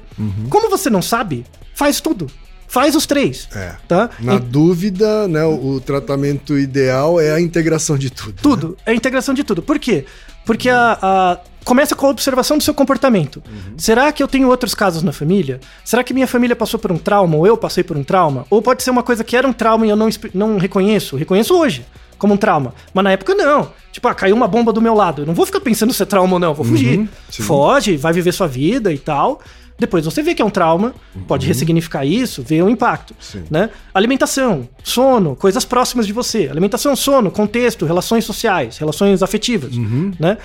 Como 0.49 0.71
você 0.71 0.89
não 0.89 1.03
sabe, 1.03 1.45
faz 1.75 2.01
tudo. 2.01 2.29
Faz 2.71 2.95
os 2.95 3.05
três. 3.05 3.49
É. 3.53 3.75
Tá? 3.89 4.11
Na 4.21 4.37
Em- 4.37 4.39
dúvida, 4.39 5.27
né, 5.27 5.45
o, 5.45 5.73
o 5.75 5.81
tratamento 5.81 6.57
ideal 6.57 7.21
é 7.21 7.33
a 7.33 7.41
integração 7.41 7.99
de 7.99 8.11
tudo. 8.11 8.35
Tudo. 8.41 8.77
É 8.87 8.93
a 8.93 8.95
integração 8.95 9.35
de 9.35 9.43
tudo. 9.43 9.61
Por 9.61 9.77
quê? 9.77 10.05
Porque 10.47 10.71
a, 10.71 10.97
a- 11.03 11.39
começa 11.65 11.97
com 11.97 12.07
a 12.07 12.11
observação 12.11 12.57
do 12.57 12.63
seu 12.63 12.73
comportamento. 12.73 13.43
Será 13.77 14.13
que 14.13 14.23
eu 14.23 14.29
tenho 14.29 14.47
outros 14.49 14.73
casos 14.73 15.03
na 15.03 15.13
família? 15.13 15.59
Será 15.85 16.05
que 16.05 16.15
minha 16.15 16.29
família 16.29 16.55
passou 16.55 16.79
por 16.79 16.93
um 16.93 16.97
trauma 16.97 17.37
ou 17.37 17.45
eu 17.45 17.57
passei 17.57 17.83
por 17.83 17.97
um 17.97 18.05
trauma? 18.05 18.47
Ou 18.49 18.63
pode 18.63 18.85
ser 18.85 18.91
uma 18.93 19.03
coisa 19.03 19.25
que 19.25 19.37
era 19.37 19.49
um 19.49 19.53
trauma 19.53 19.85
e 19.85 19.91
eu 19.91 19.97
não, 19.97 20.09
não 20.33 20.57
reconheço? 20.57 21.17
Reconheço 21.17 21.55
hoje 21.59 21.85
como 22.19 22.35
um 22.35 22.37
trauma. 22.37 22.73
Mas 22.95 23.03
na 23.03 23.11
época 23.13 23.35
não. 23.35 23.73
Tipo, 23.91 24.07
ah, 24.07 24.15
caiu 24.15 24.37
uma 24.37 24.47
bomba 24.47 24.73
do 24.73 24.81
meu 24.81 24.95
lado. 24.95 25.23
Eu 25.23 25.27
não 25.27 25.35
vou 25.35 25.45
ficar 25.45 25.61
pensando 25.61 25.93
se 25.93 26.03
é 26.03 26.07
trauma 26.07 26.35
ou 26.35 26.39
não. 26.39 26.55
Vou 26.55 26.65
fugir. 26.65 27.09
sim. 27.31 27.43
Foge, 27.43 27.97
vai 27.97 28.13
viver 28.13 28.31
sua 28.33 28.47
vida 28.47 28.93
e 28.93 28.99
tal. 28.99 29.41
Depois 29.81 30.05
você 30.05 30.23
vê 30.23 30.35
que 30.35 30.43
é 30.43 30.45
um 30.45 30.51
trauma, 30.51 30.95
pode 31.27 31.47
ressignificar 31.47 32.05
isso, 32.05 32.43
ver 32.43 32.63
o 32.63 32.69
impacto. 32.69 33.15
Sim. 33.19 33.45
Né? 33.51 33.71
Alimentação, 33.95 34.69
sono, 34.85 35.35
coisas 35.35 35.65
próximas 35.65 36.07
de 36.07 36.13
você. 36.13 36.49
Alimentação, 36.51 36.95
sono, 36.95 37.31
contexto, 37.31 37.87
relações 37.87 38.27
sociais, 38.27 38.77
relações 38.77 39.23
afetivas, 39.23 39.73
né? 40.21 40.37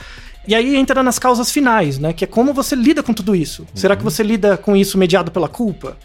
E 0.48 0.56
aí 0.56 0.76
entra 0.76 1.04
nas 1.04 1.20
causas 1.20 1.52
finais, 1.52 2.00
né? 2.00 2.14
Que 2.14 2.24
é 2.24 2.28
como 2.28 2.54
você 2.54 2.76
lida 2.76 3.04
com 3.04 3.14
tudo 3.14 3.36
isso. 3.36 3.66
Será 3.74 3.96
que 3.96 4.04
você 4.04 4.24
lida 4.24 4.56
com 4.56 4.74
isso 4.74 4.98
mediado 4.98 5.32
pela 5.32 5.50
culpa? 5.50 5.98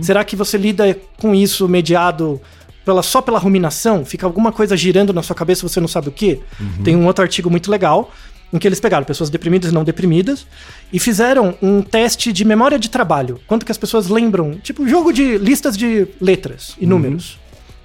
Será 0.00 0.24
que 0.24 0.36
você 0.36 0.56
lida 0.56 0.96
com 1.18 1.34
isso 1.34 1.68
mediado 1.68 2.40
pela, 2.84 3.02
só 3.02 3.20
pela 3.20 3.38
ruminação? 3.38 4.04
Fica 4.04 4.26
alguma 4.26 4.52
coisa 4.52 4.76
girando 4.76 5.12
na 5.12 5.22
sua 5.22 5.34
cabeça 5.34 5.64
e 5.64 5.68
você 5.68 5.80
não 5.80 5.88
sabe 5.88 6.08
o 6.08 6.12
quê? 6.12 6.40
Tem 6.84 6.94
um 6.94 7.06
outro 7.06 7.24
artigo 7.24 7.50
muito 7.50 7.68
legal 7.68 8.12
em 8.52 8.58
que 8.58 8.66
eles 8.66 8.80
pegaram 8.80 9.04
pessoas 9.04 9.28
deprimidas 9.28 9.70
e 9.70 9.74
não 9.74 9.84
deprimidas 9.84 10.46
e 10.92 10.98
fizeram 10.98 11.56
um 11.60 11.82
teste 11.82 12.32
de 12.32 12.44
memória 12.44 12.78
de 12.78 12.88
trabalho. 12.88 13.40
Quanto 13.46 13.66
que 13.66 13.72
as 13.72 13.78
pessoas 13.78 14.08
lembram, 14.08 14.58
tipo 14.62 14.88
jogo 14.88 15.12
de 15.12 15.38
listas 15.38 15.76
de 15.76 16.06
letras 16.20 16.76
e 16.80 16.86
números, 16.86 17.38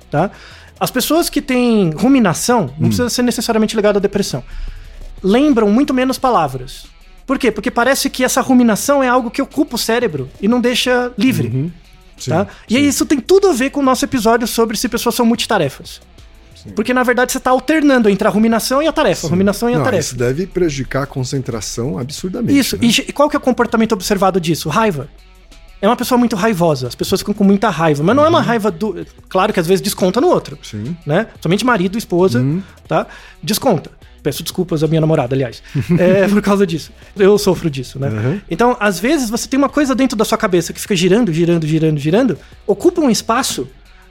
tá? 0.10 0.32
As 0.80 0.90
pessoas 0.90 1.30
que 1.30 1.42
têm 1.42 1.92
ruminação, 1.92 2.74
não 2.78 2.88
precisa 2.88 3.10
ser 3.10 3.22
necessariamente 3.22 3.76
ligado 3.76 3.98
à 3.98 4.00
depressão, 4.00 4.44
lembram 5.22 5.70
muito 5.70 5.94
menos 5.94 6.18
palavras. 6.18 6.86
Por 7.26 7.38
quê? 7.38 7.52
Porque 7.52 7.70
parece 7.70 8.10
que 8.10 8.24
essa 8.24 8.42
ruminação 8.42 9.04
é 9.04 9.08
algo 9.08 9.30
que 9.30 9.42
ocupa 9.42 9.76
o 9.76 9.80
cérebro 9.80 10.30
e 10.42 10.48
não 10.48 10.60
deixa 10.60 11.12
livre. 11.18 11.72
Sim, 12.18 12.32
tá? 12.32 12.48
E 12.70 12.78
isso 12.78 13.06
tem 13.06 13.20
tudo 13.20 13.48
a 13.48 13.54
ver 13.54 13.70
com 13.70 13.80
o 13.80 13.84
nosso 13.84 14.06
episódio 14.06 14.48
sobre 14.48 14.78
se 14.78 14.90
pessoas 14.90 15.16
são 15.16 15.26
multitarefas. 15.26 16.02
Porque 16.76 16.94
na 16.94 17.04
verdade 17.04 17.32
você 17.32 17.38
está 17.38 17.52
alternando 17.52 18.10
entre 18.10 18.28
a 18.28 18.32
ruminação 18.32 18.82
e 18.82 18.88
a 18.88 18.92
tarefa, 18.92 19.28
a 19.28 19.30
ruminação 19.30 19.70
e 19.70 19.74
a 19.74 19.78
Não, 19.78 19.84
tarefa. 19.84 20.02
isso 20.02 20.16
deve 20.16 20.48
prejudicar 20.48 21.04
a 21.04 21.06
concentração 21.06 21.98
absurdamente. 21.98 22.58
Isso. 22.60 22.78
né? 22.78 23.06
E 23.08 23.12
qual 23.14 23.30
que 23.30 23.36
é 23.36 23.40
o 23.40 23.42
comportamento 23.42 23.94
observado 23.94 24.40
disso? 24.40 24.70
Raiva. 24.70 25.10
É 25.82 25.88
uma 25.88 25.96
pessoa 25.96 26.18
muito 26.18 26.36
raivosa. 26.36 26.88
As 26.88 26.94
pessoas 26.94 27.22
ficam 27.22 27.34
com 27.34 27.44
muita 27.44 27.70
raiva. 27.70 28.04
Mas 28.04 28.16
não 28.16 28.24
é 28.24 28.30
uma 28.30 28.42
raiva 28.42 28.70
do. 28.70 29.04
Claro 29.28 29.52
que 29.52 29.60
às 29.60 29.66
vezes 29.66 29.82
desconta 29.82 30.22
no 30.22 30.28
outro. 30.28 30.58
Sim. 30.62 30.96
Né? 31.06 31.26
Somente 31.42 31.66
marido, 31.66 31.98
esposa, 31.98 32.44
tá? 32.88 33.08
Desconta. 33.42 33.90
Peço 34.22 34.44
desculpas 34.44 34.84
à 34.84 34.88
minha 34.88 35.02
namorada, 35.02 35.34
aliás. 35.34 35.64
É 35.98 36.28
por 36.30 36.40
causa 36.44 36.68
disso. 36.68 36.92
Eu 37.18 37.36
sofro 37.40 37.68
disso, 37.68 37.98
né? 37.98 38.10
Uhum. 38.10 38.42
Então, 38.52 38.78
às 38.80 39.00
vezes, 39.00 39.28
você 39.32 39.48
tem 39.48 39.58
uma 39.58 39.70
coisa 39.70 39.96
dentro 39.96 40.16
da 40.16 40.24
sua 40.24 40.38
cabeça 40.38 40.72
que 40.72 40.80
fica 40.80 40.96
girando, 40.96 41.34
girando, 41.34 41.66
girando, 41.66 41.98
girando, 42.00 42.38
ocupa 42.68 43.02
um 43.02 43.10
espaço, 43.10 43.68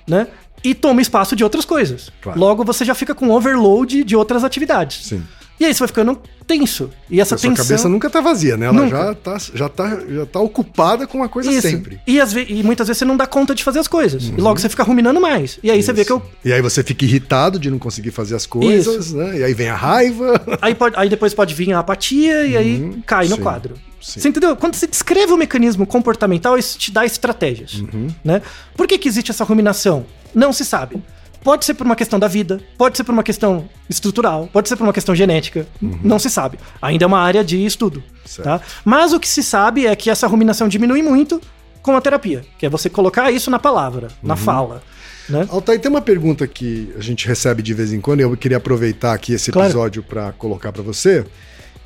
né? 0.09 0.27
E 0.63 0.75
toma 0.75 1.01
espaço 1.01 1.35
de 1.37 1.43
outras 1.45 1.65
coisas. 1.65 2.11
Claro. 2.21 2.39
Logo, 2.39 2.65
você 2.65 2.85
já 2.85 2.95
fica 2.95 3.15
com 3.15 3.31
overload 3.31 4.05
de 4.05 4.17
outras 4.17 4.45
atividades. 4.45 5.07
Sim. 5.07 5.23
E 5.59 5.65
aí 5.67 5.75
você 5.75 5.81
vai 5.81 5.89
ficando 5.89 6.19
tenso. 6.47 6.89
E 7.11 7.21
essa 7.21 7.35
A 7.35 7.39
sua 7.39 7.51
tensão... 7.51 7.67
cabeça 7.67 7.87
nunca 7.87 8.09
tá 8.09 8.23
vazia, 8.23 8.57
né? 8.57 8.65
Ela 8.65 8.73
Nunca. 8.83 8.97
já 8.97 9.15
tá, 9.15 9.37
já, 9.55 9.69
tá, 9.69 9.99
já 10.09 10.25
tá 10.25 10.41
ocupada 10.41 11.07
com 11.07 11.19
uma 11.19 11.29
coisa 11.29 11.51
Isso. 11.53 11.61
sempre. 11.69 11.97
Uhum. 11.97 12.01
E, 12.07 12.19
às 12.19 12.33
ve- 12.33 12.47
e 12.49 12.63
muitas 12.63 12.89
vezes 12.89 12.99
você 12.99 13.05
não 13.05 13.15
dá 13.15 13.27
conta 13.27 13.55
de 13.55 13.63
fazer 13.63 13.79
as 13.79 13.87
coisas. 13.87 14.25
E 14.25 14.41
logo 14.41 14.59
você 14.59 14.71
fica 14.71 14.83
ruminando 14.83 15.21
mais. 15.21 15.59
E 15.63 15.71
aí 15.71 15.83
você 15.83 15.93
vê 15.93 16.03
que 16.03 16.13
eu. 16.13 16.23
E 16.43 16.51
aí 16.51 16.63
você 16.63 16.83
fica 16.83 17.05
irritado 17.05 17.59
de 17.59 17.71
não 17.71 17.79
conseguir 17.79 18.11
fazer 18.11 18.35
as 18.37 18.47
coisas, 18.47 19.13
né? 19.13 19.39
E 19.41 19.45
aí 19.45 19.53
vem 19.53 19.69
a 19.69 19.77
raiva. 19.77 20.41
Aí, 20.63 20.75
pode- 20.75 20.97
aí 20.97 21.11
depois 21.11 21.35
pode 21.35 21.55
vir 21.55 21.73
a 21.75 21.79
apatia 21.81 22.47
e 22.47 22.57
aí 22.57 23.03
cai 23.07 23.27
no 23.27 23.33
Uhum. 23.33 23.37
sim, 23.37 23.43
quadro. 23.43 23.75
sim. 24.01 24.19
Você 24.19 24.29
entendeu? 24.31 24.57
Quando 24.57 24.75
você 24.77 24.87
descreve 24.87 25.31
o 25.31 25.37
mecanismo 25.37 25.87
comportamental, 25.87 26.57
isso 26.57 26.79
te 26.79 26.91
dá 26.91 27.05
estratégias. 27.05 27.75
Uhum. 27.75 28.09
Né? 28.25 28.41
Por 28.75 28.87
que, 28.87 28.97
que 28.97 29.07
existe 29.07 29.31
essa 29.31 29.45
ruminação? 29.45 30.07
Não 30.35 30.53
se 30.53 30.65
sabe. 30.65 31.03
Pode 31.43 31.65
ser 31.65 31.73
por 31.73 31.87
uma 31.87 31.97
questão 31.97 32.19
da 32.19 32.29
vida, 32.29 32.61
pode 32.77 32.99
ser 32.99 33.05
por 33.05 33.13
uma 33.13 33.23
questão 33.23 33.67
estrutural, 33.89 34.49
pode 34.53 34.69
ser 34.69 34.77
por 34.77 34.85
uma 34.85 34.93
questão 34.93 35.15
genética, 35.15 35.67
não 35.81 36.19
se 36.19 36.29
sabe. 36.29 36.59
Ainda 36.83 37.05
é 37.05 37.07
uma 37.07 37.19
área 37.19 37.43
de 37.43 37.65
estudo. 37.65 37.97
Uhum. 37.97 38.21
Certo. 38.27 38.45
Tá? 38.47 38.61
Mas 38.85 39.15
o 39.15 39.19
que 39.19 39.27
se 39.27 39.43
sabe 39.43 39.87
é 39.87 39.97
que 39.97 40.11
essa 40.11 40.27
ruminação 40.27 40.69
diminui 40.69 41.03
muito 41.03 41.41
com 41.81 41.97
a 41.97 42.01
terapia, 42.01 42.43
que 42.59 42.67
é 42.67 42.69
você 42.69 42.91
colocar 42.91 43.31
isso 43.33 43.51
na 43.51 43.59
palavra, 43.59 44.09
na 44.23 44.35
Uhum. 44.35 44.41
fala. 44.41 44.83
Né? 45.31 45.47
Altair, 45.49 45.81
tem 45.81 45.91
uma 45.91 46.03
pergunta 46.03 46.47
que 46.47 46.93
a 46.99 47.01
gente 47.01 47.27
recebe 47.27 47.63
de 47.63 47.73
vez 47.73 47.91
em 47.91 48.01
quando, 48.03 48.21
e 48.21 48.23
eu 48.23 48.37
queria 48.37 48.59
aproveitar 48.59 49.15
aqui 49.15 49.33
esse 49.33 49.51
Claro. 49.51 49.69
episódio 49.69 50.03
para 50.03 50.33
colocar 50.33 50.73
para 50.73 50.83
você, 50.83 51.25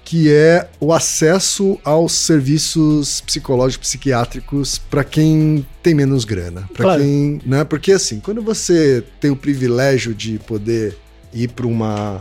que 0.04 0.30
é 0.30 0.68
o 0.78 0.92
acesso 0.92 1.78
aos 1.82 2.12
serviços 2.12 3.22
psicológicos 3.22 3.88
psiquiátricos 3.88 4.76
para 4.78 5.02
quem 5.02 5.66
tem 5.82 5.94
menos 5.94 6.24
grana, 6.24 6.68
para 6.74 6.82
Claro. 6.84 7.02
quem, 7.02 7.40
né? 7.46 7.64
Porque 7.64 7.92
assim, 7.92 8.20
quando 8.20 8.42
você 8.42 9.02
tem 9.20 9.30
o 9.30 9.36
privilégio 9.36 10.14
de 10.14 10.38
poder 10.40 10.96
ir 11.32 11.48
para 11.48 11.66
uma 11.66 12.20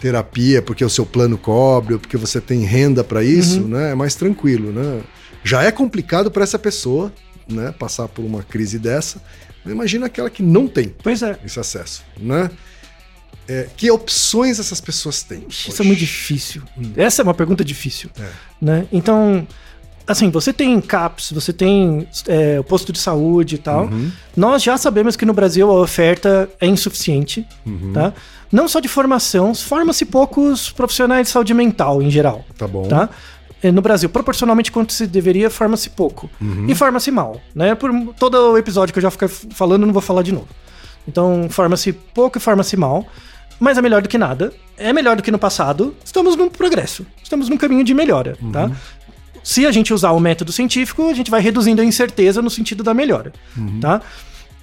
terapia 0.00 0.60
porque 0.60 0.84
o 0.84 0.90
seu 0.90 1.06
plano 1.06 1.38
cobre, 1.38 1.94
ou 1.94 2.00
porque 2.00 2.16
você 2.16 2.40
tem 2.40 2.60
renda 2.64 3.04
para 3.04 3.22
isso, 3.22 3.60
Uhum. 3.60 3.68
né? 3.68 3.90
É 3.92 3.94
mais 3.94 4.14
tranquilo, 4.14 4.72
né? 4.72 5.00
Já 5.44 5.62
é 5.62 5.70
complicado 5.70 6.30
para 6.30 6.42
essa 6.42 6.58
pessoa, 6.58 7.12
né, 7.48 7.72
passar 7.78 8.08
por 8.08 8.24
uma 8.24 8.42
crise 8.42 8.78
dessa. 8.78 9.22
Imagina 9.64 10.06
aquela 10.06 10.30
que 10.30 10.42
não 10.42 10.66
tem 10.66 10.94
é. 11.04 11.36
esse 11.44 11.60
acesso, 11.60 12.02
né? 12.18 12.50
É, 13.52 13.66
que 13.76 13.90
opções 13.90 14.60
essas 14.60 14.80
pessoas 14.80 15.24
têm? 15.24 15.44
Isso 15.48 15.82
é 15.82 15.84
muito 15.84 15.98
difícil. 15.98 16.62
Essa 16.96 17.22
é 17.22 17.24
uma 17.24 17.34
pergunta 17.34 17.64
difícil. 17.64 18.08
É. 18.20 18.28
Né? 18.62 18.86
Então, 18.92 19.44
assim, 20.06 20.30
você 20.30 20.52
tem 20.52 20.80
CAPS, 20.80 21.32
você 21.32 21.52
tem 21.52 22.06
é, 22.28 22.60
o 22.60 22.64
posto 22.64 22.92
de 22.92 22.98
saúde 23.00 23.56
e 23.56 23.58
tal. 23.58 23.86
Uhum. 23.86 24.12
Nós 24.36 24.62
já 24.62 24.78
sabemos 24.78 25.16
que 25.16 25.24
no 25.26 25.32
Brasil 25.32 25.68
a 25.68 25.80
oferta 25.80 26.48
é 26.60 26.66
insuficiente, 26.66 27.44
Uhum. 27.66 27.92
tá? 27.92 28.12
Não 28.52 28.68
só 28.68 28.78
de 28.78 28.86
formação, 28.88 29.52
forma-se 29.54 30.04
poucos 30.04 30.70
profissionais 30.70 31.26
de 31.26 31.32
saúde 31.32 31.52
mental 31.54 32.00
em 32.02 32.10
geral, 32.10 32.44
Tá 32.56 32.68
bom. 32.68 32.86
tá? 32.86 33.08
É, 33.62 33.70
No 33.72 33.82
Brasil, 33.82 34.08
proporcionalmente 34.08 34.70
quanto 34.72 34.92
se 34.92 35.06
deveria, 35.08 35.50
forma-se 35.50 35.90
pouco. 35.90 36.30
Uhum. 36.40 36.66
E 36.68 36.74
forma-se 36.74 37.10
mal, 37.10 37.40
né? 37.54 37.74
Por 37.74 37.90
todo 38.18 38.52
o 38.52 38.58
episódio 38.58 38.92
que 38.92 38.98
eu 38.98 39.02
já 39.02 39.10
fiquei 39.10 39.28
falando, 39.28 39.82
eu 39.82 39.86
não 39.86 39.92
vou 39.92 40.02
falar 40.02 40.22
de 40.22 40.32
novo. 40.32 40.48
Então, 41.08 41.48
forma-se 41.50 41.92
pouco 41.92 42.38
e 42.38 42.40
forma-se 42.40 42.76
mal. 42.76 43.06
Mas 43.60 43.76
é 43.78 43.82
melhor 43.82 44.00
do 44.02 44.08
que 44.08 44.16
nada. 44.18 44.52
É 44.76 44.92
melhor 44.92 45.16
do 45.16 45.22
que 45.22 45.30
no 45.30 45.38
passado. 45.38 45.94
Estamos 46.04 46.34
num 46.34 46.48
progresso. 46.48 47.06
Estamos 47.22 47.48
num 47.48 47.56
caminho 47.58 47.84
de 47.84 47.92
melhora, 47.94 48.36
tá? 48.52 48.70
Se 49.44 49.66
a 49.66 49.70
gente 49.72 49.92
usar 49.94 50.10
o 50.12 50.20
método 50.20 50.50
científico, 50.52 51.08
a 51.10 51.14
gente 51.14 51.30
vai 51.30 51.40
reduzindo 51.40 51.80
a 51.80 51.84
incerteza 51.84 52.42
no 52.42 52.50
sentido 52.50 52.82
da 52.82 52.92
melhora, 52.94 53.32
tá? 53.80 54.00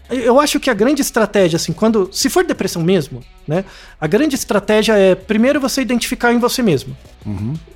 Eu 0.09 0.39
acho 0.39 0.59
que 0.59 0.69
a 0.69 0.73
grande 0.73 1.01
estratégia, 1.01 1.57
assim, 1.57 1.73
quando. 1.73 2.09
Se 2.11 2.29
for 2.29 2.43
depressão 2.45 2.81
mesmo, 2.81 3.21
né? 3.47 3.65
A 3.99 4.07
grande 4.07 4.35
estratégia 4.35 4.93
é 4.93 5.15
primeiro 5.15 5.59
você 5.59 5.81
identificar 5.81 6.33
em 6.33 6.39
você 6.39 6.61
mesmo. 6.61 6.95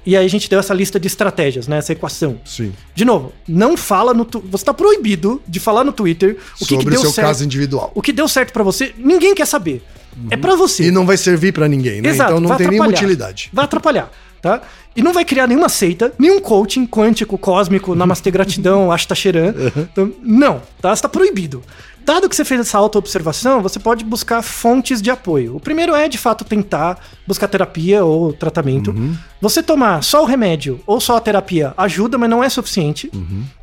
E 0.05 0.15
aí 0.15 0.25
a 0.25 0.29
gente 0.29 0.49
deu 0.49 0.59
essa 0.59 0.73
lista 0.73 0.99
de 0.99 1.07
estratégias, 1.07 1.67
né? 1.67 1.77
Essa 1.77 1.91
equação. 1.91 2.39
Sim. 2.45 2.71
De 2.95 3.03
novo, 3.03 3.33
não 3.47 3.75
fala 3.75 4.13
no. 4.13 4.23
Tu... 4.23 4.39
Você 4.49 4.63
tá 4.63 4.73
proibido 4.73 5.41
de 5.47 5.59
falar 5.59 5.83
no 5.83 5.91
Twitter 5.91 6.37
o 6.55 6.59
que, 6.59 6.65
que 6.65 6.75
Sobre 6.75 6.87
o 6.87 6.91
deu 6.91 7.01
seu 7.01 7.11
certo. 7.11 7.27
caso 7.27 7.43
individual. 7.43 7.91
O 7.93 8.01
que 8.01 8.13
deu 8.13 8.27
certo 8.27 8.53
pra 8.53 8.63
você, 8.63 8.93
ninguém 8.97 9.35
quer 9.35 9.45
saber. 9.45 9.83
É 10.29 10.37
pra 10.37 10.55
você. 10.55 10.83
E 10.83 10.91
não 10.91 11.05
vai 11.05 11.17
servir 11.17 11.53
pra 11.53 11.67
ninguém, 11.67 12.01
né? 12.01 12.09
Exato, 12.09 12.31
então 12.31 12.41
não 12.41 12.55
tem 12.55 12.67
nenhuma 12.67 12.89
utilidade. 12.89 13.49
Vai 13.53 13.65
atrapalhar, 13.65 14.11
tá? 14.41 14.61
E 14.93 15.01
não 15.01 15.13
vai 15.13 15.23
criar 15.23 15.47
nenhuma 15.47 15.69
seita, 15.69 16.13
nenhum 16.19 16.41
coaching 16.41 16.85
quântico, 16.85 17.37
cósmico, 17.37 17.95
namastê 17.95 18.29
gratidão, 18.29 18.91
acho 18.91 19.07
Tacheran. 19.07 19.53
Então, 19.91 20.13
não, 20.21 20.61
tá? 20.81 20.91
Está 20.91 21.07
proibido. 21.07 21.63
Dado 22.03 22.27
que 22.27 22.35
você 22.35 22.43
fez 22.43 22.61
essa 22.61 22.77
auto-observação, 22.77 23.61
você 23.61 23.79
pode 23.79 24.03
buscar 24.03 24.41
fontes 24.41 25.01
de 25.01 25.09
apoio. 25.11 25.55
O 25.55 25.59
primeiro 25.59 25.93
é, 25.93 26.07
de 26.07 26.17
fato, 26.17 26.43
tentar 26.43 26.99
buscar 27.27 27.47
terapia 27.47 28.03
ou 28.03 28.33
tratamento. 28.33 28.91
Você 29.39 29.61
tomar 29.61 30.03
só 30.03 30.23
o 30.23 30.25
remédio 30.25 30.79
ou 30.85 30.99
só 30.99 31.17
a 31.17 31.21
terapia 31.21 31.73
ajuda, 31.77 32.17
mas 32.17 32.29
não 32.29 32.43
é 32.43 32.49
suficiente. 32.49 33.11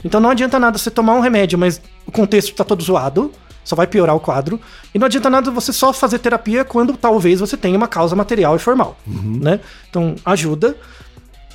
Então 0.05 0.21
não 0.21 0.31
adianta 0.31 0.59
nada 0.59 0.79
você 0.79 0.91
tomar 0.91 1.15
um 1.15 1.21
remédio, 1.21 1.59
mas 1.59 1.81
o 2.07 2.13
contexto 2.13 2.51
está 2.51 2.65
todo 2.65 2.83
zoado. 2.83 3.33
Só 3.65 3.77
vai 3.77 3.87
piorar 3.87 4.17
o 4.17 4.21
quadro. 4.21 4.59
E 4.95 4.99
não 4.99 5.05
adianta 5.05 5.29
nada 5.29 5.51
você 5.51 5.75
só 5.75 5.93
fazer 5.93 6.19
terapia 6.21 6.65
quando 6.65 6.97
talvez 6.97 7.41
você 7.41 7.55
tenha 7.55 7.77
uma 7.77 7.87
causa 7.87 8.17
material 8.17 8.57
e 8.57 8.59
formal. 8.59 8.97
Né? 9.07 9.61
Então, 9.91 10.15
ajuda. 10.25 10.75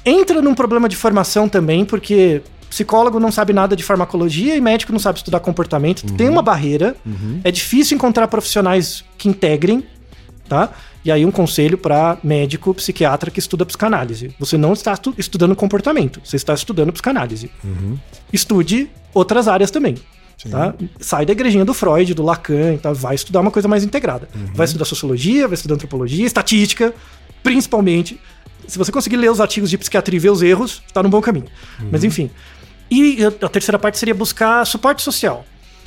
Entra 0.06 0.42
num 0.42 0.54
problema 0.54 0.88
de 0.88 0.96
formação 0.96 1.50
também, 1.50 1.84
porque 1.84 2.44
psicólogo 2.74 3.20
não 3.20 3.32
sabe 3.32 3.54
nada 3.54 3.76
de 3.76 3.84
farmacologia 3.84 4.56
e 4.56 4.62
médico 4.62 4.92
não 4.92 5.00
sabe 5.00 5.20
estudar 5.20 5.40
comportamento. 5.40 6.04
Tem 6.14 6.28
uma 6.28 6.42
barreira. 6.42 6.96
É 7.44 7.52
difícil 7.52 7.96
encontrar 7.96 8.28
profissionais 8.28 9.04
que 9.16 9.30
integrem, 9.30 9.84
tá? 10.50 10.72
E 11.06 11.12
aí 11.12 11.24
um 11.26 11.30
conselho 11.32 11.78
para 11.78 12.18
médico, 12.24 12.74
psiquiatra 12.74 13.30
que 13.30 13.38
estuda 13.40 13.64
psicanálise. 13.66 14.34
Você 14.40 14.58
não 14.58 14.74
está 14.74 14.94
estu- 14.94 15.14
estudando 15.18 15.56
comportamento, 15.56 16.20
você 16.24 16.36
está 16.36 16.54
estudando 16.56 16.92
psicanálise. 16.92 17.52
Estude 18.32 18.90
outras 19.14 19.48
áreas 19.48 19.70
também. 19.70 19.96
Tá? 20.50 20.74
Sai 21.00 21.26
da 21.26 21.32
igrejinha 21.32 21.64
do 21.64 21.74
Freud, 21.74 22.14
do 22.16 22.24
Lacan, 22.24 22.76
tá? 22.78 22.92
vai 22.92 23.14
estudar 23.16 23.40
uma 23.42 23.52
coisa 23.52 23.68
mais 23.68 23.84
integrada. 23.84 24.28
Vai 24.56 24.66
estudar 24.66 24.84
sociologia, 24.86 25.48
vai 25.48 25.54
estudar 25.56 25.76
antropologia, 25.76 26.26
estatística, 26.26 26.92
principalmente. 27.44 28.20
Se 28.68 28.78
você 28.78 28.92
conseguir 28.92 29.18
ler 29.18 29.30
os 29.30 29.40
artigos 29.42 29.70
de 29.70 29.78
psiquiatria 29.78 30.18
e 30.18 30.20
ver 30.20 30.32
os 30.32 30.42
erros, 30.42 30.82
está 30.88 31.04
no 31.04 31.10
bom 31.10 31.22
caminho. 31.22 31.46
Mas 31.92 32.04
enfim. 32.04 32.30
E 32.90 33.20
a 33.42 33.50
terceira 33.50 33.80
parte 33.80 33.98
seria 33.98 34.14
buscar 34.16 34.66
suporte 34.66 35.02
social. 35.02 35.46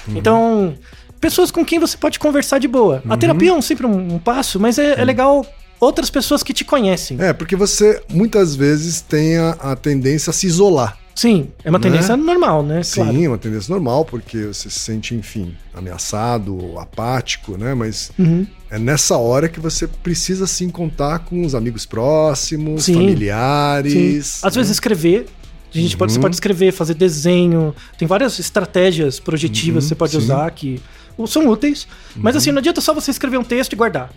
Então, 0.09 0.75
pessoas 1.21 1.51
com 1.51 1.65
quem 1.65 1.79
você 1.79 1.97
pode 1.97 2.19
conversar 2.19 2.59
de 2.59 2.69
boa. 2.69 3.03
A 3.09 3.17
terapia 3.17 3.51
é 3.51 3.53
um- 3.53 3.63
sempre 3.63 3.87
um, 3.87 4.15
um 4.15 4.19
passo, 4.19 4.59
mas 4.61 4.79
é, 4.79 5.01
é 5.01 5.05
legal 5.05 5.45
outras 5.81 6.11
pessoas 6.11 6.43
que 6.43 6.53
te 6.55 6.65
conhecem. 6.65 7.17
É, 7.21 7.33
porque 7.33 7.57
você 7.57 8.03
muitas 8.09 8.55
vezes 8.55 9.01
tem 9.01 9.37
a, 9.37 9.51
a 9.61 9.77
tendência 9.77 10.31
a 10.31 10.33
se 10.33 10.47
isolar. 10.47 10.97
Sim, 11.15 11.49
é 11.65 11.71
uma 11.71 11.81
tendência 11.81 12.15
normal, 12.15 12.63
né? 12.63 12.83
Sim, 12.83 13.25
é 13.25 13.29
uma 13.29 13.39
tendência 13.39 13.73
normal, 13.73 14.05
porque 14.05 14.49
você 14.49 14.69
se 14.69 14.79
sente, 14.79 15.15
enfim, 15.15 15.57
ameaçado, 15.73 16.79
apático, 16.79 17.57
né? 17.57 17.73
Mas 17.75 18.11
Uhum. 18.19 18.47
é 18.71 18.79
nessa 18.79 19.17
hora 19.17 19.49
que 19.49 19.59
você 19.59 19.87
precisa 19.87 20.47
sim 20.47 20.69
contar 20.69 21.21
com 21.21 21.43
os 21.45 21.55
amigos 21.55 21.87
próximos, 21.87 22.85
Sim. 22.85 22.95
familiares. 22.95 24.27
Sim. 24.27 24.47
Às 24.47 24.55
vezes 24.55 24.73
escrever. 24.73 25.27
A 25.75 25.79
gente 25.79 25.97
pode, 25.97 26.13
você 26.13 26.19
Uhum. 26.19 26.23
pode 26.23 26.35
escrever, 26.37 26.73
fazer 26.73 26.95
desenho. 26.95 27.75
Tem 27.99 28.07
várias 28.09 28.39
estratégias 28.39 29.21
projetivas 29.21 29.85
que 29.85 29.89
você 29.89 29.95
pode 29.95 30.17
Uhum. 30.17 30.23
sim. 30.23 30.29
Uhum. 30.31 30.37
usar 30.39 30.51
que 30.53 30.81
são 31.27 31.49
úteis. 31.49 31.87
Mas 32.15 32.37
assim, 32.37 32.51
não 32.53 32.59
adianta 32.59 32.81
só 32.81 32.93
você 32.95 33.11
escrever 33.11 33.39
um 33.39 33.45
texto 33.45 33.73
e 33.73 33.77
guardar. 33.77 34.11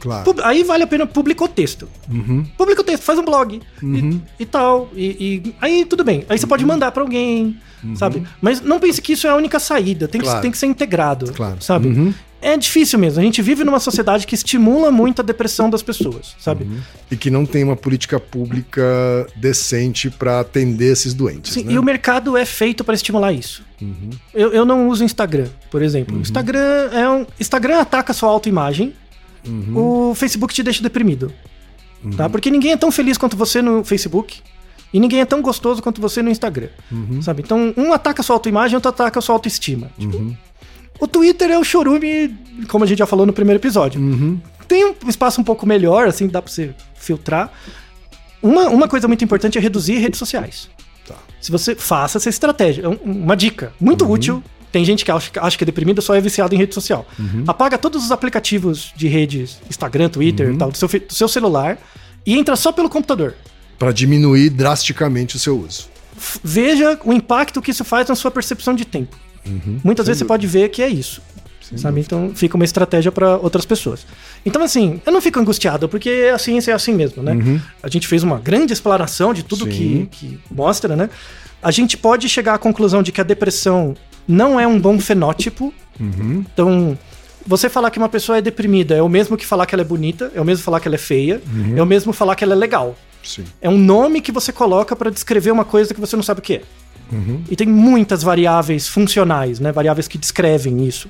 Claro. 0.00 0.34
Aí 0.44 0.62
vale 0.64 0.82
a 0.82 0.86
pena 0.86 1.06
publicar 1.06 1.44
o 1.44 1.48
texto. 1.48 1.86
Uhum. 2.10 2.44
Publica 2.56 2.80
o 2.80 2.84
texto, 2.84 3.02
faz 3.02 3.18
um 3.18 3.24
blog 3.24 3.60
e, 3.82 4.20
e 4.38 4.46
tal. 4.46 4.88
E, 4.94 5.42
e- 5.46 5.54
aí 5.60 5.84
tudo 5.84 6.02
bem. 6.02 6.24
Aí 6.28 6.38
você 6.38 6.46
pode 6.46 6.64
mandar 6.64 6.90
pra 6.90 7.02
alguém, 7.02 7.58
sabe? 7.94 8.22
Mas 8.40 8.60
não 8.62 8.80
pense 8.80 9.02
que 9.02 9.12
isso 9.12 9.26
é 9.26 9.30
a 9.30 9.36
única 9.36 9.58
saída. 9.60 10.08
Tem, 10.08 10.18
que, 10.20 10.26
Uhum. 10.26 10.30
Claro. 10.32 10.42
tem 10.42 10.50
que 10.50 10.56
ser 10.58 10.66
integrado, 10.66 11.32
Claro. 11.32 11.56
sabe? 11.60 12.14
Uhum. 12.42 12.50
É 12.50 12.56
difícil 12.56 12.98
mesmo. 12.98 13.20
A 13.20 13.22
gente 13.22 13.42
vive 13.42 13.64
numa 13.64 13.80
sociedade 13.80 14.26
que 14.26 14.34
estimula 14.34 14.90
muito 14.90 15.20
a 15.20 15.24
depressão 15.24 15.68
das 15.68 15.82
pessoas, 15.82 16.34
sabe? 16.38 16.66
E 17.10 17.16
que 17.16 17.30
não 17.30 17.44
tem 17.44 17.62
uma 17.64 17.76
política 17.76 18.18
pública 18.18 18.82
decente 19.36 20.10
para 20.10 20.40
atender 20.40 20.92
esses 20.92 21.14
doentes. 21.14 21.52
Sim, 21.52 21.64
né? 21.64 21.72
e 21.72 21.78
o 21.78 21.82
mercado 21.82 22.36
é 22.36 22.44
feito 22.44 22.84
para 22.84 22.94
estimular 22.94 23.32
isso. 23.32 23.62
Eu, 24.34 24.52
eu 24.52 24.64
não 24.64 24.88
uso 24.88 25.02
Instagram, 25.04 25.48
por 25.70 25.82
exemplo. 25.82 26.16
O 26.16 26.20
Instagram 26.20 26.90
é 26.92 27.08
um. 27.08 27.26
Instagram 27.38 27.80
ataca 27.80 28.12
a 28.12 28.14
sua 28.14 28.28
autoimagem. 28.28 28.94
O 29.74 30.14
Facebook 30.14 30.52
te 30.52 30.62
deixa 30.62 30.82
deprimido. 30.82 31.32
Tá? 32.16 32.28
Porque 32.28 32.50
ninguém 32.50 32.72
é 32.72 32.76
tão 32.76 32.90
feliz 32.90 33.18
quanto 33.18 33.36
você 33.36 33.60
no 33.62 33.84
Facebook. 33.84 34.40
E 34.92 34.98
ninguém 34.98 35.20
é 35.20 35.24
tão 35.24 35.40
gostoso 35.40 35.80
quanto 35.82 36.00
você 36.00 36.20
no 36.20 36.30
Instagram. 36.30 36.68
Sabe? 37.22 37.42
Então, 37.42 37.72
um 37.76 37.92
ataca 37.92 38.22
a 38.22 38.24
sua 38.24 38.36
autoimagem, 38.36 38.74
outro 38.74 38.88
ataca 38.88 39.18
a 39.18 39.22
sua 39.22 39.34
autoestima. 39.34 39.90
Tipo, 39.98 40.36
o 41.00 41.06
Twitter 41.08 41.50
é 41.50 41.58
o 41.58 41.64
chorume, 41.64 42.36
como 42.68 42.84
a 42.84 42.86
gente 42.86 42.98
já 42.98 43.06
falou 43.06 43.24
no 43.26 43.32
primeiro 43.32 43.58
episódio. 43.60 44.00
Tem 44.68 44.84
um 44.84 44.94
espaço 45.08 45.40
um 45.40 45.44
pouco 45.44 45.66
melhor, 45.66 46.06
assim, 46.06 46.28
dá 46.28 46.40
pra 46.42 46.52
você 46.52 46.74
filtrar. 46.94 47.50
Uma, 48.42 48.68
uma 48.68 48.88
coisa 48.88 49.06
muito 49.08 49.24
importante 49.24 49.58
é 49.58 49.60
reduzir 49.60 49.98
redes 49.98 50.18
sociais. 50.18 50.68
Tá. 51.06 51.14
Se 51.40 51.50
você 51.50 51.74
faça 51.74 52.18
essa 52.18 52.28
estratégia, 52.28 52.84
é 52.84 52.88
um- 52.88 52.98
uma 53.04 53.36
dica 53.36 53.72
muito 53.80 54.08
útil. 54.10 54.42
Tem 54.72 54.84
gente 54.84 55.04
que 55.04 55.10
acha, 55.10 55.30
acha 55.40 55.58
que 55.58 55.64
é 55.64 55.66
deprimida 55.66 56.00
só 56.00 56.14
é 56.14 56.20
viciado 56.20 56.54
em 56.54 56.58
rede 56.58 56.72
social. 56.74 57.04
Apaga 57.46 57.76
todos 57.76 58.04
os 58.04 58.12
aplicativos 58.12 58.92
de 58.94 59.08
redes, 59.08 59.58
Instagram, 59.68 60.08
Twitter, 60.08 60.52
e 60.52 60.56
tal, 60.56 60.70
do 60.70 60.78
seu, 60.78 60.88
do 60.88 61.12
seu 61.12 61.26
celular 61.26 61.76
e 62.24 62.38
entra 62.38 62.54
só 62.54 62.70
pelo 62.70 62.88
computador. 62.88 63.34
Para 63.78 63.90
diminuir 63.92 64.48
drasticamente 64.50 65.34
o 65.34 65.38
seu 65.40 65.58
uso. 65.58 65.88
Veja 66.44 67.00
o 67.04 67.12
impacto 67.12 67.60
que 67.60 67.72
isso 67.72 67.84
faz 67.84 68.08
na 68.08 68.14
sua 68.14 68.30
percepção 68.30 68.74
de 68.74 68.84
tempo. 68.84 69.16
Muitas 69.84 70.06
vezes 70.06 70.18
você 70.18 70.24
pode 70.24 70.46
ver 70.46 70.68
que 70.68 70.82
é 70.82 70.88
isso. 70.88 71.22
Sabe? 71.76 72.00
Então 72.00 72.32
fica 72.34 72.56
uma 72.56 72.64
estratégia 72.64 73.12
para 73.12 73.36
outras 73.36 73.64
pessoas. 73.64 74.04
Então, 74.44 74.60
assim, 74.62 75.00
eu 75.06 75.12
não 75.12 75.20
fico 75.20 75.38
angustiado, 75.38 75.88
porque 75.88 76.28
a 76.34 76.38
ciência 76.38 76.72
é 76.72 76.74
assim 76.74 76.92
mesmo, 76.92 77.22
né? 77.22 77.32
A 77.80 77.88
gente 77.88 78.08
fez 78.08 78.24
uma 78.24 78.40
grande 78.40 78.72
explanação 78.72 79.32
de 79.32 79.44
tudo 79.44 79.66
que, 79.68 80.08
que 80.10 80.40
mostra, 80.50 80.96
né? 80.96 81.08
A 81.62 81.70
gente 81.70 81.96
pode 81.96 82.28
chegar 82.28 82.54
à 82.54 82.58
conclusão 82.58 83.02
de 83.04 83.12
que 83.12 83.20
a 83.20 83.24
depressão 83.24 83.94
não 84.26 84.58
é 84.58 84.66
um 84.66 84.80
bom 84.80 84.98
fenótipo. 84.98 85.72
Então, 86.52 86.98
você 87.46 87.68
falar 87.68 87.90
que 87.90 87.98
uma 87.98 88.08
pessoa 88.08 88.38
é 88.38 88.42
deprimida 88.42 88.96
é 88.96 89.02
o 89.02 89.08
mesmo 89.08 89.36
que 89.36 89.46
falar 89.46 89.64
que 89.66 89.74
ela 89.74 89.82
é 89.82 89.84
bonita, 89.84 90.32
é 90.34 90.40
o 90.40 90.44
mesmo 90.44 90.64
falar 90.64 90.80
que 90.80 90.88
ela 90.88 90.96
é 90.96 90.98
feia, 90.98 91.40
é 91.76 91.82
o 91.82 91.86
mesmo 91.86 92.12
falar 92.12 92.34
que 92.34 92.42
ela 92.42 92.54
é 92.54 92.56
legal. 92.56 92.96
Sim. 93.22 93.44
É 93.60 93.68
um 93.68 93.78
nome 93.78 94.20
que 94.20 94.32
você 94.32 94.52
coloca 94.52 94.96
para 94.96 95.10
descrever 95.10 95.50
uma 95.50 95.64
coisa 95.64 95.94
que 95.94 96.00
você 96.00 96.16
não 96.16 96.22
sabe 96.22 96.40
o 96.40 96.42
que 96.42 96.54
é. 96.54 96.62
E 97.50 97.56
tem 97.56 97.66
muitas 97.66 98.22
variáveis 98.22 98.86
funcionais, 98.88 99.58
né? 99.60 99.72
Variáveis 99.72 100.06
que 100.08 100.16
descrevem 100.18 100.86
isso. 100.86 101.08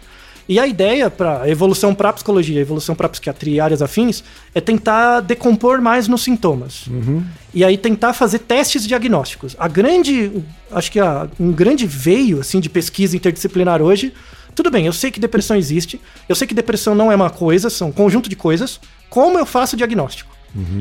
E 0.48 0.58
a 0.58 0.66
ideia 0.66 1.08
para 1.08 1.48
evolução 1.48 1.94
para 1.94 2.12
psicologia, 2.12 2.60
evolução 2.60 2.94
para 2.96 3.08
psiquiatria 3.08 3.54
e 3.56 3.60
áreas 3.60 3.80
afins 3.82 4.24
é 4.52 4.60
tentar 4.60 5.20
decompor 5.20 5.80
mais 5.80 6.08
nos 6.08 6.22
sintomas. 6.22 6.86
E 7.54 7.64
aí 7.64 7.76
tentar 7.78 8.12
fazer 8.14 8.40
testes 8.40 8.84
diagnósticos. 8.84 9.54
A 9.58 9.68
grande, 9.68 10.42
acho 10.72 10.90
que 10.90 10.98
a- 10.98 11.28
um 11.38 11.52
grande 11.52 11.86
veio 11.86 12.40
assim 12.40 12.58
de 12.58 12.68
pesquisa 12.68 13.16
interdisciplinar 13.16 13.80
hoje. 13.80 14.12
Tudo 14.52 14.70
bem, 14.72 14.86
eu 14.86 14.92
sei 14.92 15.12
que 15.12 15.20
depressão 15.20 15.56
existe, 15.56 16.00
eu 16.28 16.34
sei 16.34 16.48
que 16.48 16.54
depressão 16.54 16.96
não 16.96 17.12
é 17.12 17.14
uma 17.14 17.30
coisa, 17.30 17.70
são 17.70 17.90
um 17.90 17.92
conjunto 17.92 18.28
de 18.28 18.34
coisas. 18.34 18.80
Como 19.08 19.38
eu 19.38 19.46
faço 19.46 19.74
o 19.74 19.78
diagnóstico? 19.78 20.30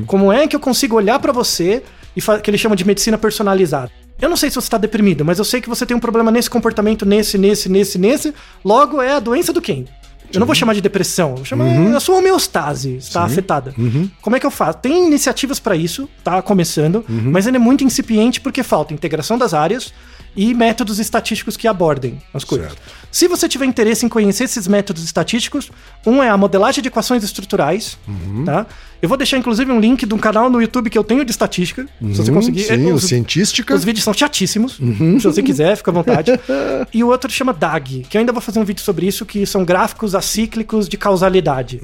Como 0.06 0.32
é 0.32 0.48
que 0.48 0.56
eu 0.56 0.60
consigo 0.60 0.96
olhar 0.96 1.20
para 1.20 1.30
você 1.30 1.84
e 2.16 2.20
que 2.42 2.50
ele 2.50 2.58
chama 2.58 2.74
de 2.74 2.84
medicina 2.84 3.16
personalizada? 3.16 3.88
Eu 4.20 4.28
não 4.28 4.36
sei 4.36 4.50
se 4.50 4.54
você 4.56 4.66
está 4.66 4.78
deprimido, 4.78 5.24
mas 5.24 5.38
eu 5.38 5.44
sei 5.44 5.60
que 5.60 5.68
você 5.68 5.86
tem 5.86 5.96
um 5.96 6.00
problema 6.00 6.30
nesse 6.30 6.50
comportamento, 6.50 7.06
nesse, 7.06 7.38
nesse, 7.38 7.68
nesse, 7.68 7.98
nesse. 7.98 8.34
Logo, 8.64 9.00
é 9.00 9.12
a 9.14 9.20
doença 9.20 9.52
do 9.52 9.60
quem? 9.62 9.86
Eu 10.32 10.38
não 10.38 10.46
vou 10.46 10.54
chamar 10.54 10.74
de 10.74 10.80
depressão, 10.80 11.34
vou 11.34 11.44
chamar 11.44 11.66
a 11.96 11.98
sua 12.00 12.16
homeostase 12.18 12.96
está 12.96 13.24
afetada. 13.24 13.74
Como 14.22 14.36
é 14.36 14.40
que 14.40 14.46
eu 14.46 14.50
faço? 14.50 14.78
Tem 14.78 15.06
iniciativas 15.06 15.58
para 15.58 15.74
isso, 15.74 16.08
tá 16.22 16.40
começando, 16.40 17.04
mas 17.08 17.46
ainda 17.46 17.58
é 17.58 17.60
muito 17.60 17.82
incipiente 17.82 18.40
porque 18.40 18.62
falta 18.62 18.94
integração 18.94 19.36
das 19.36 19.52
áreas 19.54 19.92
e 20.36 20.54
métodos 20.54 20.98
estatísticos 20.98 21.56
que 21.56 21.66
abordem 21.66 22.20
as 22.32 22.44
coisas. 22.44 22.68
Certo. 22.68 22.82
Se 23.10 23.26
você 23.26 23.48
tiver 23.48 23.64
interesse 23.64 24.06
em 24.06 24.08
conhecer 24.08 24.44
esses 24.44 24.68
métodos 24.68 25.02
estatísticos, 25.02 25.70
um 26.06 26.22
é 26.22 26.28
a 26.28 26.36
modelagem 26.36 26.80
de 26.80 26.88
equações 26.88 27.24
estruturais, 27.24 27.98
Uhum. 28.06 28.44
tá? 28.44 28.66
Eu 29.02 29.08
vou 29.08 29.18
deixar 29.18 29.38
inclusive 29.38 29.72
um 29.72 29.80
link 29.80 30.06
de 30.06 30.14
um 30.14 30.18
canal 30.18 30.48
no 30.50 30.60
YouTube 30.60 30.88
que 30.90 30.96
eu 30.96 31.02
tenho 31.02 31.24
de 31.24 31.30
estatística, 31.32 31.86
se 32.00 32.14
você 32.14 32.30
conseguir. 32.30 32.60
Uhum. 32.60 32.66
Sim, 32.76 32.88
É, 32.88 32.92
o 32.92 32.94
os, 32.94 33.04
cientística. 33.04 33.74
os 33.74 33.82
vídeos 33.82 34.04
são 34.04 34.12
chatíssimos, 34.14 34.74
se 34.74 35.24
você 35.24 35.42
quiser, 35.42 35.76
fica 35.76 35.90
à 35.90 35.94
vontade. 35.94 36.30
e 36.94 37.02
o 37.02 37.08
outro 37.08 37.30
chama 37.32 37.52
DAG, 37.52 38.06
que 38.08 38.16
eu 38.16 38.20
ainda 38.20 38.32
vou 38.32 38.40
fazer 38.40 38.60
um 38.60 38.64
vídeo 38.64 38.82
sobre 38.82 39.06
isso, 39.06 39.26
que 39.26 39.44
são 39.46 39.64
gráficos 39.64 40.14
acíclicos 40.14 40.88
de 40.88 40.96
causalidade, 40.96 41.80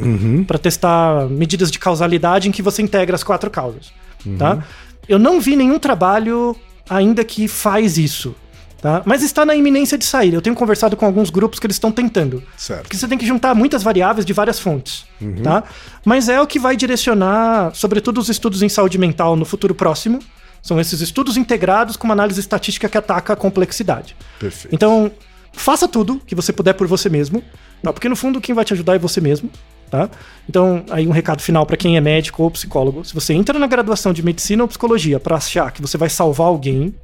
Pra 0.47 0.59
testar 0.59 1.27
medidas 1.29 1.71
de 1.71 1.79
causalidade 1.81 2.49
em 2.49 2.53
que 2.53 2.63
você 2.63 2.83
integra 2.83 3.17
as 3.17 3.25
quatro 3.25 3.51
causas, 3.51 3.91
tá? 4.39 4.63
Eu 5.09 5.19
não 5.19 5.41
vi 5.41 5.57
nenhum 5.57 5.79
trabalho 5.79 6.55
ainda 6.89 7.25
que 7.25 7.49
faz 7.49 7.99
isso, 7.99 8.35
tá? 8.81 9.03
Mas 9.05 9.23
está 9.23 9.45
na 9.45 9.55
iminência 9.55 9.97
de 9.99 10.05
sair. 10.05 10.35
Eu 10.35 10.43
tenho 10.43 10.55
conversado 10.55 10.97
com 10.97 11.05
alguns 11.05 11.31
grupos 11.31 11.59
que 11.59 11.67
eles 11.67 11.77
estão 11.77 11.91
tentando. 11.93 12.43
Certo. 12.57 12.83
Porque 12.83 12.97
você 12.97 13.09
tem 13.09 13.19
que 13.19 13.27
juntar 13.27 13.55
muitas 13.55 13.83
variáveis 13.83 14.25
de 14.25 14.33
várias 14.33 14.59
fontes. 14.59 15.05
Tá? 15.43 15.65
Mas 16.05 16.29
é 16.29 16.41
o 16.41 16.47
que 16.47 16.59
vai 16.59 16.77
direcionar, 16.77 17.75
sobretudo, 17.75 18.19
os 18.19 18.29
estudos 18.29 18.63
em 18.63 18.69
saúde 18.69 18.99
mental 18.99 19.37
no 19.37 19.45
futuro 19.45 19.75
próximo. 19.75 20.19
São 20.63 20.81
esses 20.81 21.01
estudos 21.01 21.37
integrados 21.37 21.97
com 21.97 22.07
uma 22.07 22.15
análise 22.15 22.41
estatística 22.41 22.89
que 22.89 22.99
ataca 22.99 23.33
a 23.33 23.37
complexidade. 23.37 24.17
Perfeito. 24.39 24.75
Então, 24.75 25.13
faça 25.53 25.87
tudo 25.87 26.21
que 26.27 26.35
você 26.35 26.53
puder 26.53 26.73
por 26.73 26.87
você 26.87 27.09
mesmo, 27.09 27.43
tá? 27.83 27.93
Porque 27.93 28.09
no 28.09 28.17
fundo 28.17 28.41
quem 28.41 28.55
vai 28.55 28.65
te 28.65 28.73
ajudar 28.73 28.97
é 28.97 28.99
você 28.99 29.21
mesmo, 29.21 29.49
tá? 29.91 30.09
Então, 30.49 30.85
aí 30.91 31.07
um 31.07 31.11
recado 31.11 31.43
final 31.43 31.65
para 31.67 31.77
quem 31.77 31.97
é 31.97 32.01
médico 32.01 32.43
ou 32.43 32.51
psicólogo. 32.51 33.05
Se 33.05 33.13
você 33.15 33.33
entra 33.35 33.59
na 33.59 33.67
graduação 33.67 34.13
de 34.13 34.23
medicina 34.23 34.63
ou 34.63 34.69
psicologia 34.69 35.19
para 35.19 35.37
achar 35.37 35.71
que 35.73 35.83
você 35.83 35.97
vai 35.99 36.09
salvar 36.09 36.47
alguém, 36.49 36.95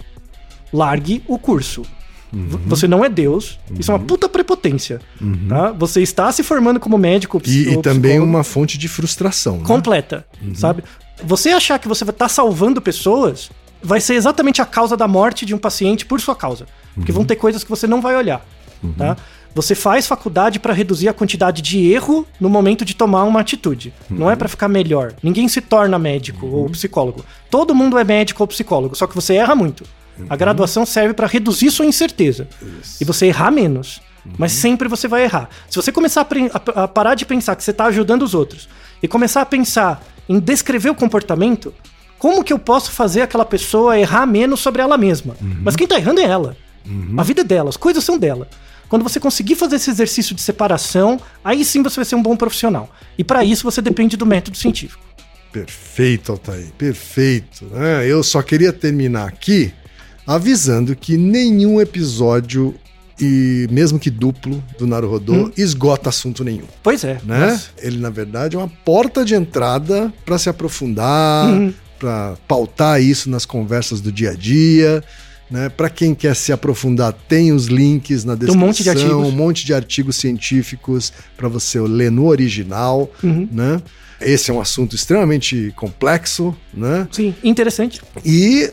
largue 0.72 1.22
o 1.26 1.38
curso. 1.38 1.82
V- 2.32 2.58
Você 2.66 2.88
não 2.88 3.04
é 3.04 3.08
Deus. 3.10 3.58
Isso 3.78 3.90
é 3.90 3.94
uma 3.94 4.00
puta 4.00 4.28
prepotência. 4.28 5.00
Tá? 5.48 5.70
Você 5.72 6.00
está 6.00 6.32
se 6.32 6.42
formando 6.42 6.80
como 6.80 6.96
médico 6.96 7.38
ps- 7.38 7.50
E, 7.50 7.68
e 7.72 7.76
ou 7.76 7.82
também 7.82 8.12
psicólogo 8.12 8.24
uma 8.30 8.44
fonte 8.44 8.78
de 8.78 8.88
frustração. 8.88 9.58
né? 9.58 9.64
completa, 9.66 10.26
sabe? 10.54 10.82
Você 11.24 11.50
achar 11.50 11.78
que 11.78 11.86
você 11.86 12.04
vai 12.04 12.14
estar 12.14 12.28
salvando 12.28 12.80
pessoas 12.80 13.50
vai 13.82 14.00
ser 14.00 14.14
exatamente 14.14 14.62
a 14.62 14.64
causa 14.64 14.96
da 14.96 15.06
morte 15.06 15.44
de 15.44 15.54
um 15.54 15.58
paciente 15.58 16.06
por 16.06 16.20
sua 16.20 16.34
causa. 16.36 16.66
Porque 16.94 17.12
vão 17.12 17.24
ter 17.24 17.36
coisas 17.36 17.62
que 17.64 17.70
você 17.70 17.86
não 17.86 18.00
vai 18.00 18.16
olhar, 18.16 18.44
tá? 18.96 19.16
Você 19.54 19.74
faz 19.74 20.06
faculdade 20.06 20.58
para 20.58 20.72
reduzir 20.72 21.08
a 21.08 21.12
quantidade 21.12 21.60
de 21.60 21.90
erro 21.92 22.26
no 22.40 22.48
momento 22.48 22.84
de 22.84 22.94
tomar 22.94 23.24
uma 23.24 23.40
atitude. 23.40 23.92
Não 24.08 24.30
é 24.30 24.36
para 24.36 24.48
ficar 24.48 24.68
melhor. 24.68 25.12
Ninguém 25.22 25.46
se 25.48 25.60
torna 25.60 25.98
médico 25.98 26.46
ou 26.46 26.70
psicólogo. 26.70 27.24
Todo 27.50 27.74
mundo 27.74 27.98
é 27.98 28.04
médico 28.04 28.42
ou 28.42 28.46
psicólogo, 28.46 28.94
só 28.94 29.06
que 29.06 29.14
você 29.14 29.34
erra 29.34 29.54
muito. 29.54 29.84
A 30.28 30.36
graduação 30.36 30.86
serve 30.86 31.14
para 31.14 31.26
reduzir 31.26 31.70
sua 31.70 31.84
incerteza 31.86 32.46
e 33.00 33.04
você 33.04 33.26
errar 33.26 33.50
menos. 33.50 34.00
Mas 34.38 34.52
sempre 34.52 34.88
você 34.88 35.08
vai 35.08 35.24
errar. 35.24 35.48
Se 35.68 35.76
você 35.76 35.90
começar 35.90 36.26
a, 36.74 36.82
a- 36.84 36.88
parar 36.88 37.14
de 37.14 37.26
pensar 37.26 37.56
que 37.56 37.64
você 37.64 37.72
está 37.72 37.86
ajudando 37.86 38.22
os 38.22 38.34
outros 38.34 38.68
e 39.02 39.08
começar 39.08 39.40
a 39.42 39.46
pensar 39.46 40.00
em 40.28 40.38
descrever 40.38 40.90
o 40.90 40.94
comportamento, 40.94 41.74
como 42.18 42.44
que 42.44 42.52
eu 42.52 42.58
posso 42.58 42.92
fazer 42.92 43.22
aquela 43.22 43.44
pessoa 43.44 43.98
errar 43.98 44.24
menos 44.26 44.60
sobre 44.60 44.80
ela 44.80 44.96
mesma? 44.96 45.34
Mas 45.40 45.74
quem 45.74 45.86
tá 45.88 45.96
errando 45.96 46.20
é 46.20 46.24
ela. 46.24 46.56
A 47.18 47.22
vida 47.24 47.40
é 47.40 47.44
dela, 47.44 47.68
as 47.68 47.76
coisas 47.76 48.04
são 48.04 48.16
dela. 48.16 48.46
Quando 48.92 49.04
você 49.04 49.18
conseguir 49.18 49.54
fazer 49.54 49.76
esse 49.76 49.88
exercício 49.88 50.34
de 50.34 50.42
separação, 50.42 51.18
aí 51.42 51.64
sim 51.64 51.82
você 51.82 51.96
vai 51.96 52.04
ser 52.04 52.14
um 52.14 52.22
bom 52.22 52.36
profissional. 52.36 52.94
E 53.16 53.24
para 53.24 53.42
isso 53.42 53.62
você 53.64 53.80
depende 53.80 54.18
do 54.18 54.26
método 54.26 54.54
científico. 54.54 55.02
Perfeito, 55.50 56.30
Altair, 56.32 56.66
perfeito. 56.76 57.64
né? 57.72 58.06
eu 58.06 58.22
só 58.22 58.42
queria 58.42 58.70
terminar 58.70 59.26
aqui 59.26 59.72
avisando 60.26 60.94
que 60.94 61.16
nenhum 61.16 61.80
episódio, 61.80 62.74
e 63.18 63.66
mesmo 63.70 63.98
que 63.98 64.10
duplo, 64.10 64.62
do 64.78 64.86
Naruhodô 64.86 65.50
esgota 65.56 66.10
assunto 66.10 66.44
nenhum. 66.44 66.66
Pois 66.82 67.02
é. 67.02 67.14
Né? 67.24 67.46
mas- 67.46 67.70
Ele, 67.78 67.96
na 67.96 68.10
verdade, 68.10 68.56
é 68.56 68.58
uma 68.58 68.68
porta 68.68 69.24
de 69.24 69.34
entrada 69.34 70.12
para 70.26 70.36
se 70.36 70.50
aprofundar, 70.50 71.48
para 71.98 72.34
pautar 72.46 73.00
isso 73.00 73.30
nas 73.30 73.46
conversas 73.46 74.02
do 74.02 74.12
dia 74.12 74.32
a 74.32 74.34
dia. 74.34 75.02
Né? 75.52 75.68
Para 75.68 75.90
quem 75.90 76.14
quer 76.14 76.34
se 76.34 76.50
aprofundar, 76.50 77.12
tem 77.28 77.52
os 77.52 77.66
links 77.66 78.24
na 78.24 78.32
um 78.32 78.36
descrição, 78.36 78.66
monte 78.66 78.82
de 78.82 78.88
artigos. 78.88 79.12
um 79.12 79.30
monte 79.30 79.66
de 79.66 79.74
artigos 79.74 80.16
científicos 80.16 81.12
para 81.36 81.46
você 81.46 81.78
ler 81.78 82.10
no 82.10 82.26
original. 82.26 83.12
Uhum. 83.22 83.46
Né? 83.52 83.82
Esse 84.18 84.50
é 84.50 84.54
um 84.54 84.60
assunto 84.60 84.96
extremamente 84.96 85.70
complexo 85.76 86.56
né? 86.72 87.06
Sim, 87.12 87.34
interessante. 87.44 88.00
e 88.24 88.72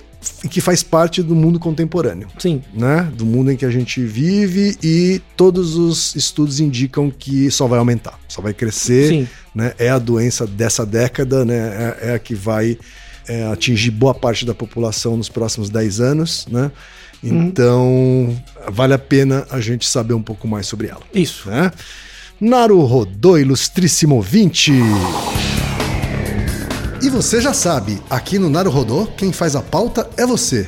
que 0.50 0.60
faz 0.62 0.84
parte 0.84 1.24
do 1.24 1.34
mundo 1.34 1.60
contemporâneo 1.60 2.28
Sim. 2.38 2.62
né, 2.74 3.10
do 3.16 3.26
mundo 3.26 3.52
em 3.52 3.56
que 3.56 3.66
a 3.66 3.70
gente 3.72 4.04
vive 4.04 4.78
e 4.84 5.22
todos 5.38 5.78
os 5.78 6.14
estudos 6.14 6.60
indicam 6.60 7.10
que 7.10 7.50
só 7.50 7.68
vai 7.68 7.80
aumentar, 7.80 8.20
só 8.28 8.42
vai 8.42 8.54
crescer, 8.54 9.08
Sim. 9.08 9.28
né, 9.56 9.74
é 9.80 9.90
a 9.90 9.98
doença 9.98 10.46
dessa 10.46 10.86
década, 10.86 11.46
né, 11.46 11.56
é, 12.02 12.10
é 12.10 12.14
a 12.16 12.20
que 12.20 12.36
vai 12.36 12.78
é, 13.30 13.46
atingir 13.46 13.92
boa 13.92 14.14
parte 14.14 14.46
da 14.46 14.54
população 14.54 15.16
nos 15.16 15.30
próximos 15.30 15.70
10 15.70 16.02
anos, 16.02 16.48
né, 16.50 16.72
então 17.24 18.36
vale 18.70 18.94
a 18.94 19.00
pena 19.00 19.46
a 19.52 19.62
gente 19.62 19.88
saber 19.88 20.14
um 20.14 20.22
pouco 20.22 20.48
mais 20.48 20.68
sobre 20.68 20.88
ela, 20.88 21.02
Isso. 21.14 21.50
né. 21.50 21.72
Naruhodô, 22.42 23.38
ilustríssimo 23.38 24.16
ouvinte! 24.16 24.72
E 27.02 27.10
você 27.10 27.40
já 27.40 27.54
sabe, 27.54 28.02
aqui 28.10 28.40
no 28.40 28.50
Naruhodô, 28.50 29.06
quem 29.06 29.32
faz 29.32 29.56
a 29.56 29.62
pauta 29.62 30.10
é 30.18 30.26
você. 30.26 30.68